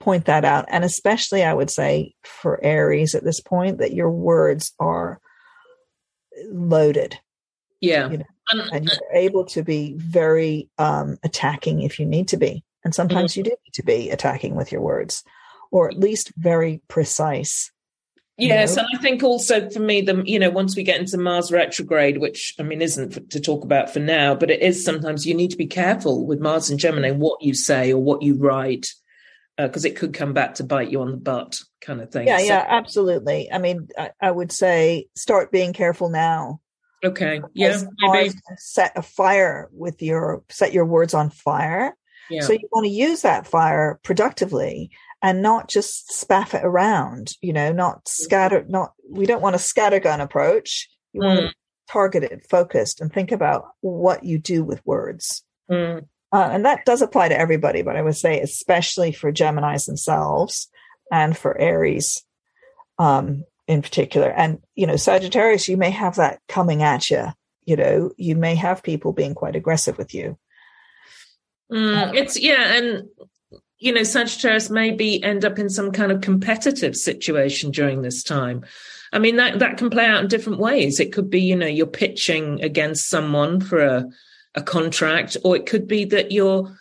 point 0.00 0.26
that 0.26 0.44
out. 0.44 0.66
And 0.68 0.84
especially, 0.84 1.42
I 1.42 1.54
would 1.54 1.70
say 1.70 2.14
for 2.24 2.62
Aries 2.62 3.14
at 3.14 3.24
this 3.24 3.40
point, 3.40 3.78
that 3.78 3.94
your 3.94 4.10
words 4.10 4.72
are 4.78 5.20
loaded. 6.50 7.18
Yeah. 7.80 8.10
You 8.10 8.18
know, 8.18 8.24
and 8.72 8.84
you're 8.84 9.14
able 9.14 9.44
to 9.46 9.62
be 9.62 9.94
very 9.96 10.68
um, 10.78 11.18
attacking 11.22 11.82
if 11.82 11.98
you 11.98 12.06
need 12.06 12.28
to 12.28 12.36
be. 12.36 12.64
And 12.84 12.94
sometimes 12.94 13.32
mm-hmm. 13.32 13.40
you 13.40 13.44
do 13.44 13.50
need 13.50 13.74
to 13.74 13.82
be 13.84 14.10
attacking 14.10 14.56
with 14.56 14.72
your 14.72 14.80
words, 14.80 15.24
or 15.70 15.88
at 15.88 15.98
least 15.98 16.32
very 16.36 16.82
precise 16.88 17.70
Yes, 18.38 18.76
and 18.76 18.86
I 18.94 18.98
think 18.98 19.22
also 19.22 19.68
for 19.68 19.80
me, 19.80 20.00
the 20.00 20.22
you 20.24 20.38
know, 20.38 20.50
once 20.50 20.74
we 20.74 20.82
get 20.82 20.98
into 20.98 21.18
Mars 21.18 21.52
retrograde, 21.52 22.18
which 22.18 22.54
I 22.58 22.62
mean 22.62 22.80
isn't 22.80 23.12
for, 23.12 23.20
to 23.20 23.40
talk 23.40 23.62
about 23.62 23.92
for 23.92 24.00
now, 24.00 24.34
but 24.34 24.50
it 24.50 24.62
is 24.62 24.84
sometimes 24.84 25.26
you 25.26 25.34
need 25.34 25.50
to 25.50 25.56
be 25.56 25.66
careful 25.66 26.26
with 26.26 26.40
Mars 26.40 26.70
and 26.70 26.80
Gemini 26.80 27.10
what 27.10 27.42
you 27.42 27.52
say 27.52 27.92
or 27.92 28.02
what 28.02 28.22
you 28.22 28.34
write, 28.36 28.94
because 29.58 29.84
uh, 29.84 29.88
it 29.88 29.96
could 29.96 30.14
come 30.14 30.32
back 30.32 30.54
to 30.54 30.64
bite 30.64 30.90
you 30.90 31.02
on 31.02 31.10
the 31.10 31.18
butt, 31.18 31.60
kind 31.82 32.00
of 32.00 32.10
thing. 32.10 32.26
Yeah, 32.26 32.38
so, 32.38 32.44
yeah, 32.44 32.66
absolutely. 32.66 33.52
I 33.52 33.58
mean, 33.58 33.88
I, 33.98 34.12
I, 34.20 34.30
would 34.30 34.50
say 34.50 35.08
start 35.14 35.52
being 35.52 35.74
careful 35.74 36.08
now. 36.08 36.60
Okay, 37.04 37.42
yeah, 37.52 37.82
set 38.56 38.92
a 38.96 39.02
fire 39.02 39.68
with 39.72 40.00
your 40.00 40.42
set 40.48 40.72
your 40.72 40.86
words 40.86 41.12
on 41.12 41.28
fire. 41.28 41.94
Yeah. 42.30 42.42
So 42.42 42.54
you 42.54 42.68
want 42.72 42.86
to 42.86 42.92
use 42.92 43.22
that 43.22 43.46
fire 43.46 44.00
productively 44.02 44.90
and 45.22 45.40
not 45.40 45.68
just 45.68 46.10
spaff 46.10 46.52
it 46.52 46.64
around, 46.64 47.32
you 47.40 47.52
know, 47.52 47.72
not 47.72 48.08
scatter, 48.08 48.64
not, 48.68 48.92
we 49.08 49.24
don't 49.24 49.42
want 49.42 49.54
a 49.54 49.58
scattergun 49.58 50.20
approach. 50.20 50.90
You 51.12 51.20
mm. 51.20 51.24
want 51.24 51.40
to 51.40 51.54
target 51.88 52.24
it, 52.24 52.46
focused, 52.50 53.00
and 53.00 53.12
think 53.12 53.30
about 53.30 53.66
what 53.80 54.24
you 54.24 54.38
do 54.38 54.64
with 54.64 54.84
words. 54.84 55.44
Mm. 55.70 56.06
Uh, 56.32 56.48
and 56.50 56.64
that 56.64 56.84
does 56.84 57.02
apply 57.02 57.28
to 57.28 57.38
everybody, 57.38 57.82
but 57.82 57.96
I 57.96 58.02
would 58.02 58.16
say 58.16 58.40
especially 58.40 59.12
for 59.12 59.32
Geminis 59.32 59.86
themselves 59.86 60.68
and 61.12 61.36
for 61.36 61.56
Aries 61.58 62.24
um, 62.98 63.44
in 63.68 63.82
particular. 63.82 64.30
And, 64.30 64.58
you 64.74 64.86
know, 64.86 64.96
Sagittarius, 64.96 65.68
you 65.68 65.76
may 65.76 65.90
have 65.90 66.16
that 66.16 66.40
coming 66.48 66.82
at 66.82 67.10
you. 67.10 67.26
You 67.64 67.76
know, 67.76 68.10
you 68.16 68.34
may 68.34 68.56
have 68.56 68.82
people 68.82 69.12
being 69.12 69.34
quite 69.34 69.54
aggressive 69.54 69.98
with 69.98 70.14
you. 70.14 70.36
Mm, 71.70 72.16
it's, 72.16 72.40
yeah. 72.40 72.74
And 72.74 73.08
you 73.82 73.92
know, 73.92 74.04
Sagittarius 74.04 74.70
maybe 74.70 75.20
end 75.24 75.44
up 75.44 75.58
in 75.58 75.68
some 75.68 75.90
kind 75.90 76.12
of 76.12 76.20
competitive 76.20 76.96
situation 76.96 77.72
during 77.72 78.02
this 78.02 78.22
time. 78.22 78.64
I 79.12 79.18
mean, 79.18 79.36
that, 79.36 79.58
that 79.58 79.76
can 79.76 79.90
play 79.90 80.06
out 80.06 80.22
in 80.22 80.28
different 80.28 80.60
ways. 80.60 81.00
It 81.00 81.12
could 81.12 81.28
be, 81.28 81.40
you 81.40 81.56
know, 81.56 81.66
you're 81.66 81.88
pitching 81.88 82.62
against 82.62 83.10
someone 83.10 83.60
for 83.60 83.80
a, 83.80 84.08
a 84.54 84.62
contract, 84.62 85.36
or 85.42 85.56
it 85.56 85.66
could 85.66 85.88
be 85.88 86.04
that 86.06 86.30
you're, 86.30 86.72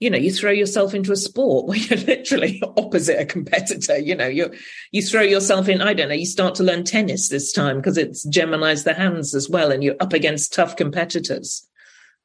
you 0.00 0.10
know, 0.10 0.18
you 0.18 0.30
throw 0.30 0.50
yourself 0.50 0.92
into 0.92 1.12
a 1.12 1.16
sport 1.16 1.66
where 1.68 1.78
you're 1.78 1.98
literally 2.00 2.62
opposite 2.76 3.18
a 3.18 3.24
competitor. 3.24 3.96
You 3.96 4.14
know, 4.14 4.28
you 4.28 4.52
you 4.92 5.00
throw 5.00 5.22
yourself 5.22 5.70
in. 5.70 5.80
I 5.80 5.94
don't 5.94 6.10
know. 6.10 6.14
You 6.14 6.26
start 6.26 6.56
to 6.56 6.62
learn 6.62 6.84
tennis 6.84 7.30
this 7.30 7.52
time 7.52 7.76
because 7.78 7.96
it's 7.96 8.26
Gemini's 8.26 8.84
the 8.84 8.92
hands 8.92 9.34
as 9.34 9.48
well, 9.48 9.72
and 9.72 9.82
you're 9.82 9.96
up 9.98 10.12
against 10.12 10.52
tough 10.52 10.76
competitors. 10.76 11.66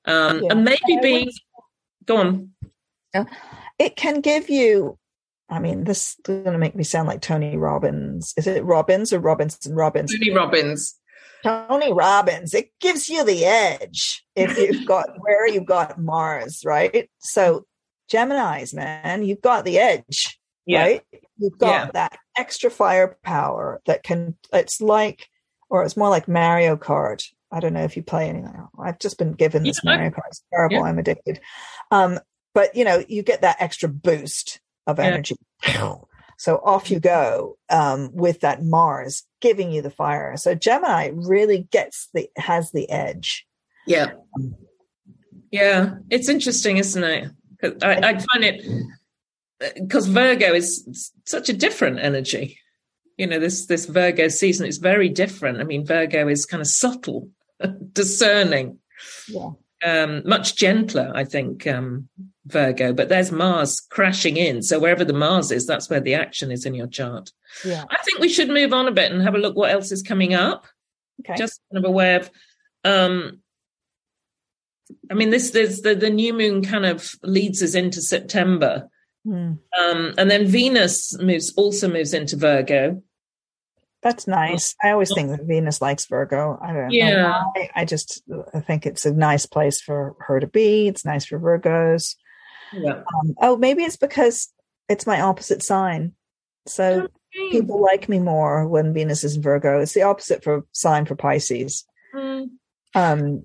Um, 0.03 0.43
yeah. 0.43 0.51
And 0.51 0.65
maybe 0.65 0.99
being, 1.01 1.31
go 2.05 2.17
on. 2.17 2.51
It 3.79 3.95
can 3.95 4.21
give 4.21 4.49
you 4.49 4.99
I 5.49 5.59
mean, 5.59 5.83
this 5.83 6.09
is 6.09 6.15
going 6.25 6.43
to 6.43 6.59
make 6.59 6.75
me 6.75 6.83
sound 6.83 7.07
like 7.07 7.21
Tony 7.21 7.57
Robbins. 7.57 8.33
Is 8.37 8.45
it 8.45 8.63
Robbins 8.63 9.11
or 9.11 9.19
Robinson 9.19 9.73
Robbins? 9.73 10.11
Tony 10.11 10.31
Robbins. 10.31 10.95
Tony 11.43 11.91
Robbins. 11.91 12.53
It 12.53 12.71
gives 12.79 13.09
you 13.09 13.23
the 13.23 13.45
edge 13.45 14.23
if 14.35 14.57
you've 14.57 14.85
got 14.85 15.09
where 15.19 15.47
you've 15.47 15.65
got 15.65 15.99
Mars, 15.99 16.61
right? 16.65 17.09
So 17.19 17.65
Gemini's, 18.09 18.73
man, 18.73 19.23
you've 19.23 19.41
got 19.41 19.65
the 19.65 19.79
edge, 19.79 20.39
yeah. 20.65 20.81
right? 20.81 21.01
You've 21.37 21.57
got 21.57 21.87
yeah. 21.87 21.91
that 21.93 22.19
extra 22.37 22.69
firepower 22.69 23.81
that 23.85 24.03
can. 24.03 24.35
It's 24.53 24.81
like, 24.81 25.27
or 25.69 25.83
it's 25.83 25.97
more 25.97 26.09
like 26.09 26.27
Mario 26.27 26.75
Kart. 26.75 27.23
I 27.51 27.59
don't 27.59 27.73
know 27.73 27.83
if 27.83 27.97
you 27.97 28.03
play 28.03 28.29
anything. 28.29 28.53
I've 28.79 28.99
just 28.99 29.17
been 29.17 29.33
given 29.33 29.63
this 29.63 29.79
yeah. 29.83 29.95
Mario 29.95 30.11
Kart. 30.11 30.27
It's 30.27 30.43
terrible. 30.53 30.83
I'm 30.83 30.99
addicted. 30.99 31.39
Um, 31.89 32.19
but 32.59 32.75
you 32.75 32.83
know, 32.83 33.05
you 33.07 33.23
get 33.23 33.39
that 33.39 33.55
extra 33.61 33.87
boost 33.87 34.59
of 34.85 34.99
energy. 34.99 35.37
Yeah. 35.65 35.95
So 36.37 36.57
off 36.57 36.91
you 36.91 36.99
go 36.99 37.57
um, 37.69 38.09
with 38.11 38.41
that 38.41 38.61
Mars 38.61 39.23
giving 39.39 39.71
you 39.71 39.81
the 39.81 39.89
fire. 39.89 40.35
So 40.35 40.55
Gemini 40.55 41.11
really 41.13 41.69
gets 41.71 42.09
the 42.13 42.29
has 42.35 42.71
the 42.71 42.89
edge. 42.89 43.47
Yeah, 43.87 44.07
yeah, 45.53 45.95
it's 46.09 46.27
interesting, 46.27 46.75
isn't 46.75 47.01
it? 47.01 47.31
I, 47.81 48.09
I 48.09 48.19
find 48.19 48.43
it 48.43 48.61
because 49.75 50.07
Virgo 50.07 50.53
is 50.53 51.13
such 51.25 51.47
a 51.47 51.53
different 51.53 51.99
energy. 51.99 52.59
You 53.15 53.27
know, 53.27 53.39
this 53.39 53.67
this 53.67 53.85
Virgo 53.85 54.27
season 54.27 54.67
is 54.67 54.79
very 54.79 55.07
different. 55.07 55.61
I 55.61 55.63
mean, 55.63 55.85
Virgo 55.85 56.27
is 56.27 56.45
kind 56.45 56.59
of 56.59 56.67
subtle, 56.67 57.29
discerning. 57.93 58.79
Yeah 59.29 59.51
um, 59.83 60.21
much 60.25 60.55
gentler, 60.55 61.11
I 61.13 61.23
think, 61.23 61.65
um, 61.67 62.09
Virgo. 62.45 62.93
But 62.93 63.09
there's 63.09 63.31
Mars 63.31 63.79
crashing 63.79 64.37
in. 64.37 64.61
So 64.61 64.79
wherever 64.79 65.05
the 65.05 65.13
Mars 65.13 65.51
is, 65.51 65.65
that's 65.65 65.89
where 65.89 65.99
the 65.99 66.15
action 66.15 66.51
is 66.51 66.65
in 66.65 66.73
your 66.73 66.87
chart. 66.87 67.31
Yeah. 67.65 67.85
I 67.89 67.97
think 68.03 68.19
we 68.19 68.29
should 68.29 68.49
move 68.49 68.73
on 68.73 68.87
a 68.87 68.91
bit 68.91 69.11
and 69.11 69.21
have 69.21 69.35
a 69.35 69.39
look 69.39 69.55
what 69.55 69.71
else 69.71 69.91
is 69.91 70.01
coming 70.01 70.33
up. 70.33 70.65
Okay. 71.21 71.35
Just 71.37 71.61
kind 71.71 71.83
of 71.83 71.89
aware 71.89 72.21
of. 72.21 72.31
Um, 72.83 73.41
I 75.11 75.13
mean, 75.13 75.29
this 75.29 75.51
there's 75.51 75.81
the 75.81 75.95
the 75.95 76.09
new 76.09 76.33
moon 76.33 76.63
kind 76.63 76.85
of 76.85 77.13
leads 77.23 77.61
us 77.61 77.75
into 77.75 78.01
September, 78.01 78.89
mm. 79.27 79.59
um, 79.79 80.13
and 80.17 80.31
then 80.31 80.47
Venus 80.47 81.17
moves 81.19 81.53
also 81.55 81.89
moves 81.89 82.13
into 82.13 82.37
Virgo. 82.37 83.03
That's 84.01 84.27
nice. 84.27 84.75
I 84.81 84.91
always 84.91 85.13
think 85.13 85.29
that 85.29 85.45
Venus 85.45 85.81
likes 85.81 86.05
Virgo. 86.05 86.57
I 86.61 86.71
don't 86.71 86.91
yeah. 86.91 87.11
know 87.11 87.51
why. 87.53 87.69
I 87.75 87.83
just 87.83 88.23
I 88.53 88.61
think 88.61 88.85
it's 88.85 89.05
a 89.05 89.13
nice 89.13 89.45
place 89.45 89.81
for 89.81 90.15
her 90.19 90.39
to 90.39 90.47
be. 90.47 90.87
It's 90.87 91.03
nice 91.03 91.25
for 91.25 91.37
Virgos. 91.37 92.15
Yeah. 92.71 93.01
Um, 93.01 93.35
oh, 93.41 93.57
maybe 93.57 93.83
it's 93.83 93.97
because 93.97 94.53
it's 94.87 95.07
my 95.07 95.19
opposite 95.19 95.63
sign. 95.63 96.13
So 96.65 97.01
okay. 97.03 97.51
people 97.51 97.81
like 97.81 98.07
me 98.07 98.19
more 98.19 98.67
when 98.67 98.93
Venus 98.93 99.23
is 99.23 99.35
in 99.35 99.41
Virgo. 99.41 99.81
It's 99.81 99.93
the 99.93 100.03
opposite 100.03 100.43
for 100.43 100.65
sign 100.71 101.05
for 101.05 101.15
Pisces. 101.15 101.85
Mm. 102.15 102.49
Um, 102.95 103.43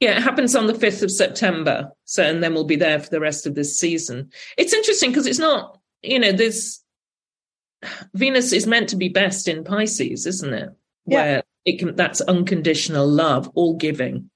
yeah, 0.00 0.18
it 0.18 0.22
happens 0.22 0.54
on 0.54 0.66
the 0.66 0.74
5th 0.74 1.02
of 1.02 1.10
September. 1.10 1.92
So, 2.04 2.22
and 2.22 2.42
then 2.42 2.52
we'll 2.52 2.64
be 2.64 2.76
there 2.76 2.98
for 2.98 3.08
the 3.10 3.20
rest 3.20 3.46
of 3.46 3.54
this 3.54 3.78
season. 3.78 4.30
It's 4.58 4.74
interesting 4.74 5.10
because 5.10 5.26
it's 5.26 5.38
not, 5.38 5.78
you 6.02 6.18
know, 6.18 6.32
there's 6.32 6.83
Venus 8.14 8.52
is 8.52 8.66
meant 8.66 8.88
to 8.90 8.96
be 8.96 9.08
best 9.08 9.48
in 9.48 9.64
Pisces, 9.64 10.26
isn't 10.26 10.54
it? 10.54 10.70
Yeah. 11.06 11.16
Where 11.16 11.42
it 11.64 11.78
can 11.78 11.96
that's 11.96 12.20
unconditional 12.22 13.06
love, 13.06 13.50
all 13.54 13.76
giving. 13.76 14.30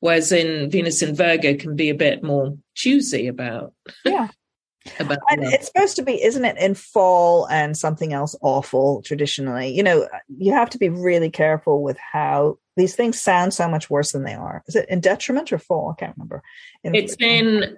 Whereas 0.00 0.32
in 0.32 0.70
Venus 0.70 1.02
in 1.02 1.14
Virgo 1.14 1.54
can 1.54 1.76
be 1.76 1.90
a 1.90 1.94
bit 1.94 2.22
more 2.22 2.56
choosy 2.74 3.26
about. 3.26 3.74
Yeah. 4.04 4.28
about 4.98 5.18
and 5.28 5.42
love. 5.42 5.52
it's 5.52 5.66
supposed 5.66 5.96
to 5.96 6.02
be, 6.02 6.22
isn't 6.22 6.44
it, 6.44 6.56
in 6.56 6.74
fall 6.74 7.46
and 7.48 7.76
something 7.76 8.12
else 8.12 8.34
awful 8.40 9.02
traditionally. 9.02 9.74
You 9.74 9.82
know, 9.82 10.08
you 10.28 10.52
have 10.52 10.70
to 10.70 10.78
be 10.78 10.88
really 10.88 11.30
careful 11.30 11.82
with 11.82 11.98
how 11.98 12.58
these 12.76 12.96
things 12.96 13.20
sound 13.20 13.52
so 13.52 13.68
much 13.68 13.90
worse 13.90 14.12
than 14.12 14.24
they 14.24 14.34
are. 14.34 14.62
Is 14.66 14.76
it 14.76 14.88
in 14.88 15.00
detriment 15.00 15.52
or 15.52 15.58
fall? 15.58 15.94
I 15.94 16.00
can't 16.00 16.16
remember. 16.16 16.42
In, 16.82 16.94
it's 16.94 17.14
in 17.20 17.76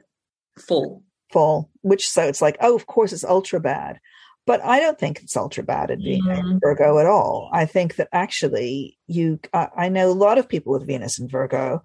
fall. 0.59 1.03
Fall, 1.33 1.71
which 1.81 2.09
so 2.09 2.23
it's 2.23 2.43
like, 2.43 2.57
oh, 2.61 2.77
of 2.77 2.87
course 2.87 3.13
it's 3.13 3.25
ultra 3.25 3.59
bad. 3.59 3.99
But 4.45 4.61
I 4.65 4.81
don't 4.81 4.99
think 4.99 5.21
it's 5.23 5.37
ultra 5.37 5.63
bad 5.63 5.91
in 5.91 6.01
mm. 6.01 6.61
Virgo 6.61 6.99
at 6.99 7.07
all. 7.07 7.49
I 7.53 7.65
think 7.65 7.97
that 7.97 8.09
actually 8.13 8.99
you, 9.07 9.39
uh, 9.53 9.69
I 9.77 9.89
know 9.89 10.11
a 10.11 10.13
lot 10.13 10.39
of 10.39 10.49
people 10.49 10.73
with 10.73 10.87
Venus 10.87 11.19
and 11.19 11.31
Virgo 11.31 11.83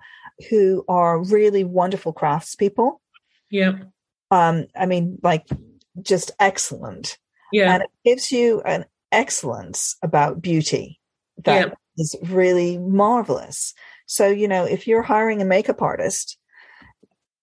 who 0.50 0.84
are 0.88 1.24
really 1.24 1.64
wonderful 1.64 2.14
craftspeople. 2.14 2.98
Yeah. 3.52 3.74
Um, 4.32 4.66
I 4.76 4.88
mean, 4.88 5.20
like 5.22 5.46
just 6.02 6.32
excellent. 6.40 7.18
Yeah. 7.52 7.74
And 7.74 7.84
it 7.84 7.90
gives 8.04 8.32
you 8.32 8.62
an 8.62 8.86
excellence 9.12 9.96
about 10.02 10.42
beauty 10.42 11.00
that 11.44 11.68
yeah. 11.68 11.74
is 11.98 12.16
really 12.24 12.78
marvelous. 12.78 13.74
So, 14.08 14.28
you 14.28 14.48
know, 14.48 14.66
if 14.66 14.88
you're 14.88 15.02
hiring 15.04 15.42
a 15.42 15.46
makeup 15.46 15.82
artist, 15.82 16.38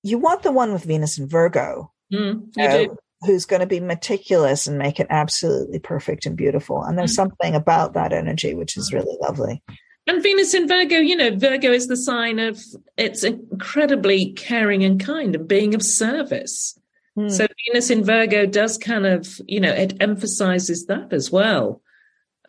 you 0.02 0.18
want 0.18 0.42
the 0.42 0.52
one 0.52 0.72
with 0.72 0.84
Venus 0.84 1.18
and 1.18 1.30
Virgo. 1.30 1.92
Mm, 2.12 2.48
you 2.56 2.68
do 2.68 2.96
who's 3.24 3.46
going 3.46 3.60
to 3.60 3.66
be 3.66 3.80
meticulous 3.80 4.66
and 4.66 4.78
make 4.78 5.00
it 5.00 5.06
absolutely 5.10 5.78
perfect 5.78 6.26
and 6.26 6.36
beautiful. 6.36 6.82
And 6.82 6.98
there's 6.98 7.12
mm-hmm. 7.12 7.28
something 7.28 7.54
about 7.54 7.94
that 7.94 8.12
energy 8.12 8.54
which 8.54 8.76
is 8.76 8.92
really 8.92 9.16
lovely. 9.20 9.62
And 10.06 10.22
Venus 10.22 10.52
in 10.52 10.68
Virgo, 10.68 10.98
you 10.98 11.16
know, 11.16 11.34
Virgo 11.34 11.72
is 11.72 11.88
the 11.88 11.96
sign 11.96 12.38
of 12.38 12.60
it's 12.96 13.24
incredibly 13.24 14.32
caring 14.32 14.84
and 14.84 15.02
kind 15.02 15.34
and 15.34 15.48
being 15.48 15.74
of 15.74 15.82
service. 15.82 16.78
Mm. 17.16 17.30
So 17.30 17.46
Venus 17.66 17.90
in 17.90 18.04
Virgo 18.04 18.44
does 18.44 18.76
kind 18.76 19.06
of, 19.06 19.40
you 19.46 19.60
know, 19.60 19.72
it 19.72 19.96
emphasizes 20.02 20.86
that 20.86 21.12
as 21.12 21.30
well. 21.30 21.80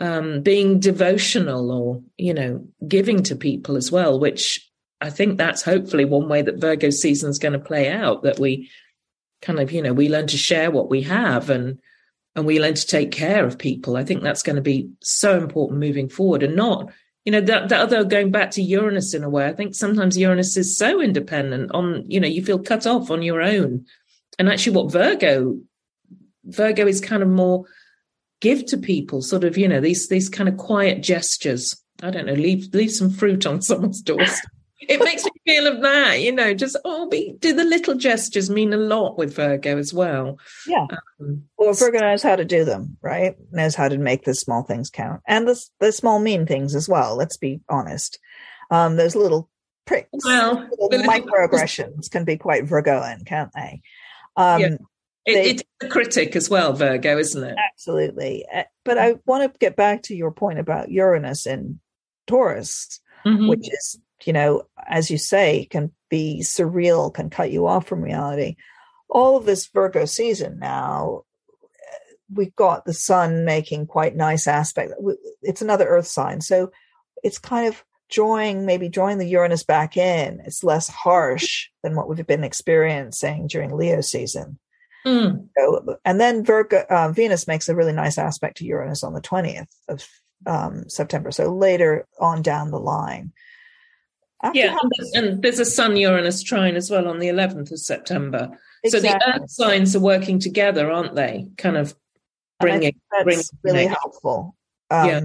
Um, 0.02 0.42
being 0.42 0.80
devotional 0.82 1.72
or, 1.72 2.02
you 2.18 2.34
know, 2.34 2.68
giving 2.86 3.24
to 3.24 3.36
people 3.36 3.78
as 3.78 3.90
well, 3.90 4.20
which 4.20 4.70
I 5.00 5.10
think 5.10 5.38
that's 5.38 5.62
hopefully 5.62 6.04
one 6.04 6.28
way 6.28 6.42
that 6.42 6.60
Virgo 6.60 6.90
season 6.90 7.30
is 7.30 7.40
going 7.40 7.54
to 7.54 7.60
play 7.60 7.90
out, 7.90 8.24
that 8.24 8.38
we 8.38 8.70
kind 9.46 9.60
of 9.60 9.72
you 9.72 9.82
know 9.82 9.94
we 9.94 10.10
learn 10.10 10.28
to 10.28 10.38
share 10.38 10.72
what 10.72 10.90
we 10.90 11.04
have 11.04 11.50
and 11.50 11.80
and 12.36 12.46
we 12.46 12.60
learn 12.60 12.74
to 12.74 12.86
take 12.86 13.12
care 13.12 13.46
of 13.46 13.58
people. 13.58 13.96
I 13.96 14.04
think 14.04 14.22
that's 14.22 14.44
going 14.44 14.58
to 14.58 14.62
be 14.62 14.90
so 15.02 15.38
important 15.38 15.80
moving 15.80 16.10
forward 16.10 16.44
and 16.44 16.56
not 16.56 16.92
you 17.24 17.32
know 17.32 17.42
that, 17.42 17.70
that 17.70 17.82
other 17.82 18.04
going 18.04 18.32
back 18.32 18.52
to 18.52 18.62
uranus 18.62 19.14
in 19.14 19.24
a 19.24 19.30
way. 19.30 19.48
I 19.48 19.54
think 19.54 19.74
sometimes 19.74 20.18
uranus 20.18 20.58
is 20.58 20.78
so 20.78 21.02
independent 21.02 21.72
on 21.72 22.04
you 22.08 22.20
know 22.20 22.28
you 22.28 22.44
feel 22.44 22.60
cut 22.60 22.86
off 22.86 23.10
on 23.10 23.22
your 23.22 23.42
own. 23.42 23.86
And 24.38 24.50
actually 24.50 24.76
what 24.76 24.92
virgo 24.92 25.60
virgo 26.44 26.86
is 26.86 27.02
kind 27.02 27.24
of 27.24 27.30
more 27.30 27.66
give 28.42 28.66
to 28.68 28.78
people 28.78 29.22
sort 29.22 29.44
of 29.44 29.58
you 29.58 29.68
know 29.68 29.80
these 29.80 30.10
these 30.10 30.30
kind 30.30 30.50
of 30.50 30.58
quiet 30.58 31.02
gestures. 31.02 31.82
I 32.04 32.10
don't 32.10 32.26
know 32.26 32.34
leave 32.34 32.74
leave 32.74 32.92
some 32.92 33.10
fruit 33.10 33.46
on 33.46 33.62
someone's 33.70 34.02
doorstep 34.02 34.52
it 34.80 35.04
makes 35.04 35.24
me 35.24 35.32
feel 35.46 35.68
of 35.68 35.82
that, 35.82 36.22
you 36.22 36.32
know, 36.32 36.54
just 36.54 36.76
oh, 36.84 37.08
be, 37.08 37.36
do 37.40 37.54
the 37.54 37.64
little 37.64 37.96
gestures 37.96 38.50
mean 38.50 38.74
a 38.74 38.78
lot 38.78 39.18
with 39.18 39.34
Virgo 39.34 39.78
as 39.78 39.94
well. 39.94 40.38
Yeah. 40.68 40.86
Um, 41.20 41.44
well, 41.58 41.74
Virgo 41.74 42.00
knows 42.00 42.22
how 42.22 42.36
to 42.36 42.46
do 42.46 42.66
them, 42.66 42.98
right? 43.02 43.36
Knows 43.52 43.76
how 43.76 43.88
to 43.88 43.98
make 43.98 44.26
the 44.26 44.34
small 44.34 44.64
things 44.64 44.90
count 44.90 45.22
and 45.28 45.48
the 45.48 45.64
the 45.80 45.92
small 45.92 46.20
mean 46.20 46.46
things 46.46 46.76
as 46.76 46.90
well. 46.90 47.16
Let's 47.16 47.38
be 47.38 47.62
honest. 47.70 48.20
Um, 48.70 48.98
those 48.98 49.16
little 49.16 49.50
pricks, 49.86 50.10
well, 50.26 50.68
little 50.80 51.08
microaggressions 51.12 52.10
can 52.12 52.26
be 52.26 52.38
quite 52.38 52.66
Virgoan, 52.66 53.24
can't 53.26 53.52
they? 53.54 53.82
Um, 54.36 54.62
yeah. 54.62 54.68
It, 55.26 55.34
they, 55.34 55.50
it's 55.52 55.64
a 55.82 55.88
critic 55.88 56.36
as 56.36 56.50
well, 56.50 56.74
Virgo, 56.74 57.18
isn't 57.18 57.44
it? 57.44 57.56
Absolutely. 57.72 58.46
Uh, 58.54 58.64
but 58.84 58.98
I 58.98 59.16
want 59.26 59.52
to 59.52 59.58
get 59.58 59.76
back 59.76 60.04
to 60.04 60.16
your 60.16 60.32
point 60.32 60.60
about 60.60 60.92
Uranus 60.92 61.48
in 61.48 61.80
Taurus, 62.28 63.00
mm-hmm. 63.26 63.48
which 63.48 63.68
is 63.72 64.00
you 64.26 64.34
know, 64.34 64.64
as 64.88 65.10
you 65.10 65.18
say, 65.18 65.66
can 65.66 65.92
be 66.10 66.42
surreal, 66.42 67.14
can 67.14 67.30
cut 67.30 67.52
you 67.52 67.68
off 67.68 67.88
from 67.88 68.02
reality. 68.02 68.56
All 69.10 69.38
of 69.38 69.46
this 69.46 69.68
Virgo 69.68 70.06
season 70.06 70.60
now, 70.60 71.24
we've 72.34 72.56
got 72.56 72.86
the 72.86 72.94
sun 72.94 73.46
making 73.46 73.88
quite 73.88 74.16
nice 74.16 74.48
aspect. 74.48 74.94
It's 75.42 75.62
another 75.62 75.88
earth 75.88 76.08
sign. 76.08 76.42
So 76.42 76.72
it's 77.24 77.38
kind 77.38 77.68
of 77.68 77.84
drawing, 78.10 78.66
maybe 78.66 78.90
drawing 78.90 79.18
the 79.18 79.28
Uranus 79.28 79.64
back 79.64 79.98
in. 79.98 80.42
It's 80.46 80.64
less 80.64 80.88
harsh 80.88 81.70
than 81.84 81.96
what 81.96 82.10
we've 82.10 82.26
been 82.26 82.44
experiencing 82.44 83.48
during 83.48 83.76
Leo 83.76 84.02
season. 84.02 84.60
Mm. 85.06 85.50
So, 85.58 85.98
and 86.04 86.20
then 86.20 86.44
Virgo, 86.44 86.84
uh, 86.90 87.12
Venus 87.12 87.48
makes 87.48 87.70
a 87.70 87.76
really 87.76 87.94
nice 87.94 88.18
aspect 88.18 88.58
to 88.58 88.66
Uranus 88.66 89.04
on 89.04 89.14
the 89.14 89.22
20th 89.22 89.68
of 89.88 90.08
um, 90.48 90.90
September. 90.90 91.32
So 91.32 91.54
later 91.54 92.08
on 92.20 92.42
down 92.42 92.72
the 92.72 92.80
line. 92.80 93.32
After 94.46 94.60
yeah, 94.60 94.78
and 94.80 94.92
there's, 94.98 95.12
and 95.14 95.42
there's, 95.42 95.60
a 95.60 95.66
Sun 95.66 95.98
Uranus 95.98 96.44
trine 96.44 96.76
as 96.76 96.92
well 96.92 97.08
on 97.08 97.18
the 97.18 97.30
11th 97.30 97.72
of 97.72 97.80
September. 97.80 98.58
Exactly. 98.84 99.10
So 99.10 99.18
the 99.18 99.34
Earth 99.42 99.50
signs 99.50 99.96
are 99.96 100.00
working 100.00 100.38
together, 100.40 100.92
aren't 100.92 101.16
they? 101.16 101.48
Kind 101.58 101.78
of 101.78 101.96
bringing. 102.60 102.96
that's 103.12 103.24
bringing 103.24 103.44
really 103.64 103.88
helpful. 103.88 104.56
Um, 104.92 105.08
yeah. 105.10 105.22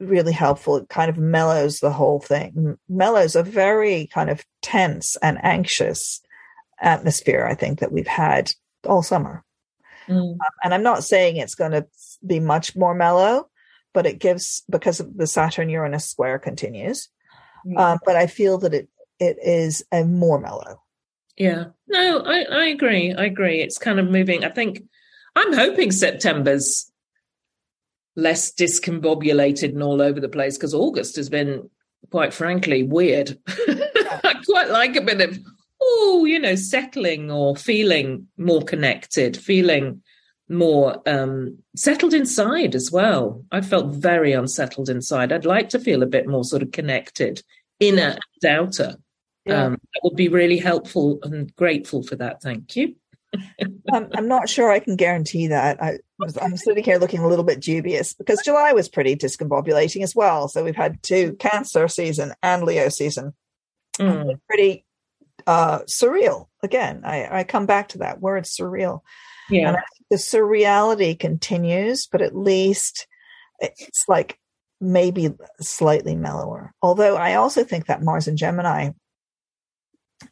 Really 0.00 0.32
helpful. 0.32 0.76
It 0.78 0.88
kind 0.88 1.10
of 1.10 1.18
mellows 1.18 1.80
the 1.80 1.92
whole 1.92 2.18
thing. 2.18 2.78
Mellows 2.88 3.36
a 3.36 3.42
very 3.42 4.08
kind 4.12 4.30
of 4.30 4.42
tense 4.62 5.16
and 5.16 5.38
anxious 5.44 6.22
atmosphere, 6.80 7.46
I 7.46 7.54
think, 7.54 7.80
that 7.80 7.92
we've 7.92 8.06
had 8.06 8.50
all 8.86 9.02
summer. 9.02 9.44
Mm. 10.08 10.32
Um, 10.32 10.38
and 10.62 10.74
I'm 10.74 10.82
not 10.82 11.04
saying 11.04 11.36
it's 11.36 11.54
going 11.54 11.72
to 11.72 11.86
be 12.26 12.40
much 12.40 12.74
more 12.74 12.94
mellow, 12.94 13.48
but 13.92 14.06
it 14.06 14.18
gives, 14.18 14.62
because 14.70 15.02
the 15.14 15.26
Saturn 15.26 15.68
Uranus 15.68 16.06
square 16.06 16.38
continues. 16.38 17.08
Um, 17.76 17.98
but 18.04 18.16
I 18.16 18.26
feel 18.26 18.58
that 18.58 18.74
it 18.74 18.88
it 19.18 19.38
is 19.42 19.84
a 19.92 20.04
more 20.04 20.38
mellow. 20.38 20.82
Yeah, 21.36 21.66
no, 21.88 22.20
I, 22.20 22.42
I 22.42 22.64
agree. 22.66 23.12
I 23.12 23.24
agree. 23.24 23.60
It's 23.60 23.78
kind 23.78 23.98
of 23.98 24.10
moving. 24.10 24.44
I 24.44 24.50
think 24.50 24.84
I'm 25.34 25.52
hoping 25.52 25.90
September's 25.90 26.90
less 28.16 28.52
discombobulated 28.52 29.70
and 29.70 29.82
all 29.82 30.00
over 30.00 30.20
the 30.20 30.28
place 30.28 30.56
because 30.56 30.74
August 30.74 31.16
has 31.16 31.28
been, 31.28 31.68
quite 32.10 32.32
frankly, 32.32 32.84
weird. 32.84 33.36
I 33.48 34.34
quite 34.46 34.70
like 34.70 34.94
a 34.94 35.00
bit 35.00 35.20
of, 35.20 35.38
oh, 35.82 36.24
you 36.24 36.38
know, 36.38 36.54
settling 36.54 37.30
or 37.30 37.56
feeling 37.56 38.28
more 38.36 38.62
connected, 38.62 39.36
feeling 39.36 40.02
more 40.48 41.00
um, 41.06 41.58
settled 41.76 42.14
inside 42.14 42.74
as 42.74 42.90
well. 42.90 43.44
I 43.50 43.60
felt 43.60 43.94
very 43.94 44.32
unsettled 44.32 44.88
inside. 44.88 45.32
I'd 45.32 45.46
like 45.46 45.70
to 45.70 45.78
feel 45.78 46.02
a 46.02 46.06
bit 46.06 46.26
more 46.26 46.44
sort 46.44 46.62
of 46.62 46.72
connected, 46.72 47.42
inner 47.80 48.18
and 48.42 48.50
outer. 48.50 48.96
Yeah. 49.46 49.64
Um, 49.64 49.72
that 49.72 50.00
would 50.02 50.16
be 50.16 50.28
really 50.28 50.58
helpful 50.58 51.18
and 51.22 51.54
grateful 51.56 52.02
for 52.02 52.16
that. 52.16 52.42
Thank 52.42 52.76
you. 52.76 52.96
I'm, 53.92 54.08
I'm, 54.14 54.28
not 54.28 54.48
sure 54.48 54.70
I 54.70 54.78
can 54.78 54.96
guarantee 54.96 55.48
that. 55.48 55.82
I, 55.82 55.98
am 56.40 56.56
sitting 56.56 56.84
here 56.84 56.98
looking 56.98 57.20
a 57.20 57.28
little 57.28 57.44
bit 57.44 57.60
dubious 57.60 58.14
because 58.14 58.40
July 58.44 58.72
was 58.72 58.88
pretty 58.88 59.16
discombobulating 59.16 60.02
as 60.02 60.14
well. 60.14 60.48
So 60.48 60.64
we've 60.64 60.76
had 60.76 61.02
two 61.02 61.34
Cancer 61.34 61.88
season 61.88 62.32
and 62.42 62.62
Leo 62.62 62.88
season. 62.88 63.34
Mm. 63.98 64.38
Pretty 64.48 64.84
uh, 65.46 65.80
surreal. 65.80 66.48
Again, 66.62 67.02
I, 67.04 67.40
I 67.40 67.44
come 67.44 67.66
back 67.66 67.88
to 67.90 67.98
that 67.98 68.20
word 68.20 68.44
surreal. 68.44 69.00
Yeah. 69.50 69.68
And 69.68 69.78
the 70.14 70.18
surreality 70.18 71.18
continues, 71.18 72.06
but 72.06 72.22
at 72.22 72.36
least 72.36 73.08
it's 73.58 74.04
like 74.06 74.38
maybe 74.80 75.34
slightly 75.60 76.14
mellower. 76.14 76.72
Although 76.80 77.16
I 77.16 77.34
also 77.34 77.64
think 77.64 77.86
that 77.86 78.00
Mars 78.00 78.28
and 78.28 78.38
Gemini 78.38 78.90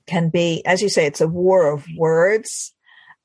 can 0.07 0.29
be, 0.29 0.65
as 0.65 0.83
you 0.83 0.89
say, 0.89 1.07
it's 1.07 1.21
a 1.21 1.27
war 1.27 1.73
of 1.73 1.85
words 1.97 2.73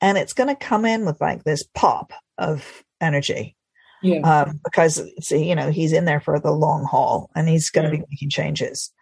and 0.00 0.18
it's 0.18 0.32
going 0.32 0.48
to 0.48 0.56
come 0.56 0.84
in 0.84 1.04
with 1.06 1.20
like 1.20 1.44
this 1.44 1.62
pop 1.62 2.12
of 2.38 2.82
energy. 3.00 3.54
Yeah. 4.02 4.22
Um, 4.22 4.58
because 4.64 5.00
see, 5.20 5.48
you 5.48 5.54
know, 5.54 5.70
he's 5.70 5.92
in 5.92 6.06
there 6.06 6.20
for 6.20 6.40
the 6.40 6.50
long 6.50 6.84
haul 6.84 7.30
and 7.36 7.48
he's 7.48 7.70
going 7.70 7.88
to 7.88 7.96
yeah. 7.96 8.02
be 8.02 8.06
making 8.10 8.30
changes. 8.30 8.92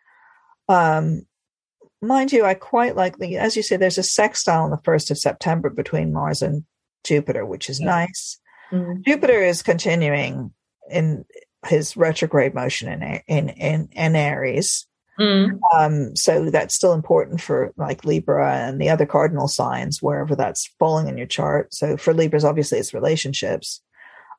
Um, 0.68 1.22
mind 2.02 2.32
you, 2.32 2.44
I 2.44 2.52
quite 2.52 2.96
like 2.96 3.16
the, 3.16 3.38
as 3.38 3.56
you 3.56 3.62
say, 3.62 3.78
there's 3.78 3.96
a 3.96 4.02
sextile 4.02 4.64
on 4.64 4.70
the 4.70 4.76
1st 4.76 5.10
of 5.10 5.18
September 5.18 5.70
between 5.70 6.12
Mars 6.12 6.42
and 6.42 6.66
Jupiter, 7.06 7.46
which 7.46 7.70
is 7.70 7.80
nice. 7.80 8.38
Mm-hmm. 8.72 9.02
Jupiter 9.06 9.40
is 9.40 9.62
continuing 9.62 10.52
in 10.90 11.24
his 11.66 11.96
retrograde 11.96 12.54
motion 12.54 12.88
in, 12.88 13.02
in, 13.26 13.48
in, 13.50 13.88
in 13.92 14.16
Aries. 14.16 14.86
Mm. 15.18 15.58
Um, 15.74 16.14
so 16.14 16.50
that's 16.50 16.74
still 16.74 16.92
important 16.92 17.40
for 17.40 17.72
like 17.76 18.04
Libra 18.04 18.54
and 18.54 18.80
the 18.80 18.90
other 18.90 19.06
cardinal 19.06 19.48
signs, 19.48 20.02
wherever 20.02 20.36
that's 20.36 20.70
falling 20.78 21.08
in 21.08 21.16
your 21.16 21.26
chart. 21.26 21.72
So 21.74 21.96
for 21.96 22.12
Libras, 22.12 22.44
obviously, 22.44 22.78
its 22.78 22.92
relationships 22.92 23.80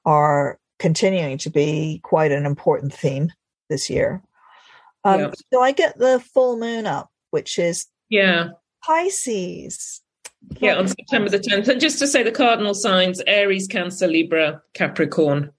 are 0.06 0.60
continuing 0.78 1.38
to 1.40 1.50
be 1.50 2.00
quite 2.04 2.32
an 2.32 2.46
important 2.46 2.94
theme 2.94 3.32
this 3.70 3.90
year. 3.90 4.22
Um, 5.04 5.20
yep. 5.20 5.36
So 5.52 5.62
I 5.62 5.72
get 5.72 5.98
the 5.98 6.20
full 6.20 6.58
moon 6.58 6.86
up, 6.86 7.10
which 7.32 7.58
is 7.58 7.88
yeah 8.10 8.50
Pisces. 8.86 10.02
Yeah, 10.60 10.76
on 10.76 10.88
September 10.88 11.30
the 11.30 11.40
10th. 11.40 11.68
And 11.68 11.82
just 11.82 12.00
to 12.00 12.08
say 12.08 12.24
the 12.24 12.32
cardinal 12.32 12.74
signs 12.74 13.22
Aries, 13.28 13.68
Cancer, 13.68 14.08
Libra, 14.08 14.62
Capricorn. 14.74 15.52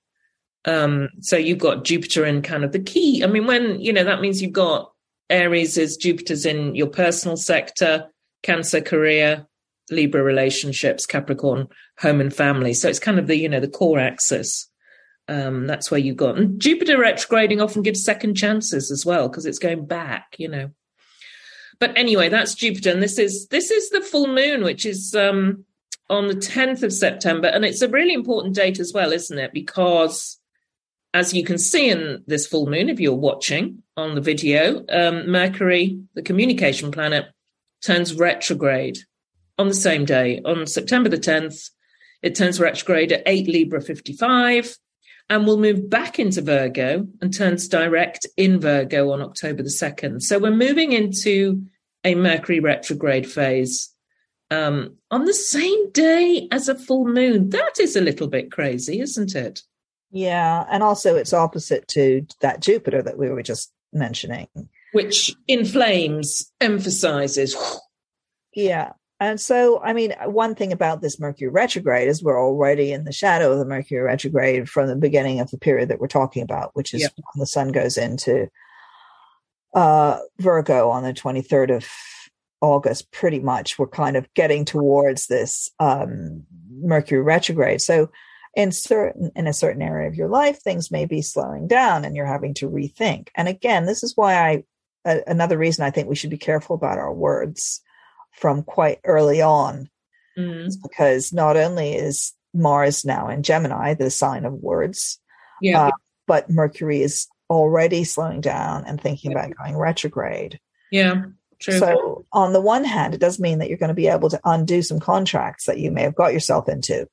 Um, 0.64 1.08
so 1.20 1.36
you've 1.36 1.58
got 1.58 1.84
Jupiter 1.84 2.24
in 2.24 2.42
kind 2.42 2.64
of 2.64 2.72
the 2.72 2.80
key. 2.80 3.22
I 3.22 3.26
mean, 3.26 3.46
when, 3.46 3.80
you 3.80 3.92
know, 3.92 4.04
that 4.04 4.20
means 4.20 4.42
you've 4.42 4.52
got 4.52 4.92
Aries 5.30 5.78
is 5.78 5.96
Jupiter's 5.96 6.46
in 6.46 6.74
your 6.74 6.88
personal 6.88 7.36
sector, 7.36 8.08
Cancer 8.42 8.80
career, 8.80 9.46
Libra 9.90 10.22
relationships, 10.22 11.06
Capricorn 11.06 11.68
home 11.98 12.20
and 12.20 12.34
family. 12.34 12.74
So 12.74 12.88
it's 12.88 12.98
kind 12.98 13.18
of 13.18 13.26
the 13.26 13.36
you 13.36 13.48
know 13.48 13.60
the 13.60 13.68
core 13.68 13.98
axis. 13.98 14.68
Um, 15.30 15.66
that's 15.66 15.90
where 15.90 16.00
you 16.00 16.14
got 16.14 16.38
and 16.38 16.58
Jupiter 16.58 16.98
retrograding 16.98 17.60
often 17.60 17.82
gives 17.82 18.02
second 18.02 18.34
chances 18.34 18.90
as 18.90 19.04
well 19.04 19.28
because 19.28 19.44
it's 19.44 19.58
going 19.58 19.86
back, 19.86 20.36
you 20.38 20.48
know. 20.48 20.70
But 21.80 21.96
anyway, 21.96 22.28
that's 22.28 22.54
Jupiter, 22.54 22.90
and 22.90 23.02
this 23.02 23.18
is 23.18 23.46
this 23.48 23.70
is 23.70 23.90
the 23.90 24.00
full 24.00 24.26
moon, 24.26 24.64
which 24.64 24.84
is 24.84 25.14
um, 25.14 25.64
on 26.10 26.26
the 26.26 26.34
10th 26.34 26.82
of 26.82 26.92
September, 26.92 27.48
and 27.48 27.64
it's 27.64 27.82
a 27.82 27.88
really 27.88 28.14
important 28.14 28.54
date 28.54 28.80
as 28.80 28.92
well, 28.92 29.12
isn't 29.12 29.38
it? 29.38 29.52
Because 29.52 30.38
as 31.14 31.32
you 31.32 31.44
can 31.44 31.58
see 31.58 31.88
in 31.88 32.22
this 32.26 32.46
full 32.46 32.66
moon, 32.66 32.88
if 32.88 33.00
you're 33.00 33.14
watching 33.14 33.82
on 33.96 34.14
the 34.14 34.20
video, 34.20 34.84
um, 34.88 35.30
Mercury, 35.30 36.00
the 36.14 36.22
communication 36.22 36.90
planet, 36.90 37.26
turns 37.82 38.14
retrograde 38.14 38.98
on 39.56 39.68
the 39.68 39.74
same 39.74 40.04
day. 40.04 40.40
On 40.44 40.66
September 40.66 41.08
the 41.08 41.16
10th, 41.16 41.70
it 42.22 42.34
turns 42.34 42.60
retrograde 42.60 43.12
at 43.12 43.22
8 43.24 43.48
Libra 43.48 43.80
55 43.80 44.76
and 45.30 45.46
will 45.46 45.58
move 45.58 45.90
back 45.90 46.18
into 46.18 46.40
Virgo 46.40 47.06
and 47.20 47.34
turns 47.34 47.68
direct 47.68 48.26
in 48.36 48.60
Virgo 48.60 49.12
on 49.12 49.20
October 49.20 49.62
the 49.62 49.68
2nd. 49.68 50.22
So 50.22 50.38
we're 50.38 50.50
moving 50.50 50.92
into 50.92 51.62
a 52.04 52.14
Mercury 52.14 52.60
retrograde 52.60 53.30
phase 53.30 53.92
um, 54.50 54.96
on 55.10 55.24
the 55.24 55.34
same 55.34 55.90
day 55.92 56.48
as 56.50 56.68
a 56.68 56.78
full 56.78 57.06
moon. 57.06 57.50
That 57.50 57.78
is 57.78 57.96
a 57.96 58.00
little 58.00 58.28
bit 58.28 58.50
crazy, 58.50 59.00
isn't 59.00 59.34
it? 59.34 59.62
Yeah, 60.10 60.64
and 60.70 60.82
also 60.82 61.16
it's 61.16 61.34
opposite 61.34 61.86
to 61.88 62.26
that 62.40 62.60
Jupiter 62.60 63.02
that 63.02 63.18
we 63.18 63.28
were 63.28 63.42
just 63.42 63.70
mentioning, 63.92 64.48
which 64.92 65.34
inflames, 65.46 66.50
emphasizes. 66.60 67.54
Yeah. 68.54 68.92
And 69.20 69.40
so, 69.40 69.80
I 69.82 69.92
mean, 69.92 70.14
one 70.26 70.54
thing 70.54 70.72
about 70.72 71.00
this 71.00 71.18
Mercury 71.18 71.50
retrograde 71.50 72.08
is 72.08 72.22
we're 72.22 72.40
already 72.40 72.92
in 72.92 73.04
the 73.04 73.12
shadow 73.12 73.52
of 73.52 73.58
the 73.58 73.64
Mercury 73.64 74.00
retrograde 74.00 74.68
from 74.68 74.86
the 74.86 74.94
beginning 74.94 75.40
of 75.40 75.50
the 75.50 75.58
period 75.58 75.88
that 75.88 75.98
we're 75.98 76.06
talking 76.06 76.42
about, 76.42 76.70
which 76.74 76.94
is 76.94 77.02
yep. 77.02 77.12
when 77.16 77.40
the 77.40 77.46
sun 77.46 77.72
goes 77.72 77.96
into 77.96 78.48
uh, 79.74 80.18
Virgo 80.38 80.90
on 80.90 81.02
the 81.02 81.12
23rd 81.12 81.76
of 81.76 81.88
August. 82.60 83.10
Pretty 83.10 83.40
much, 83.40 83.76
we're 83.76 83.88
kind 83.88 84.16
of 84.16 84.32
getting 84.34 84.64
towards 84.64 85.26
this 85.26 85.68
um, 85.80 86.44
Mercury 86.70 87.20
retrograde. 87.20 87.80
So, 87.80 88.10
in 88.54 88.72
certain 88.72 89.30
in 89.36 89.46
a 89.46 89.52
certain 89.52 89.82
area 89.82 90.08
of 90.08 90.14
your 90.14 90.26
life 90.26 90.60
things 90.62 90.90
may 90.90 91.04
be 91.04 91.20
slowing 91.20 91.68
down 91.68 92.04
and 92.04 92.16
you're 92.16 92.26
having 92.26 92.54
to 92.54 92.68
rethink 92.68 93.28
and 93.36 93.46
again 93.46 93.84
this 93.84 94.02
is 94.02 94.16
why 94.16 94.34
i 94.34 94.64
uh, 95.04 95.18
another 95.26 95.58
reason 95.58 95.84
i 95.84 95.90
think 95.90 96.08
we 96.08 96.16
should 96.16 96.30
be 96.30 96.38
careful 96.38 96.74
about 96.74 96.98
our 96.98 97.12
words 97.12 97.82
from 98.32 98.62
quite 98.62 99.00
early 99.04 99.42
on 99.42 99.88
mm. 100.36 100.72
because 100.82 101.32
not 101.32 101.56
only 101.56 101.94
is 101.94 102.32
mars 102.54 103.04
now 103.04 103.28
in 103.28 103.42
gemini 103.42 103.94
the 103.94 104.10
sign 104.10 104.44
of 104.44 104.52
words 104.54 105.20
yeah 105.60 105.86
uh, 105.86 105.90
but 106.26 106.50
mercury 106.50 107.02
is 107.02 107.26
already 107.50 108.04
slowing 108.04 108.40
down 108.40 108.84
and 108.86 109.00
thinking 109.00 109.32
about 109.32 109.54
going 109.56 109.76
retrograde 109.76 110.58
yeah 110.90 111.22
True. 111.60 111.78
So, 111.80 112.24
on 112.32 112.52
the 112.52 112.60
one 112.60 112.84
hand, 112.84 113.14
it 113.14 113.20
does 113.20 113.40
mean 113.40 113.58
that 113.58 113.68
you're 113.68 113.78
going 113.78 113.88
to 113.88 113.94
be 113.94 114.06
able 114.06 114.30
to 114.30 114.40
undo 114.44 114.80
some 114.80 115.00
contracts 115.00 115.64
that 115.64 115.80
you 115.80 115.90
may 115.90 116.02
have 116.02 116.14
got 116.14 116.32
yourself 116.32 116.68
into 116.68 117.08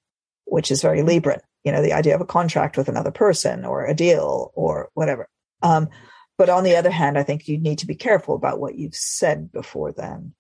which 0.46 0.72
is 0.72 0.82
very 0.82 1.02
Libran, 1.02 1.42
you 1.64 1.72
know, 1.72 1.82
the 1.82 1.94
idea 1.94 2.16
of 2.16 2.22
a 2.22 2.26
contract 2.26 2.78
with 2.78 2.88
another 2.88 3.12
person 3.12 3.66
or 3.66 3.86
a 3.86 3.94
deal 3.94 4.52
or 4.56 4.90
whatever. 4.94 5.28
Um, 5.62 5.90
but 6.38 6.50
on 6.50 6.64
the 6.64 6.76
other 6.76 6.92
hand, 6.92 7.18
I 7.18 7.24
think 7.24 7.48
you 7.48 7.58
need 7.58 7.80
to 7.80 7.88
be 7.88 7.96
careful 7.96 8.36
about 8.36 8.60
what 8.60 8.76
you've 8.76 8.96
said 8.96 9.52
before 9.52 9.92
then. 9.92 10.34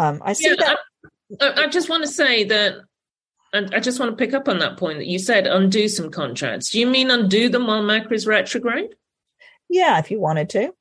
Um, 0.00 0.22
I 0.24 0.32
see 0.32 0.48
yeah, 0.48 0.54
that. 0.58 0.78
I, 1.40 1.64
I 1.64 1.66
just 1.68 1.88
want 1.88 2.02
to 2.04 2.08
say 2.08 2.44
that 2.44 2.76
and 3.52 3.74
I 3.74 3.80
just 3.80 3.98
want 3.98 4.10
to 4.10 4.16
pick 4.16 4.34
up 4.34 4.48
on 4.48 4.58
that 4.60 4.76
point 4.76 4.98
that 4.98 5.06
you 5.06 5.18
said 5.18 5.46
undo 5.46 5.88
some 5.88 6.10
contracts. 6.10 6.70
Do 6.70 6.78
you 6.78 6.86
mean 6.86 7.10
undo 7.10 7.48
them 7.48 7.66
while 7.66 7.82
Mercury's 7.82 8.26
retrograde? 8.26 8.94
Yeah, 9.68 9.98
if 9.98 10.10
you 10.10 10.20
wanted 10.20 10.50
to. 10.50 10.72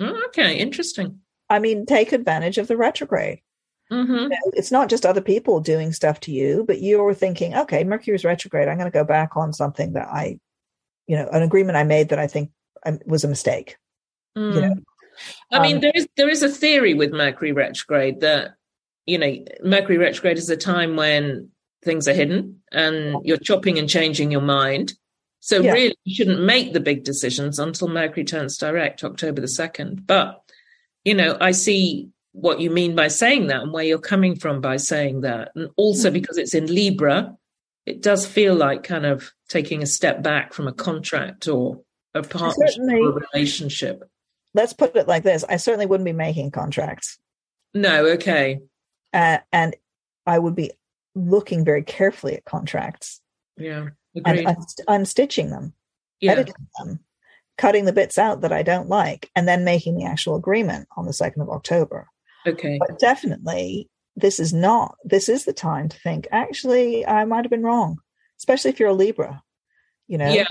Oh, 0.00 0.22
okay, 0.26 0.56
interesting. 0.58 1.20
I 1.48 1.58
mean, 1.58 1.86
take 1.86 2.12
advantage 2.12 2.58
of 2.58 2.68
the 2.68 2.76
retrograde. 2.76 3.40
Mm-hmm. 3.90 4.14
You 4.14 4.28
know, 4.28 4.36
it's 4.54 4.72
not 4.72 4.88
just 4.88 5.06
other 5.06 5.20
people 5.20 5.60
doing 5.60 5.92
stuff 5.92 6.20
to 6.20 6.32
you, 6.32 6.64
but 6.66 6.80
you're 6.80 7.14
thinking, 7.14 7.54
okay, 7.54 7.84
Mercury's 7.84 8.24
retrograde. 8.24 8.68
I'm 8.68 8.78
going 8.78 8.90
to 8.90 8.96
go 8.96 9.04
back 9.04 9.36
on 9.36 9.52
something 9.52 9.92
that 9.92 10.08
I, 10.08 10.38
you 11.06 11.16
know, 11.16 11.28
an 11.28 11.42
agreement 11.42 11.76
I 11.76 11.84
made 11.84 12.08
that 12.10 12.18
I 12.18 12.26
think 12.26 12.50
um, 12.84 12.98
was 13.06 13.24
a 13.24 13.28
mistake. 13.28 13.76
Mm. 14.36 14.54
You 14.54 14.60
know, 14.60 14.74
I 15.52 15.56
um, 15.56 15.62
mean, 15.62 15.80
there 15.80 15.92
is 15.94 16.08
there 16.16 16.28
is 16.28 16.42
a 16.42 16.48
theory 16.48 16.94
with 16.94 17.12
Mercury 17.12 17.52
retrograde 17.52 18.20
that 18.20 18.54
you 19.06 19.18
know 19.18 19.36
Mercury 19.62 19.98
retrograde 19.98 20.38
is 20.38 20.50
a 20.50 20.56
time 20.56 20.96
when 20.96 21.50
things 21.84 22.08
are 22.08 22.14
hidden 22.14 22.60
and 22.72 23.16
you're 23.24 23.36
chopping 23.38 23.78
and 23.78 23.88
changing 23.88 24.30
your 24.30 24.40
mind. 24.40 24.94
So 25.40 25.60
yeah. 25.60 25.72
really, 25.72 25.96
you 26.04 26.14
shouldn't 26.14 26.42
make 26.42 26.72
the 26.72 26.80
big 26.80 27.04
decisions 27.04 27.58
until 27.58 27.88
Mercury 27.88 28.24
turns 28.24 28.58
direct, 28.58 29.04
October 29.04 29.40
the 29.40 29.48
second. 29.48 30.06
But 30.06 30.42
you 31.04 31.14
know, 31.14 31.36
I 31.40 31.52
see 31.52 32.10
what 32.32 32.60
you 32.60 32.70
mean 32.70 32.94
by 32.94 33.08
saying 33.08 33.46
that 33.46 33.62
and 33.62 33.72
where 33.72 33.84
you're 33.84 33.98
coming 33.98 34.36
from 34.36 34.60
by 34.60 34.76
saying 34.76 35.22
that. 35.22 35.52
And 35.54 35.70
also 35.76 36.08
mm-hmm. 36.08 36.14
because 36.14 36.36
it's 36.36 36.54
in 36.54 36.66
Libra, 36.66 37.36
it 37.86 38.02
does 38.02 38.26
feel 38.26 38.54
like 38.54 38.82
kind 38.82 39.06
of 39.06 39.32
taking 39.48 39.82
a 39.82 39.86
step 39.86 40.22
back 40.22 40.52
from 40.52 40.68
a 40.68 40.72
contract 40.72 41.48
or 41.48 41.80
a 42.14 42.22
partnership 42.22 42.78
or 42.80 43.10
a 43.10 43.26
relationship. 43.32 44.02
Let's 44.56 44.72
put 44.72 44.96
it 44.96 45.06
like 45.06 45.22
this 45.22 45.44
I 45.48 45.58
certainly 45.58 45.86
wouldn't 45.86 46.06
be 46.06 46.12
making 46.12 46.50
contracts. 46.50 47.18
No, 47.74 48.06
okay. 48.06 48.60
Uh, 49.12 49.38
and 49.52 49.76
I 50.26 50.38
would 50.38 50.56
be 50.56 50.72
looking 51.14 51.64
very 51.64 51.82
carefully 51.82 52.34
at 52.34 52.44
contracts. 52.46 53.20
Yeah. 53.58 53.88
Agreed. 54.16 54.46
And 54.46 54.56
unstitching 54.88 55.50
them, 55.50 55.74
yeah. 56.20 56.32
editing 56.32 56.54
them, 56.78 57.00
cutting 57.58 57.84
the 57.84 57.92
bits 57.92 58.16
out 58.16 58.40
that 58.40 58.52
I 58.52 58.62
don't 58.62 58.88
like, 58.88 59.30
and 59.36 59.46
then 59.46 59.62
making 59.64 59.96
the 59.96 60.06
actual 60.06 60.36
agreement 60.36 60.88
on 60.96 61.04
the 61.04 61.12
2nd 61.12 61.42
of 61.42 61.50
October. 61.50 62.08
Okay. 62.46 62.78
But 62.78 62.98
definitely 62.98 63.90
this 64.16 64.40
is 64.40 64.54
not, 64.54 64.96
this 65.04 65.28
is 65.28 65.44
the 65.44 65.52
time 65.52 65.90
to 65.90 65.98
think, 65.98 66.26
actually, 66.32 67.06
I 67.06 67.26
might 67.26 67.44
have 67.44 67.50
been 67.50 67.62
wrong, 67.62 67.98
especially 68.38 68.70
if 68.70 68.80
you're 68.80 68.88
a 68.88 68.94
Libra, 68.94 69.42
you 70.08 70.16
know? 70.16 70.32
Yeah. 70.32 70.48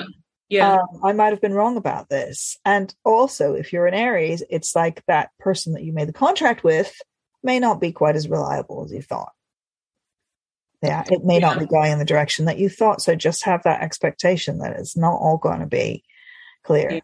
Yeah. 0.50 0.76
Um, 0.76 1.02
I 1.04 1.14
might 1.14 1.32
have 1.32 1.42
been 1.42 1.54
wrong 1.54 1.78
about 1.78 2.10
this. 2.10 2.58
And 2.66 2.94
also, 3.04 3.54
if 3.54 3.74
you're 3.74 3.88
an 3.88 3.94
Aries, 3.94 4.44
it's 4.50 4.76
like 4.76 5.04
that 5.08 5.32
person 5.40 5.74
that 5.74 5.84
you 5.84 5.92
made 5.92 6.08
the 6.08 6.14
contract 6.14 6.64
with 6.64 6.96
may 7.44 7.60
not 7.60 7.82
be 7.82 7.92
quite 7.92 8.16
as 8.16 8.30
reliable 8.30 8.84
as 8.86 8.92
you 8.92 9.02
thought. 9.02 9.32
Yeah, 10.82 11.04
it 11.10 11.24
may 11.24 11.36
yeah. 11.36 11.48
not 11.48 11.60
be 11.60 11.66
going 11.66 11.92
in 11.92 12.00
the 12.00 12.06
direction 12.06 12.46
that 12.46 12.60
you 12.60 12.70
thought. 12.70 13.02
So 13.02 13.16
just 13.16 13.44
have 13.46 13.64
that 13.64 13.82
expectation 13.82 14.60
that 14.60 14.78
it's 14.78 14.96
not 14.96 15.16
all 15.16 15.38
going 15.38 15.62
to 15.62 15.66
be 15.66 16.04
clear. 16.64 16.92
Yeah. 16.94 17.00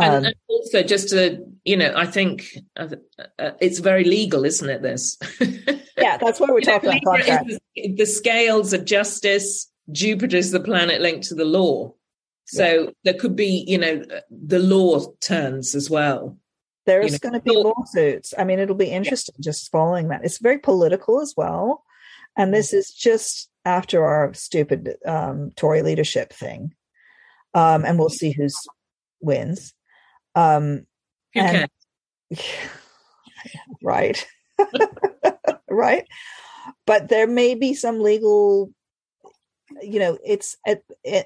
And, 0.00 0.14
um, 0.14 0.24
and, 0.24 0.34
also, 0.48 0.82
just 0.82 1.10
to 1.10 1.44
you 1.64 1.76
know, 1.76 1.92
I 1.94 2.06
think 2.06 2.56
uh, 2.76 2.88
uh, 3.38 3.50
it's 3.60 3.78
very 3.78 4.04
legal, 4.04 4.44
isn't 4.44 4.68
it? 4.68 4.82
This. 4.82 5.18
yeah, 5.98 6.16
that's 6.16 6.40
why 6.40 6.48
we're 6.50 6.60
talking 6.60 7.00
know, 7.04 7.14
about. 7.14 7.46
The, 7.46 7.94
the 7.96 8.06
scales 8.06 8.72
of 8.72 8.84
justice. 8.84 9.68
Jupiter's 9.92 10.52
the 10.52 10.60
planet 10.60 11.00
linked 11.00 11.26
to 11.28 11.34
the 11.34 11.44
law. 11.44 11.94
So 12.50 12.64
yeah. 12.64 12.90
there 13.04 13.14
could 13.14 13.36
be, 13.36 13.64
you 13.66 13.78
know, 13.78 14.04
the 14.30 14.58
law 14.58 15.06
turns 15.20 15.74
as 15.74 15.88
well. 15.88 16.36
There's 16.86 17.18
going 17.18 17.34
to 17.34 17.40
be 17.40 17.54
lawsuits. 17.54 18.34
I 18.36 18.42
mean, 18.42 18.58
it'll 18.58 18.74
be 18.74 18.90
interesting 18.90 19.36
yeah. 19.38 19.44
just 19.44 19.70
following 19.70 20.08
that. 20.08 20.24
It's 20.24 20.38
very 20.38 20.58
political 20.58 21.20
as 21.20 21.34
well. 21.36 21.84
And 22.36 22.46
mm-hmm. 22.46 22.54
this 22.54 22.72
is 22.72 22.90
just 22.90 23.48
after 23.64 24.04
our 24.04 24.34
stupid 24.34 24.96
um, 25.06 25.52
Tory 25.54 25.82
leadership 25.82 26.32
thing. 26.32 26.74
Um, 27.54 27.84
and 27.84 27.98
we'll 27.98 28.08
see 28.08 28.32
who's 28.32 28.56
wins. 29.20 29.74
Um, 30.34 30.86
Who 31.34 31.40
and, 31.40 31.70
right. 33.82 34.26
right. 35.70 36.08
But 36.86 37.08
there 37.08 37.28
may 37.28 37.54
be 37.54 37.74
some 37.74 38.00
legal 38.00 38.72
you 39.82 39.98
know 39.98 40.18
it's 40.24 40.56
it, 40.64 40.84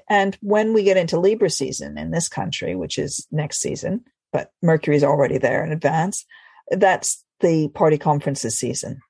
and 0.09 0.37
when 0.41 0.73
we 0.73 0.83
get 0.83 0.97
into 0.97 1.19
libra 1.19 1.49
season 1.49 1.97
in 1.97 2.11
this 2.11 2.29
country 2.29 2.75
which 2.75 2.97
is 2.97 3.27
next 3.31 3.59
season 3.59 4.03
but 4.31 4.51
mercury's 4.61 5.03
already 5.03 5.37
there 5.37 5.63
in 5.63 5.71
advance 5.71 6.25
that's 6.71 7.23
the 7.41 7.67
party 7.69 7.97
conferences 7.97 8.57
season 8.57 9.01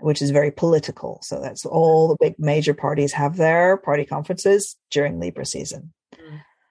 which 0.00 0.22
is 0.22 0.30
very 0.30 0.50
political. 0.50 1.18
So 1.22 1.40
that's 1.40 1.66
all 1.66 2.08
the 2.08 2.16
big 2.20 2.34
major 2.38 2.74
parties 2.74 3.12
have 3.12 3.36
their 3.36 3.76
party 3.76 4.04
conferences 4.04 4.76
during 4.90 5.18
libra 5.18 5.44
season. 5.44 5.92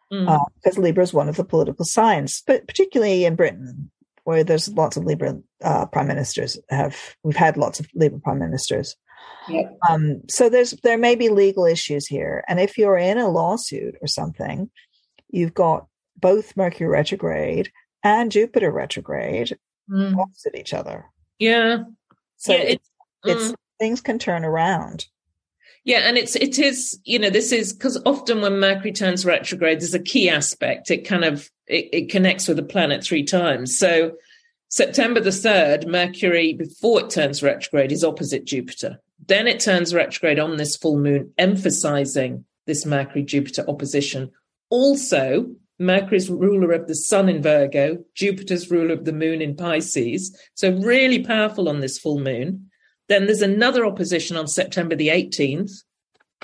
Because 0.09 0.25
mm. 0.27 0.77
uh, 0.77 0.81
libra 0.81 1.03
is 1.03 1.13
one 1.13 1.27
of 1.27 1.35
the 1.35 1.43
political 1.43 1.83
signs 1.83 2.41
but 2.47 2.65
particularly 2.65 3.25
in 3.25 3.35
britain 3.35 3.91
where 4.23 4.41
there's 4.41 4.69
lots 4.69 4.95
of 4.95 5.03
libra 5.03 5.37
uh, 5.61 5.85
prime 5.87 6.07
ministers 6.07 6.57
have 6.69 7.17
we've 7.23 7.35
had 7.35 7.57
lots 7.57 7.81
of 7.81 7.89
libra 7.93 8.17
prime 8.21 8.39
ministers 8.39 8.95
um, 9.89 10.21
so 10.29 10.49
there's 10.49 10.71
there 10.83 10.97
may 10.97 11.15
be 11.15 11.29
legal 11.29 11.65
issues 11.65 12.07
here, 12.07 12.43
and 12.47 12.59
if 12.59 12.77
you're 12.77 12.97
in 12.97 13.17
a 13.17 13.29
lawsuit 13.29 13.95
or 14.01 14.07
something, 14.07 14.69
you've 15.29 15.53
got 15.53 15.87
both 16.19 16.55
Mercury 16.57 16.89
retrograde 16.89 17.71
and 18.03 18.31
Jupiter 18.31 18.71
retrograde 18.71 19.57
mm. 19.89 20.17
opposite 20.17 20.55
each 20.55 20.73
other. 20.73 21.05
Yeah. 21.39 21.83
So 22.37 22.53
yeah, 22.53 22.59
it's, 22.59 22.89
it's 23.25 23.51
mm. 23.51 23.55
things 23.79 24.01
can 24.01 24.19
turn 24.19 24.45
around. 24.45 25.07
Yeah, 25.83 25.99
and 25.99 26.17
it's 26.17 26.35
it 26.35 26.59
is 26.59 26.99
you 27.05 27.17
know 27.17 27.29
this 27.29 27.51
is 27.51 27.71
because 27.71 28.01
often 28.05 28.41
when 28.41 28.59
Mercury 28.59 28.91
turns 28.91 29.25
retrograde, 29.25 29.79
there's 29.79 29.93
a 29.93 29.99
key 29.99 30.29
aspect. 30.29 30.91
It 30.91 31.07
kind 31.07 31.23
of 31.23 31.49
it, 31.67 31.89
it 31.93 32.09
connects 32.09 32.47
with 32.47 32.57
the 32.57 32.63
planet 32.63 33.03
three 33.03 33.23
times. 33.23 33.77
So 33.77 34.13
September 34.69 35.21
the 35.21 35.31
third, 35.31 35.87
Mercury 35.87 36.53
before 36.53 37.01
it 37.01 37.09
turns 37.09 37.41
retrograde 37.41 37.91
is 37.91 38.03
opposite 38.03 38.43
Jupiter. 38.45 38.99
Then 39.25 39.47
it 39.47 39.59
turns 39.59 39.93
retrograde 39.93 40.39
on 40.39 40.57
this 40.57 40.75
full 40.75 40.97
moon, 40.97 41.33
emphasizing 41.37 42.45
this 42.65 42.85
Mercury 42.85 43.23
Jupiter 43.23 43.65
opposition. 43.67 44.31
Also, 44.69 45.47
Mercury's 45.79 46.29
ruler 46.29 46.71
of 46.71 46.87
the 46.87 46.95
sun 46.95 47.29
in 47.29 47.41
Virgo, 47.41 48.03
Jupiter's 48.15 48.69
ruler 48.69 48.93
of 48.93 49.05
the 49.05 49.13
moon 49.13 49.41
in 49.41 49.55
Pisces. 49.55 50.37
So, 50.53 50.71
really 50.71 51.23
powerful 51.23 51.69
on 51.69 51.79
this 51.79 51.97
full 51.97 52.19
moon. 52.19 52.69
Then 53.09 53.25
there's 53.25 53.41
another 53.41 53.85
opposition 53.85 54.37
on 54.37 54.47
September 54.47 54.95
the 54.95 55.09
18th, 55.09 55.71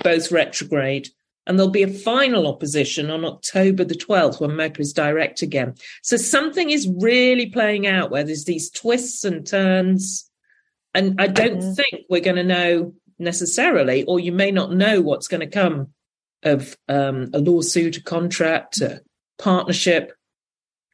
both 0.02 0.32
retrograde. 0.32 1.08
And 1.46 1.58
there'll 1.58 1.70
be 1.70 1.82
a 1.82 1.88
final 1.88 2.46
opposition 2.46 3.10
on 3.10 3.24
October 3.24 3.84
the 3.84 3.94
12th 3.94 4.40
when 4.40 4.56
Mercury's 4.56 4.94
direct 4.94 5.42
again. 5.42 5.74
So 6.02 6.16
something 6.16 6.70
is 6.70 6.90
really 7.00 7.50
playing 7.50 7.86
out 7.86 8.10
where 8.10 8.24
there's 8.24 8.46
these 8.46 8.70
twists 8.70 9.24
and 9.24 9.46
turns 9.46 10.30
and 10.94 11.20
I 11.20 11.26
don't 11.26 11.58
mm-hmm. 11.58 11.72
think 11.72 12.06
we're 12.08 12.20
going 12.20 12.36
to 12.36 12.44
know 12.44 12.94
necessarily, 13.18 14.04
or 14.04 14.20
you 14.20 14.32
may 14.32 14.50
not 14.50 14.72
know 14.72 15.00
what's 15.00 15.28
going 15.28 15.40
to 15.40 15.46
come 15.46 15.88
of 16.42 16.76
um, 16.88 17.30
a 17.32 17.38
lawsuit, 17.38 17.96
a 17.96 18.02
contract, 18.02 18.80
a 18.80 19.00
partnership 19.38 20.12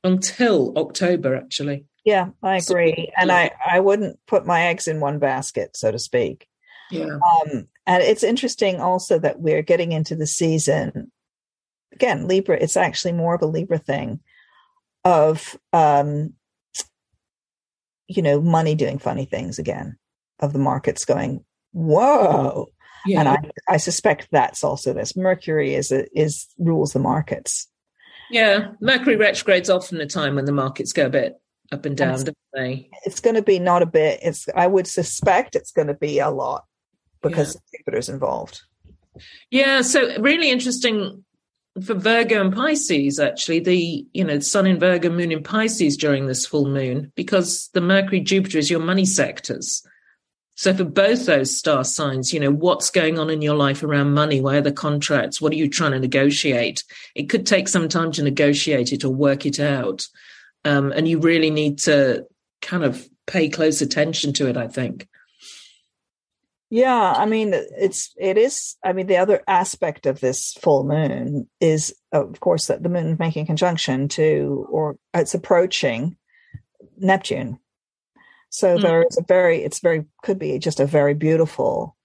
until 0.05 0.76
October, 0.78 1.36
actually. 1.36 1.84
Yeah, 2.05 2.30
I 2.42 2.57
agree. 2.57 2.94
So, 3.09 3.12
and 3.18 3.30
I, 3.30 3.51
I 3.64 3.80
wouldn't 3.80 4.18
put 4.26 4.46
my 4.46 4.62
eggs 4.66 4.88
in 4.88 5.01
one 5.01 5.18
basket, 5.18 5.76
so 5.76 5.90
to 5.90 5.98
speak. 5.98 6.46
Yeah. 6.90 7.05
Um, 7.05 7.68
and 7.86 8.03
it's 8.03 8.22
interesting 8.22 8.80
also 8.80 9.18
that 9.18 9.40
we're 9.40 9.62
getting 9.62 9.92
into 9.92 10.16
the 10.16 10.26
season. 10.26 11.12
Again, 11.92 12.26
Libra, 12.26 12.57
it's 12.61 12.76
actually 12.76 13.12
more 13.12 13.34
of 13.34 13.42
a 13.42 13.46
Libra 13.46 13.78
thing 13.78 14.20
of 15.05 15.59
um, 15.72 16.34
you 18.11 18.22
know, 18.22 18.40
money 18.40 18.74
doing 18.74 18.98
funny 18.98 19.24
things 19.24 19.58
again, 19.58 19.96
of 20.40 20.52
the 20.52 20.58
markets 20.58 21.04
going, 21.04 21.44
whoa. 21.72 22.66
Yeah. 23.06 23.20
And 23.20 23.28
I, 23.28 23.38
I 23.68 23.76
suspect 23.76 24.28
that's 24.30 24.64
also 24.64 24.92
this. 24.92 25.16
Mercury 25.16 25.74
is 25.74 25.92
a, 25.92 26.06
is 26.18 26.46
rules 26.58 26.92
the 26.92 26.98
markets. 26.98 27.68
Yeah, 28.30 28.72
Mercury 28.80 29.16
retrograde's 29.16 29.70
often 29.70 30.00
a 30.00 30.06
time 30.06 30.34
when 30.34 30.44
the 30.44 30.52
markets 30.52 30.92
go 30.92 31.06
a 31.06 31.11
bit 31.11 31.40
up 31.72 31.86
and 31.86 31.96
down, 31.96 32.22
don't 32.24 32.36
they? 32.52 32.90
It's 33.04 33.20
going 33.20 33.36
to 33.36 33.42
be 33.42 33.58
not 33.58 33.82
a 33.82 33.86
bit. 33.86 34.20
It's 34.22 34.46
I 34.54 34.66
would 34.66 34.86
suspect 34.86 35.56
it's 35.56 35.72
going 35.72 35.88
to 35.88 35.94
be 35.94 36.18
a 36.18 36.30
lot 36.30 36.64
because 37.22 37.54
yeah. 37.54 37.78
Jupiter's 37.78 38.08
involved. 38.08 38.62
Yeah, 39.50 39.82
so 39.82 40.20
really 40.20 40.50
interesting 40.50 41.24
for 41.84 41.94
Virgo 41.94 42.40
and 42.40 42.52
Pisces, 42.52 43.20
actually, 43.20 43.60
the 43.60 44.06
you 44.12 44.24
know 44.24 44.40
Sun 44.40 44.66
in 44.66 44.78
Virgo, 44.78 45.10
Moon 45.10 45.32
in 45.32 45.42
Pisces 45.42 45.96
during 45.96 46.26
this 46.26 46.46
full 46.46 46.66
moon, 46.66 47.12
because 47.14 47.68
the 47.74 47.80
Mercury 47.80 48.20
Jupiter 48.20 48.58
is 48.58 48.70
your 48.70 48.80
money 48.80 49.06
sectors. 49.06 49.86
So 50.56 50.74
for 50.74 50.84
both 50.84 51.24
those 51.24 51.56
star 51.56 51.84
signs, 51.84 52.34
you 52.34 52.40
know 52.40 52.50
what's 52.50 52.90
going 52.90 53.18
on 53.18 53.30
in 53.30 53.40
your 53.40 53.54
life 53.54 53.82
around 53.82 54.12
money. 54.12 54.40
Where 54.40 54.58
are 54.58 54.62
the 54.62 54.72
contracts? 54.72 55.40
What 55.40 55.52
are 55.52 55.56
you 55.56 55.68
trying 55.68 55.92
to 55.92 56.00
negotiate? 56.00 56.84
It 57.14 57.30
could 57.30 57.46
take 57.46 57.68
some 57.68 57.88
time 57.88 58.12
to 58.12 58.22
negotiate 58.22 58.92
it 58.92 59.04
or 59.04 59.10
work 59.10 59.46
it 59.46 59.60
out, 59.60 60.06
um, 60.64 60.92
and 60.92 61.06
you 61.06 61.20
really 61.20 61.50
need 61.50 61.78
to 61.80 62.26
kind 62.60 62.84
of 62.84 63.08
pay 63.26 63.48
close 63.48 63.80
attention 63.80 64.32
to 64.34 64.48
it. 64.48 64.56
I 64.56 64.66
think. 64.66 65.06
Yeah, 66.72 67.14
I 67.16 67.26
mean, 67.26 67.52
it's 67.52 68.14
it 68.16 68.38
is. 68.38 68.76
I 68.84 68.92
mean, 68.92 69.08
the 69.08 69.16
other 69.16 69.42
aspect 69.48 70.06
of 70.06 70.20
this 70.20 70.52
full 70.52 70.84
moon 70.84 71.48
is, 71.60 71.92
of 72.12 72.38
course, 72.38 72.68
that 72.68 72.84
the 72.84 72.88
moon 72.88 73.08
is 73.08 73.18
making 73.18 73.46
conjunction 73.46 74.06
to, 74.10 74.68
or 74.70 74.96
it's 75.12 75.34
approaching 75.34 76.16
Neptune. 76.96 77.58
So 78.50 78.76
mm. 78.76 78.82
there 78.82 79.02
is 79.02 79.18
a 79.18 79.24
very, 79.26 79.64
it's 79.64 79.80
very 79.80 80.04
could 80.22 80.38
be 80.38 80.60
just 80.60 80.78
a 80.78 80.86
very 80.86 81.14
beautiful 81.14 81.96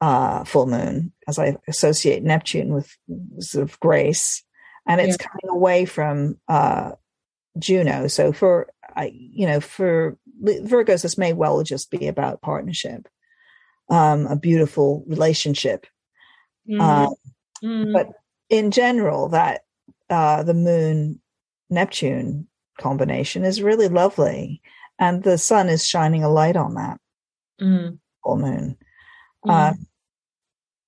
uh, 0.00 0.44
full 0.44 0.66
moon, 0.66 1.12
as 1.26 1.40
I 1.40 1.56
associate 1.66 2.22
Neptune 2.22 2.72
with 2.72 2.96
sort 3.40 3.68
of 3.68 3.80
grace, 3.80 4.44
and 4.86 5.00
it's 5.00 5.16
yeah. 5.20 5.26
coming 5.26 5.56
away 5.56 5.84
from 5.84 6.38
uh, 6.46 6.92
Juno. 7.58 8.06
So 8.06 8.32
for 8.32 8.68
I, 8.94 9.10
you 9.12 9.48
know, 9.48 9.58
for 9.58 10.16
Virgos, 10.44 11.02
this 11.02 11.18
may 11.18 11.32
well 11.32 11.64
just 11.64 11.90
be 11.90 12.06
about 12.06 12.40
partnership 12.40 13.08
um, 13.88 14.26
a 14.26 14.36
beautiful 14.36 15.04
relationship. 15.06 15.86
Mm-hmm. 16.68 16.80
Uh, 16.80 17.08
mm-hmm. 17.62 17.92
But 17.92 18.10
in 18.50 18.70
general, 18.70 19.28
that 19.28 19.62
uh, 20.10 20.42
the 20.42 20.54
moon 20.54 21.20
Neptune 21.70 22.46
combination 22.78 23.44
is 23.44 23.62
really 23.62 23.88
lovely, 23.88 24.62
and 24.98 25.22
the 25.22 25.38
sun 25.38 25.68
is 25.68 25.86
shining 25.86 26.24
a 26.24 26.28
light 26.28 26.56
on 26.56 26.74
that 26.74 27.00
mm-hmm. 27.60 27.94
full 28.22 28.36
moon. 28.36 28.76
Uh, 29.48 29.74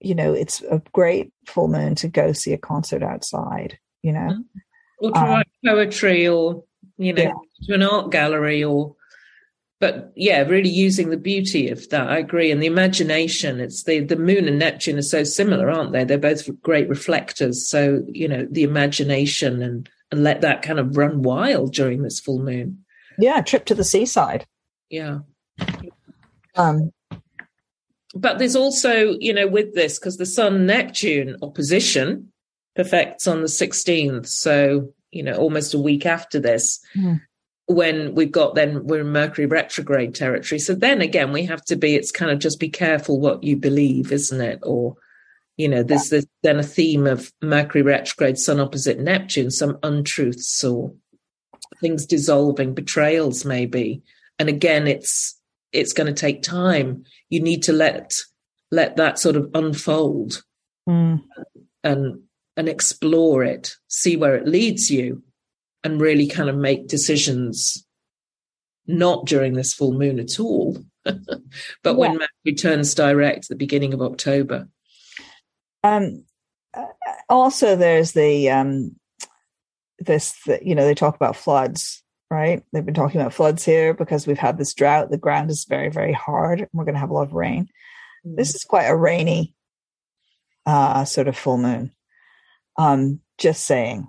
you 0.01 0.14
know, 0.14 0.32
it's 0.32 0.62
a 0.62 0.82
great 0.92 1.32
full 1.46 1.68
moon 1.68 1.94
to 1.94 2.09
go 2.09 2.32
see 2.32 2.53
a 2.53 2.59
concert 2.59 3.03
outside. 3.03 3.78
You 4.03 4.12
know, 4.12 4.20
mm-hmm. 4.20 4.59
or 5.01 5.11
to 5.12 5.18
um, 5.18 5.28
write 5.28 5.46
poetry, 5.64 6.28
or 6.28 6.64
you 6.96 7.12
know, 7.12 7.22
yeah. 7.22 7.32
to 7.66 7.74
an 7.74 7.82
art 7.82 8.11
gallery, 8.11 8.64
or 8.64 8.94
but 9.81 10.12
yeah, 10.16 10.43
really 10.43 10.68
using 10.68 11.11
the 11.11 11.16
beauty 11.16 11.68
of 11.68 11.89
that. 11.91 12.09
I 12.09 12.18
agree. 12.18 12.51
And 12.51 12.61
the 12.62 12.66
imagination, 12.66 13.61
it's 13.61 13.85
the, 13.85 14.01
the 14.01 14.16
moon 14.16 14.49
and 14.49 14.59
Neptune 14.59 14.99
are 14.99 15.03
so 15.03 15.22
similar, 15.22 15.70
aren't 15.70 15.93
they? 15.93 16.05
They're 16.05 16.18
both 16.18 16.49
great 16.62 16.89
reflectors. 16.89 17.68
So, 17.68 18.03
you 18.09 18.26
know, 18.26 18.47
the 18.51 18.64
imagination 18.64 19.62
and, 19.62 19.89
and 20.11 20.24
let 20.24 20.41
that 20.41 20.62
kind 20.62 20.81
of 20.81 20.97
run 20.97 21.22
wild 21.22 21.74
during 21.74 22.03
this 22.03 22.18
full 22.18 22.41
moon. 22.41 22.85
Yeah. 23.18 23.41
Trip 23.41 23.64
to 23.66 23.74
the 23.74 23.85
seaside. 23.85 24.47
Yeah. 24.91 25.20
Um, 26.57 26.93
but 28.14 28.39
there's 28.39 28.57
also, 28.57 29.16
you 29.20 29.33
know, 29.33 29.47
with 29.47 29.74
this, 29.74 29.99
because 29.99 30.16
the 30.16 30.26
Sun 30.26 30.66
Neptune 30.66 31.37
opposition 31.41 32.33
perfects 32.74 33.29
on 33.29 33.43
the 33.43 33.49
16th. 33.49 34.26
So, 34.26 34.93
you 35.12 35.22
know, 35.22 35.35
almost 35.35 35.74
a 35.74 35.79
week 35.79 36.05
after 36.05 36.41
this, 36.41 36.81
mm. 36.97 37.20
When 37.68 38.14
we've 38.14 38.32
got 38.32 38.54
then 38.54 38.86
we're 38.86 39.02
in 39.02 39.08
Mercury 39.08 39.46
retrograde 39.46 40.14
territory. 40.14 40.58
So 40.58 40.74
then 40.74 41.02
again, 41.02 41.32
we 41.32 41.44
have 41.44 41.64
to 41.66 41.76
be, 41.76 41.94
it's 41.94 42.10
kind 42.10 42.30
of 42.30 42.38
just 42.38 42.58
be 42.58 42.70
careful 42.70 43.20
what 43.20 43.44
you 43.44 43.56
believe, 43.56 44.10
isn't 44.10 44.40
it? 44.40 44.58
Or, 44.62 44.94
you 45.58 45.68
know, 45.68 45.82
there's, 45.82 46.10
yeah. 46.10 46.20
then 46.42 46.58
a 46.58 46.62
theme 46.62 47.06
of 47.06 47.30
Mercury 47.42 47.82
retrograde, 47.82 48.38
Sun 48.38 48.58
opposite 48.58 48.98
Neptune, 48.98 49.50
some 49.50 49.78
untruths 49.82 50.64
or 50.64 50.94
things 51.80 52.06
dissolving, 52.06 52.72
betrayals 52.72 53.44
maybe. 53.44 54.02
And 54.38 54.48
again, 54.48 54.86
it's, 54.86 55.38
it's 55.72 55.92
going 55.92 56.06
to 56.06 56.18
take 56.18 56.42
time. 56.42 57.04
You 57.28 57.40
need 57.42 57.62
to 57.64 57.72
let 57.72 58.12
let 58.70 58.96
that 58.96 59.18
sort 59.18 59.36
of 59.36 59.50
unfold 59.54 60.42
mm. 60.88 61.22
and 61.84 62.22
and 62.56 62.68
explore 62.68 63.44
it, 63.44 63.72
see 63.86 64.16
where 64.16 64.34
it 64.34 64.48
leads 64.48 64.90
you, 64.90 65.22
and 65.85 66.01
really 66.01 66.26
kind 66.26 66.49
of 66.49 66.57
make 66.57 66.89
decisions. 66.89 67.85
Not 68.91 69.26
during 69.26 69.53
this 69.53 69.74
full 69.74 69.93
moon 69.93 70.18
at 70.18 70.41
all, 70.41 70.79
but 71.05 71.18
yeah. 71.85 71.93
when 71.93 72.12
Mercury 72.12 72.55
turns 72.59 72.95
direct 72.95 73.45
at 73.45 73.49
the 73.51 73.57
beginning 73.57 73.93
of 73.93 74.01
October. 74.01 74.66
Um, 75.85 76.24
uh, 76.72 76.87
also, 77.29 77.76
there's 77.76 78.12
the 78.12 78.49
um, 78.49 78.97
this 79.99 80.35
the, 80.47 80.59
you 80.62 80.74
know 80.74 80.87
they 80.87 80.95
talk 80.95 81.16
about 81.16 81.37
floods 81.37 82.03
right? 82.31 82.62
They've 82.72 82.85
been 82.85 82.95
talking 82.95 83.20
about 83.20 83.33
floods 83.33 83.64
here 83.64 83.95
because 83.95 84.26
we've 84.26 84.39
had 84.39 84.59
this 84.59 84.74
drought. 84.74 85.11
The 85.11 85.18
ground 85.18 85.51
is 85.51 85.64
very, 85.64 85.89
very 85.89 86.12
hard. 86.12 86.61
and 86.61 86.68
We're 86.72 86.85
going 86.85 86.95
to 86.95 87.01
have 87.01 87.11
a 87.11 87.14
lot 87.14 87.22
of 87.22 87.33
rain. 87.33 87.68
Mm. 88.26 88.37
This 88.37 88.55
is 88.55 88.64
quite 88.64 88.87
a 88.87 88.97
rainy 88.97 89.55
uh, 90.66 91.05
sort 91.05 91.29
of 91.29 91.37
full 91.37 91.59
moon. 91.59 91.93
Um, 92.76 93.20
just 93.39 93.64
saying. 93.64 94.09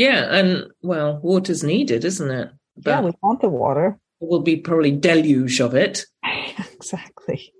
Yeah, 0.00 0.34
and 0.34 0.64
well, 0.80 1.20
water's 1.22 1.62
needed, 1.62 2.06
isn't 2.06 2.30
it? 2.30 2.48
But 2.74 2.90
yeah, 2.90 3.00
we 3.02 3.12
want 3.22 3.42
the 3.42 3.50
water. 3.50 3.98
There 4.18 4.30
will 4.30 4.40
be 4.40 4.56
probably 4.56 4.92
deluge 4.92 5.60
of 5.60 5.74
it. 5.74 6.06
exactly. 6.72 7.52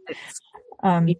Um, 0.83 1.11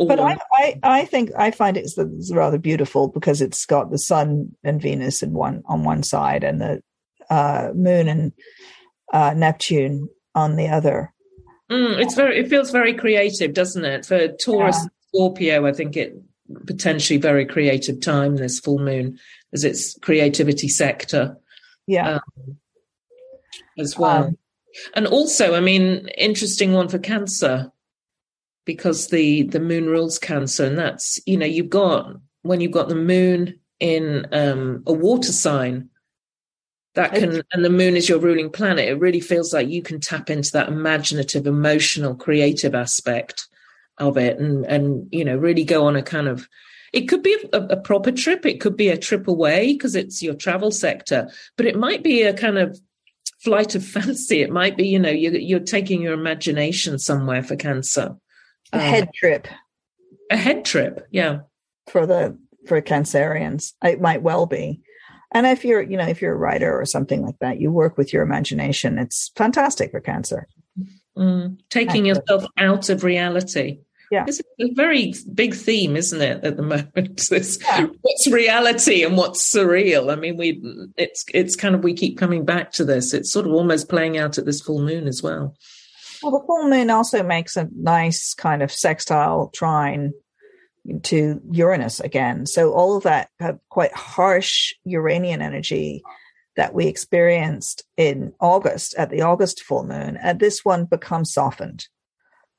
but 0.00 0.18
I, 0.18 0.38
I, 0.52 0.80
I 0.82 1.04
think 1.04 1.30
I 1.38 1.52
find 1.52 1.76
it's, 1.76 1.96
it's 1.96 2.34
rather 2.34 2.58
beautiful 2.58 3.06
because 3.06 3.40
it's 3.40 3.64
got 3.64 3.92
the 3.92 3.98
sun 3.98 4.56
and 4.64 4.82
Venus 4.82 5.22
in 5.22 5.34
one 5.34 5.62
on 5.66 5.84
one 5.84 6.02
side 6.02 6.42
and 6.42 6.60
the 6.60 6.82
uh, 7.30 7.70
Moon 7.72 8.08
and 8.08 8.32
uh, 9.12 9.34
Neptune 9.34 10.08
on 10.34 10.56
the 10.56 10.66
other. 10.66 11.14
Mm, 11.70 12.02
it's 12.02 12.16
very. 12.16 12.40
It 12.40 12.48
feels 12.48 12.72
very 12.72 12.92
creative, 12.94 13.54
doesn't 13.54 13.84
it? 13.84 14.04
For 14.04 14.26
Taurus, 14.26 14.80
yeah. 14.82 14.88
Scorpio, 15.14 15.64
I 15.64 15.72
think 15.72 15.96
it 15.96 16.16
potentially 16.66 17.20
very 17.20 17.46
creative 17.46 18.00
time. 18.00 18.34
This 18.34 18.58
full 18.58 18.80
moon, 18.80 19.20
as 19.52 19.64
its 19.64 19.98
creativity 20.00 20.68
sector. 20.68 21.36
Yeah. 21.86 22.20
Um, 22.36 22.58
as 23.78 23.98
well, 23.98 24.24
um, 24.24 24.38
and 24.94 25.06
also, 25.06 25.54
I 25.54 25.60
mean, 25.60 26.08
interesting 26.16 26.72
one 26.72 26.88
for 26.88 26.98
Cancer 26.98 27.70
because 28.64 29.08
the 29.08 29.42
the 29.42 29.60
moon 29.60 29.86
rules 29.86 30.18
Cancer, 30.18 30.64
and 30.64 30.78
that's 30.78 31.18
you 31.26 31.36
know 31.36 31.46
you've 31.46 31.70
got 31.70 32.14
when 32.42 32.60
you've 32.60 32.72
got 32.72 32.88
the 32.88 32.94
moon 32.94 33.58
in 33.80 34.26
um, 34.32 34.82
a 34.86 34.92
water 34.92 35.32
sign 35.32 35.90
that 36.94 37.14
can 37.14 37.42
and 37.52 37.64
the 37.64 37.70
moon 37.70 37.96
is 37.96 38.08
your 38.08 38.18
ruling 38.18 38.50
planet 38.50 38.88
it 38.88 39.00
really 39.00 39.20
feels 39.20 39.52
like 39.52 39.68
you 39.68 39.82
can 39.82 40.00
tap 40.00 40.30
into 40.30 40.52
that 40.52 40.68
imaginative 40.68 41.46
emotional 41.46 42.14
creative 42.14 42.74
aspect 42.74 43.48
of 43.98 44.16
it 44.16 44.38
and 44.38 44.64
and 44.66 45.08
you 45.10 45.24
know 45.24 45.36
really 45.36 45.64
go 45.64 45.86
on 45.86 45.96
a 45.96 46.02
kind 46.02 46.28
of 46.28 46.48
it 46.92 47.08
could 47.08 47.22
be 47.22 47.36
a, 47.52 47.58
a 47.58 47.76
proper 47.76 48.12
trip. 48.12 48.44
It 48.44 48.60
could 48.60 48.76
be 48.76 48.88
a 48.88 48.98
trip 48.98 49.26
away 49.28 49.72
because 49.72 49.94
it's 49.94 50.22
your 50.22 50.34
travel 50.34 50.70
sector 50.70 51.30
but 51.56 51.66
it 51.66 51.76
might 51.76 52.02
be 52.02 52.22
a 52.22 52.34
kind 52.34 52.58
of 52.58 52.78
flight 53.40 53.74
of 53.74 53.84
fancy. 53.86 54.42
It 54.42 54.50
might 54.50 54.76
be 54.76 54.88
you 54.88 54.98
know 54.98 55.10
you're, 55.10 55.34
you're 55.34 55.60
taking 55.60 56.02
your 56.02 56.14
imagination 56.14 56.98
somewhere 56.98 57.42
for 57.42 57.56
cancer. 57.56 58.16
A 58.72 58.76
um, 58.76 58.80
head 58.80 59.08
trip. 59.14 59.48
A 60.30 60.36
head 60.36 60.64
trip 60.64 61.06
yeah. 61.10 61.40
For 61.90 62.06
the 62.06 62.38
for 62.66 62.80
cancerians. 62.80 63.72
It 63.82 64.00
might 64.00 64.22
well 64.22 64.46
be. 64.46 64.82
And 65.32 65.46
if 65.46 65.64
you're, 65.64 65.82
you 65.82 65.96
know, 65.96 66.06
if 66.06 66.20
you're 66.20 66.34
a 66.34 66.38
writer 66.38 66.78
or 66.78 66.84
something 66.84 67.24
like 67.24 67.38
that, 67.40 67.58
you 67.58 67.70
work 67.70 67.96
with 67.96 68.12
your 68.12 68.22
imagination. 68.22 68.98
It's 68.98 69.32
fantastic 69.34 69.90
for 69.90 70.00
cancer. 70.00 70.46
Mm, 71.16 71.58
taking 71.70 72.06
yourself 72.06 72.44
out 72.58 72.90
of 72.90 73.02
reality. 73.02 73.80
Yeah. 74.12 74.26
It's 74.28 74.42
a 74.60 74.70
very 74.74 75.14
big 75.32 75.54
theme, 75.54 75.96
isn't 75.96 76.20
it, 76.20 76.44
at 76.44 76.58
the 76.58 76.62
moment? 76.62 77.22
This, 77.30 77.58
yeah. 77.62 77.86
What's 78.02 78.26
reality 78.30 79.04
and 79.04 79.16
what's 79.16 79.50
surreal? 79.50 80.12
I 80.12 80.16
mean, 80.16 80.36
we 80.36 80.60
it's 80.98 81.24
it's 81.32 81.56
kind 81.56 81.74
of 81.74 81.82
we 81.82 81.94
keep 81.94 82.18
coming 82.18 82.44
back 82.44 82.72
to 82.72 82.84
this. 82.84 83.14
It's 83.14 83.32
sort 83.32 83.46
of 83.46 83.52
almost 83.52 83.88
playing 83.88 84.18
out 84.18 84.36
at 84.36 84.44
this 84.44 84.60
full 84.60 84.82
moon 84.82 85.08
as 85.08 85.22
well. 85.22 85.56
Well, 86.22 86.32
the 86.32 86.46
full 86.46 86.68
moon 86.68 86.90
also 86.90 87.22
makes 87.22 87.56
a 87.56 87.70
nice 87.74 88.34
kind 88.34 88.62
of 88.62 88.70
sextile 88.70 89.48
trine 89.54 90.12
to 91.04 91.40
Uranus 91.50 91.98
again. 91.98 92.44
So 92.44 92.74
all 92.74 92.98
of 92.98 93.04
that 93.04 93.30
uh, 93.40 93.54
quite 93.70 93.94
harsh 93.94 94.74
Uranian 94.84 95.40
energy 95.40 96.02
that 96.56 96.74
we 96.74 96.86
experienced 96.86 97.84
in 97.96 98.34
August 98.40 98.94
at 98.96 99.08
the 99.08 99.22
August 99.22 99.62
full 99.62 99.84
moon, 99.84 100.18
and 100.22 100.38
this 100.38 100.66
one 100.66 100.84
becomes 100.84 101.32
softened. 101.32 101.86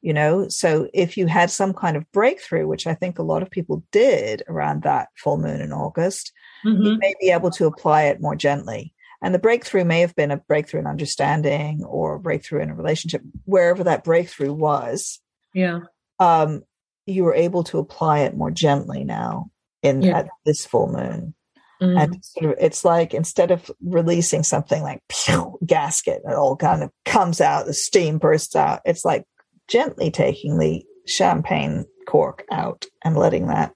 You 0.04 0.14
know, 0.14 0.50
so 0.50 0.90
if 0.94 1.16
you 1.16 1.28
had 1.28 1.50
some 1.50 1.74
kind 1.74 1.96
of 1.96 2.12
breakthrough, 2.12 2.68
which 2.68 2.88
I 2.88 2.94
think 2.94 3.18
a 3.18 3.24
lot 3.24 3.42
of 3.42 3.50
people 3.50 3.86
did 3.94 4.44
around 4.50 4.84
that 4.84 5.08
full 5.16 5.38
moon 5.38 5.62
in 5.62 5.72
August, 5.72 6.34
mm-hmm. 6.66 6.84
you 6.84 6.98
may 6.98 7.14
be 7.22 7.30
able 7.30 7.52
to 7.52 7.68
apply 7.68 8.04
it 8.04 8.20
more 8.20 8.36
gently. 8.36 8.94
And 9.22 9.34
the 9.34 9.40
breakthrough 9.40 9.86
may 9.86 10.02
have 10.02 10.14
been 10.14 10.32
a 10.32 10.38
breakthrough 10.38 10.82
in 10.82 10.88
understanding 10.88 11.86
or 11.86 12.16
a 12.16 12.20
breakthrough 12.20 12.62
in 12.62 12.70
a 12.70 12.76
relationship, 12.76 13.22
wherever 13.46 13.86
that 13.86 14.04
breakthrough 14.04 14.52
was. 14.52 15.22
Yeah. 15.54 15.80
Um, 16.20 16.64
you 17.06 17.24
were 17.24 17.34
able 17.34 17.64
to 17.64 17.80
apply 17.80 18.20
it 18.20 18.36
more 18.36 18.52
gently 18.52 19.06
now 19.06 19.52
in 19.82 20.02
yeah. 20.02 20.20
at 20.20 20.30
this 20.46 20.66
full 20.66 20.92
moon. 20.92 21.34
Mm. 21.82 22.04
And 22.04 22.26
sort 22.26 22.52
of, 22.52 22.58
it's 22.60 22.84
like 22.84 23.14
instead 23.14 23.52
of 23.52 23.72
releasing 23.82 24.44
something 24.44 24.82
like 24.82 25.02
pew, 25.08 25.58
gasket, 25.66 26.24
it 26.28 26.36
all 26.36 26.58
kind 26.58 26.84
of 26.84 26.92
comes 27.06 27.40
out, 27.40 27.66
the 27.66 27.74
steam 27.74 28.18
bursts 28.18 28.58
out. 28.58 28.82
It's 28.84 29.06
like 29.06 29.26
gently 29.68 30.12
taking 30.12 30.58
the 30.58 30.84
champagne 31.06 31.86
cork 32.08 32.46
out 32.52 32.86
and 33.04 33.18
letting 33.18 33.48
that 33.48 33.74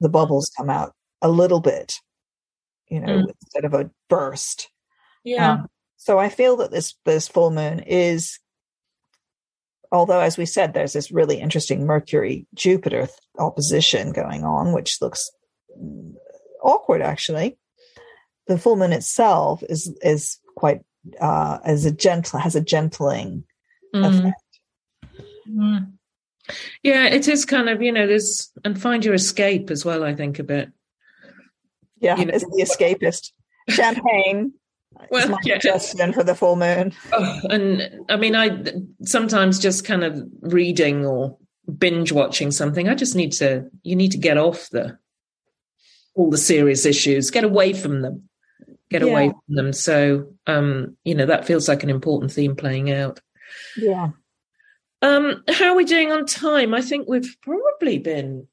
the 0.00 0.08
bubbles 0.08 0.50
come 0.56 0.70
out 0.70 0.94
a 1.22 1.28
little 1.28 1.60
bit, 1.60 1.94
you 2.88 3.00
know, 3.00 3.18
mm. 3.18 3.30
instead 3.42 3.64
of 3.64 3.74
a 3.74 3.90
burst. 4.08 4.70
Yeah. 5.24 5.52
Um, 5.52 5.66
so 5.96 6.18
I 6.18 6.30
feel 6.30 6.56
that 6.56 6.70
this 6.70 6.94
this 7.04 7.28
full 7.28 7.50
moon 7.50 7.80
is 7.80 8.38
although 9.92 10.20
as 10.20 10.38
we 10.38 10.46
said 10.46 10.72
there's 10.72 10.92
this 10.92 11.10
really 11.10 11.40
interesting 11.40 11.84
mercury 11.84 12.46
jupiter 12.54 13.08
opposition 13.38 14.12
going 14.12 14.44
on 14.44 14.72
which 14.72 15.02
looks 15.02 15.30
awkward 16.62 17.02
actually 17.02 17.58
the 18.46 18.56
full 18.56 18.76
moon 18.76 18.92
itself 18.92 19.62
is 19.68 19.94
is 20.02 20.38
quite 20.56 20.80
uh 21.20 21.58
as 21.64 21.84
a 21.84 21.90
gentle 21.90 22.38
has 22.38 22.54
a 22.54 22.60
gentling 22.60 23.44
mm. 23.94 24.06
effect 24.06 24.49
mm. 25.50 25.92
yeah 26.82 27.06
it 27.06 27.28
is 27.28 27.44
kind 27.44 27.68
of 27.68 27.82
you 27.82 27.92
know 27.92 28.06
there's 28.06 28.50
and 28.64 28.80
find 28.80 29.04
your 29.04 29.14
escape 29.14 29.70
as 29.70 29.84
well 29.84 30.04
i 30.04 30.14
think 30.14 30.38
a 30.38 30.44
bit 30.44 30.70
yeah 31.98 32.16
you 32.16 32.24
know, 32.24 32.32
it's 32.34 32.44
the 32.44 32.62
escapist 32.62 33.32
champagne 33.68 34.52
well, 35.10 35.28
my 35.28 35.38
yeah. 35.44 35.54
suggestion 35.54 36.12
for 36.12 36.24
the 36.24 36.34
full 36.34 36.56
moon. 36.56 36.92
Oh, 37.12 37.40
and 37.48 38.06
I 38.08 38.16
mean, 38.16 38.34
I 38.34 38.64
sometimes 39.02 39.58
just 39.58 39.84
kind 39.84 40.04
of 40.04 40.20
reading 40.40 41.06
or 41.06 41.38
binge 41.78 42.12
watching 42.12 42.50
something. 42.50 42.88
I 42.88 42.94
just 42.94 43.14
need 43.14 43.32
to. 43.34 43.66
You 43.82 43.96
need 43.96 44.12
to 44.12 44.18
get 44.18 44.36
off 44.36 44.68
the 44.70 44.98
all 46.14 46.30
the 46.30 46.38
serious 46.38 46.84
issues. 46.84 47.30
Get 47.30 47.44
away 47.44 47.72
from 47.72 48.02
them. 48.02 48.28
Get 48.90 49.02
yeah. 49.02 49.08
away 49.08 49.28
from 49.28 49.54
them. 49.54 49.72
So, 49.72 50.32
um, 50.46 50.96
you 51.04 51.14
know, 51.14 51.26
that 51.26 51.46
feels 51.46 51.68
like 51.68 51.82
an 51.82 51.90
important 51.90 52.32
theme 52.32 52.56
playing 52.56 52.90
out. 52.90 53.20
Yeah. 53.76 54.10
Um, 55.02 55.42
how 55.48 55.70
are 55.70 55.76
we 55.76 55.84
doing 55.84 56.12
on 56.12 56.26
time? 56.26 56.74
I 56.74 56.82
think 56.82 57.08
we've 57.08 57.36
probably 57.42 57.98
been 57.98 58.46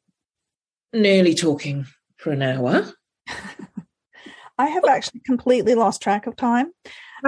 nearly 0.94 1.36
talking 1.36 1.86
for 2.18 2.32
an 2.32 2.42
hour. 2.42 2.92
I 4.58 4.68
have 4.68 4.86
actually 4.86 5.22
completely 5.26 5.76
lost 5.76 6.02
track 6.02 6.26
of 6.26 6.36
time. 6.36 6.72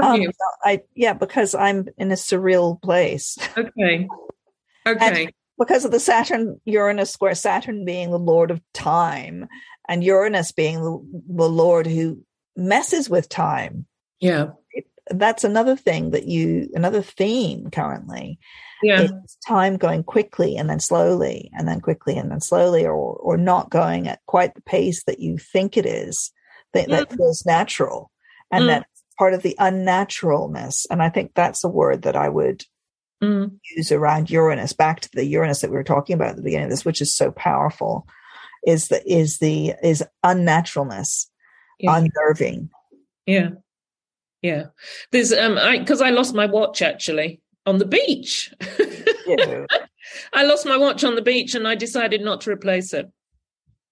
Um, 0.02 0.22
I 0.64 0.82
yeah, 0.96 1.14
because 1.14 1.54
I'm 1.54 1.88
in 1.98 2.12
a 2.12 2.16
surreal 2.16 2.82
place. 2.82 3.38
Okay. 3.58 4.08
Okay. 4.88 5.26
And 5.26 5.34
because 5.60 5.84
of 5.84 5.92
the 5.92 6.00
Saturn 6.00 6.60
Uranus 6.64 7.12
square, 7.12 7.36
Saturn 7.36 7.84
being 7.86 8.10
the 8.10 8.18
lord 8.18 8.50
of 8.50 8.62
time, 8.74 9.46
and 9.88 10.04
Uranus 10.04 10.52
being 10.52 10.76
the, 10.82 11.22
the 11.28 11.50
lord 11.50 11.86
who 11.86 12.24
messes 12.56 13.10
with 13.10 13.28
time. 13.30 13.86
Yeah. 14.20 14.52
That's 15.12 15.44
another 15.44 15.76
thing 15.76 16.12
that 16.12 16.28
you 16.28 16.70
another 16.74 17.02
theme 17.02 17.70
currently 17.72 18.40
Yeah. 18.84 19.02
is 19.02 19.12
time 19.48 19.78
going 19.78 20.04
quickly 20.04 20.56
and 20.58 20.70
then 20.70 20.80
slowly 20.80 21.50
and 21.54 21.68
then 21.68 21.82
quickly 21.82 22.18
and 22.18 22.32
then 22.32 22.42
slowly 22.42 22.86
or 22.86 22.94
or 22.96 23.38
not 23.38 23.70
going 23.70 24.08
at 24.08 24.20
quite 24.28 24.56
the 24.56 24.62
pace 24.62 25.04
that 25.06 25.20
you 25.20 25.38
think 25.38 25.78
it 25.78 25.86
is 25.86 26.32
that, 26.74 26.90
that 26.90 27.12
feels 27.12 27.46
natural 27.46 28.12
and 28.52 28.64
Mm. 28.64 28.68
that's 28.68 29.04
part 29.18 29.34
of 29.34 29.42
the 29.42 29.56
unnaturalness 29.60 30.86
and 30.90 31.02
i 31.04 31.10
think 31.10 31.32
that's 31.34 31.64
a 31.64 31.70
word 31.70 32.04
that 32.04 32.16
i 32.16 32.30
would 32.30 32.64
Mm. 33.22 33.60
use 33.76 33.92
around 33.92 34.30
uranus 34.30 34.72
back 34.72 35.02
to 35.02 35.10
the 35.12 35.26
uranus 35.26 35.60
that 35.62 35.70
we 35.70 35.76
were 35.76 35.84
talking 35.84 36.14
about 36.14 36.30
at 36.30 36.36
the 36.38 36.42
beginning 36.42 36.66
of 36.66 36.70
this 36.72 36.86
which 36.86 37.02
is 37.02 37.14
so 37.14 37.32
powerful 37.32 38.08
is 38.66 38.88
the 38.88 39.02
is 39.12 39.40
the 39.40 39.74
is 39.84 40.04
unnaturalness 40.26 41.28
Yeah. 41.80 41.98
unnerving 41.98 42.70
Yeah. 43.26 43.50
Yeah. 44.42 44.66
There's 45.12 45.34
um 45.34 45.58
I 45.58 45.80
because 45.80 46.02
I 46.02 46.10
lost 46.12 46.34
my 46.34 46.46
watch 46.46 46.82
actually 46.82 47.42
on 47.66 47.78
the 47.78 47.86
beach. 47.86 48.54
Yeah. 49.28 49.66
I 50.34 50.44
lost 50.44 50.66
my 50.66 50.78
watch 50.78 51.04
on 51.04 51.16
the 51.16 51.22
beach 51.22 51.56
and 51.56 51.68
I 51.68 51.76
decided 51.76 52.22
not 52.22 52.42
to 52.42 52.52
replace 52.52 52.94
it. 52.94 53.12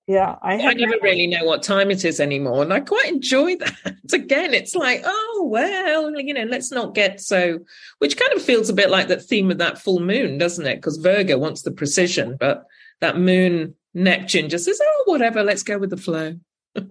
yeah 0.07 0.35
i 0.41 0.53
I 0.53 0.73
never 0.73 0.97
really 1.03 1.27
know 1.27 1.43
what 1.43 1.61
time 1.63 1.91
it 1.91 2.03
is 2.05 2.19
anymore. 2.19 2.63
And 2.63 2.73
I 2.73 2.79
quite 2.79 3.11
enjoy 3.11 3.55
that. 3.57 3.95
Again, 4.13 4.53
it's 4.53 4.73
like, 4.73 5.01
oh, 5.05 5.47
well, 5.51 6.17
you 6.19 6.33
know, 6.33 6.45
let's 6.45 6.71
not 6.71 6.95
get 6.95 7.19
so, 7.21 7.59
which 7.99 8.17
kind 8.17 8.33
of 8.33 8.41
feels 8.41 8.69
a 8.69 8.73
bit 8.73 8.89
like 8.89 9.09
that 9.09 9.23
theme 9.23 9.51
of 9.51 9.57
that 9.59 9.77
full 9.79 9.99
moon, 9.99 10.37
doesn't 10.37 10.65
it? 10.65 10.77
Because 10.77 10.97
Virgo 10.97 11.37
wants 11.37 11.61
the 11.61 11.71
precision, 11.71 12.37
but 12.39 12.65
that 13.01 13.17
moon 13.17 13.75
Neptune 13.93 14.49
just 14.49 14.65
says, 14.65 14.79
oh, 14.81 15.03
whatever, 15.05 15.43
let's 15.43 15.63
go 15.63 15.77
with 15.77 15.89
the 15.89 15.97
flow. 15.97 16.35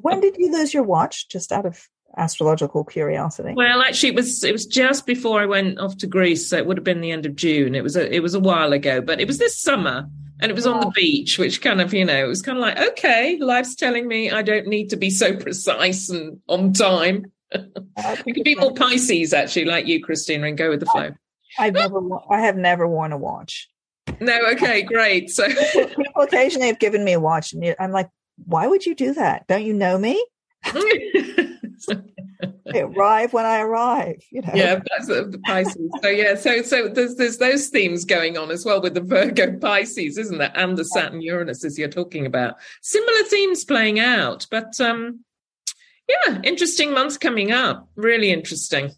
when 0.02 0.20
did 0.20 0.36
you 0.36 0.52
lose 0.52 0.74
your 0.74 0.82
watch 0.84 1.28
just 1.28 1.52
out 1.52 1.66
of 1.66 1.88
astrological 2.17 2.85
curiosity 2.85 3.53
Well, 3.55 3.83
actually, 3.83 4.11
it 4.11 4.14
was 4.14 4.43
it 4.43 4.53
was 4.53 4.67
just 4.67 5.07
before 5.07 5.41
I 5.41 5.47
went 5.47 5.79
off 5.79 5.97
to 5.99 6.07
Greece, 6.07 6.49
so 6.49 6.57
it 6.57 6.67
would 6.67 6.77
have 6.77 6.85
been 6.85 7.01
the 7.01 7.12
end 7.12 7.27
of 7.27 7.37
June. 7.37 7.75
It 7.75 7.83
was 7.83 7.97
a 7.97 8.12
it 8.14 8.21
was 8.21 8.35
a 8.35 8.41
while 8.41 8.73
ago, 8.73 9.01
but 9.01 9.21
it 9.21 9.27
was 9.27 9.39
this 9.39 9.59
summer, 9.59 10.09
and 10.41 10.51
it 10.51 10.55
was 10.55 10.67
on 10.67 10.81
the 10.81 10.87
oh. 10.87 10.93
beach, 10.95 11.39
which 11.39 11.61
kind 11.61 11.81
of 11.81 11.93
you 11.93 12.05
know 12.05 12.25
it 12.25 12.29
was 12.29 12.43
kind 12.43 12.59
of 12.59 12.62
like 12.62 12.79
okay, 12.93 13.39
life's 13.41 13.75
telling 13.75 14.09
me 14.09 14.31
I 14.31 14.43
don't 14.43 14.67
need 14.67 14.91
to 14.91 14.97
be 14.97 15.11
so 15.11 15.37
precise 15.37 16.09
and 16.09 16.41
on 16.49 16.73
time. 16.73 17.33
We 18.27 18.33
could 18.33 18.45
be 18.45 18.57
more 18.57 18.75
Pisces, 18.75 19.33
actually, 19.33 19.67
like 19.67 19.87
you, 19.87 20.03
Christina, 20.03 20.49
and 20.49 20.59
go 20.59 20.69
with 20.69 20.81
the 20.81 20.87
flow. 20.87 21.11
I've 21.59 21.73
never, 21.73 22.01
I 22.29 22.41
have 22.41 22.57
never 22.57 22.87
worn 22.87 23.12
a 23.12 23.17
watch. 23.17 23.69
No, 24.21 24.39
okay, 24.53 24.83
great. 24.83 25.31
So 25.31 25.47
People 25.73 26.23
occasionally 26.23 26.67
have 26.67 26.79
given 26.79 27.05
me 27.05 27.12
a 27.12 27.21
watch, 27.21 27.53
and 27.53 27.75
I'm 27.79 27.93
like, 27.93 28.11
why 28.45 28.67
would 28.67 28.85
you 28.85 28.95
do 28.95 29.14
that? 29.14 29.47
Don't 29.47 29.64
you 29.64 29.73
know 29.73 29.97
me? 29.97 30.23
I 32.74 32.81
arrive 32.81 33.33
when 33.33 33.47
I 33.47 33.61
arrive. 33.61 34.22
You 34.31 34.43
know. 34.43 34.53
yeah, 34.55 34.81
that's 34.89 35.07
the 35.07 35.24
the 35.24 35.39
Pisces. 35.39 35.91
So 36.03 36.09
yeah, 36.09 36.35
so 36.35 36.62
so 36.62 36.89
there's 36.89 37.16
there's 37.16 37.39
those 37.39 37.68
themes 37.68 38.05
going 38.05 38.37
on 38.37 38.51
as 38.51 38.64
well 38.64 38.83
with 38.83 38.95
the 38.95 39.01
Virgo 39.01 39.59
Pisces, 39.59 40.18
isn't 40.18 40.39
there? 40.39 40.53
And 40.55 40.77
the 40.77 40.85
Saturn 40.85 41.20
Uranus 41.20 41.64
as 41.64 41.79
you're 41.79 41.89
talking 41.89 42.27
about. 42.27 42.57
Similar 42.83 43.22
themes 43.24 43.64
playing 43.64 44.01
out, 44.01 44.47
but 44.51 44.81
um 44.81 45.20
yeah, 46.09 46.41
interesting 46.45 46.93
months 46.93 47.18
coming 47.18 47.53
up. 47.53 47.89
Really 47.97 48.31
interesting. 48.31 48.93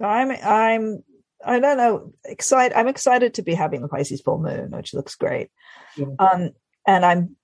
I'm, 0.00 0.30
I'm, 0.30 1.04
I 1.44 1.60
don't 1.60 1.76
know, 1.76 2.12
excited. 2.24 2.76
I'm 2.76 2.88
excited 2.88 3.34
to 3.34 3.42
be 3.42 3.54
having 3.54 3.82
the 3.82 3.88
Pisces 3.88 4.20
full 4.20 4.38
moon, 4.38 4.70
which 4.70 4.94
looks 4.94 5.14
great. 5.14 5.50
Yeah. 5.96 6.06
Um, 6.18 6.50
and 6.86 7.04
I'm, 7.04 7.36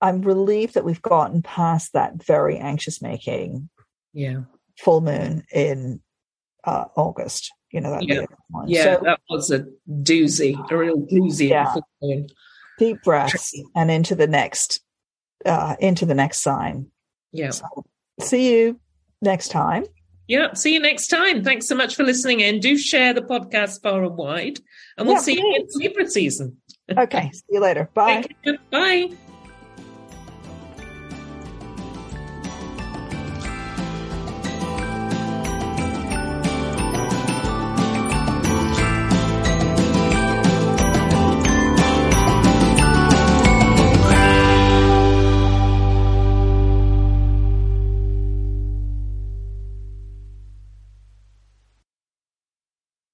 I'm 0.00 0.22
relieved 0.22 0.74
that 0.74 0.84
we've 0.84 1.02
gotten 1.02 1.42
past 1.42 1.94
that 1.94 2.22
very 2.22 2.58
anxious 2.58 3.02
making 3.02 3.68
Yeah. 4.14 4.42
full 4.78 5.00
moon 5.02 5.44
in 5.52 6.00
uh, 6.64 6.86
August. 6.96 7.52
You 7.70 7.80
know 7.80 7.90
that 7.90 8.04
Yeah. 8.08 8.24
Yeah, 8.66 8.84
So 8.96 9.00
that 9.04 9.20
was 9.28 9.50
a 9.50 9.66
doozy, 9.90 10.54
a 10.70 10.76
real 10.76 10.96
doozy. 10.98 11.48
Yeah. 11.50 11.72
full 11.74 11.86
moon. 12.02 12.28
deep 12.78 13.02
breaths 13.02 13.52
and 13.74 13.90
into 13.90 14.14
the 14.14 14.26
next, 14.28 14.80
uh, 15.44 15.76
into 15.80 16.06
the 16.06 16.14
next 16.14 16.40
sign. 16.42 16.86
Yeah. 17.32 17.50
So, 17.50 17.66
see 18.20 18.54
you 18.56 18.80
next 19.20 19.48
time. 19.48 19.84
Yeah. 20.28 20.54
See 20.54 20.72
you 20.72 20.80
next 20.80 21.08
time. 21.08 21.42
Thanks 21.44 21.66
so 21.66 21.74
much 21.74 21.96
for 21.96 22.04
listening 22.04 22.40
in. 22.40 22.60
Do 22.60 22.78
share 22.78 23.12
the 23.12 23.22
podcast 23.22 23.82
far 23.82 24.02
and 24.04 24.16
wide. 24.16 24.60
And 24.96 25.06
we'll 25.08 25.16
Yeah, 25.16 25.22
see 25.22 25.34
you 25.38 25.54
in 25.56 25.66
please. 25.66 25.76
Libra 25.76 26.08
season. 26.08 26.56
Okay. 26.96 27.30
see 27.32 27.42
you 27.50 27.60
later. 27.60 27.90
Bye. 27.92 28.24
Bye. 28.70 29.10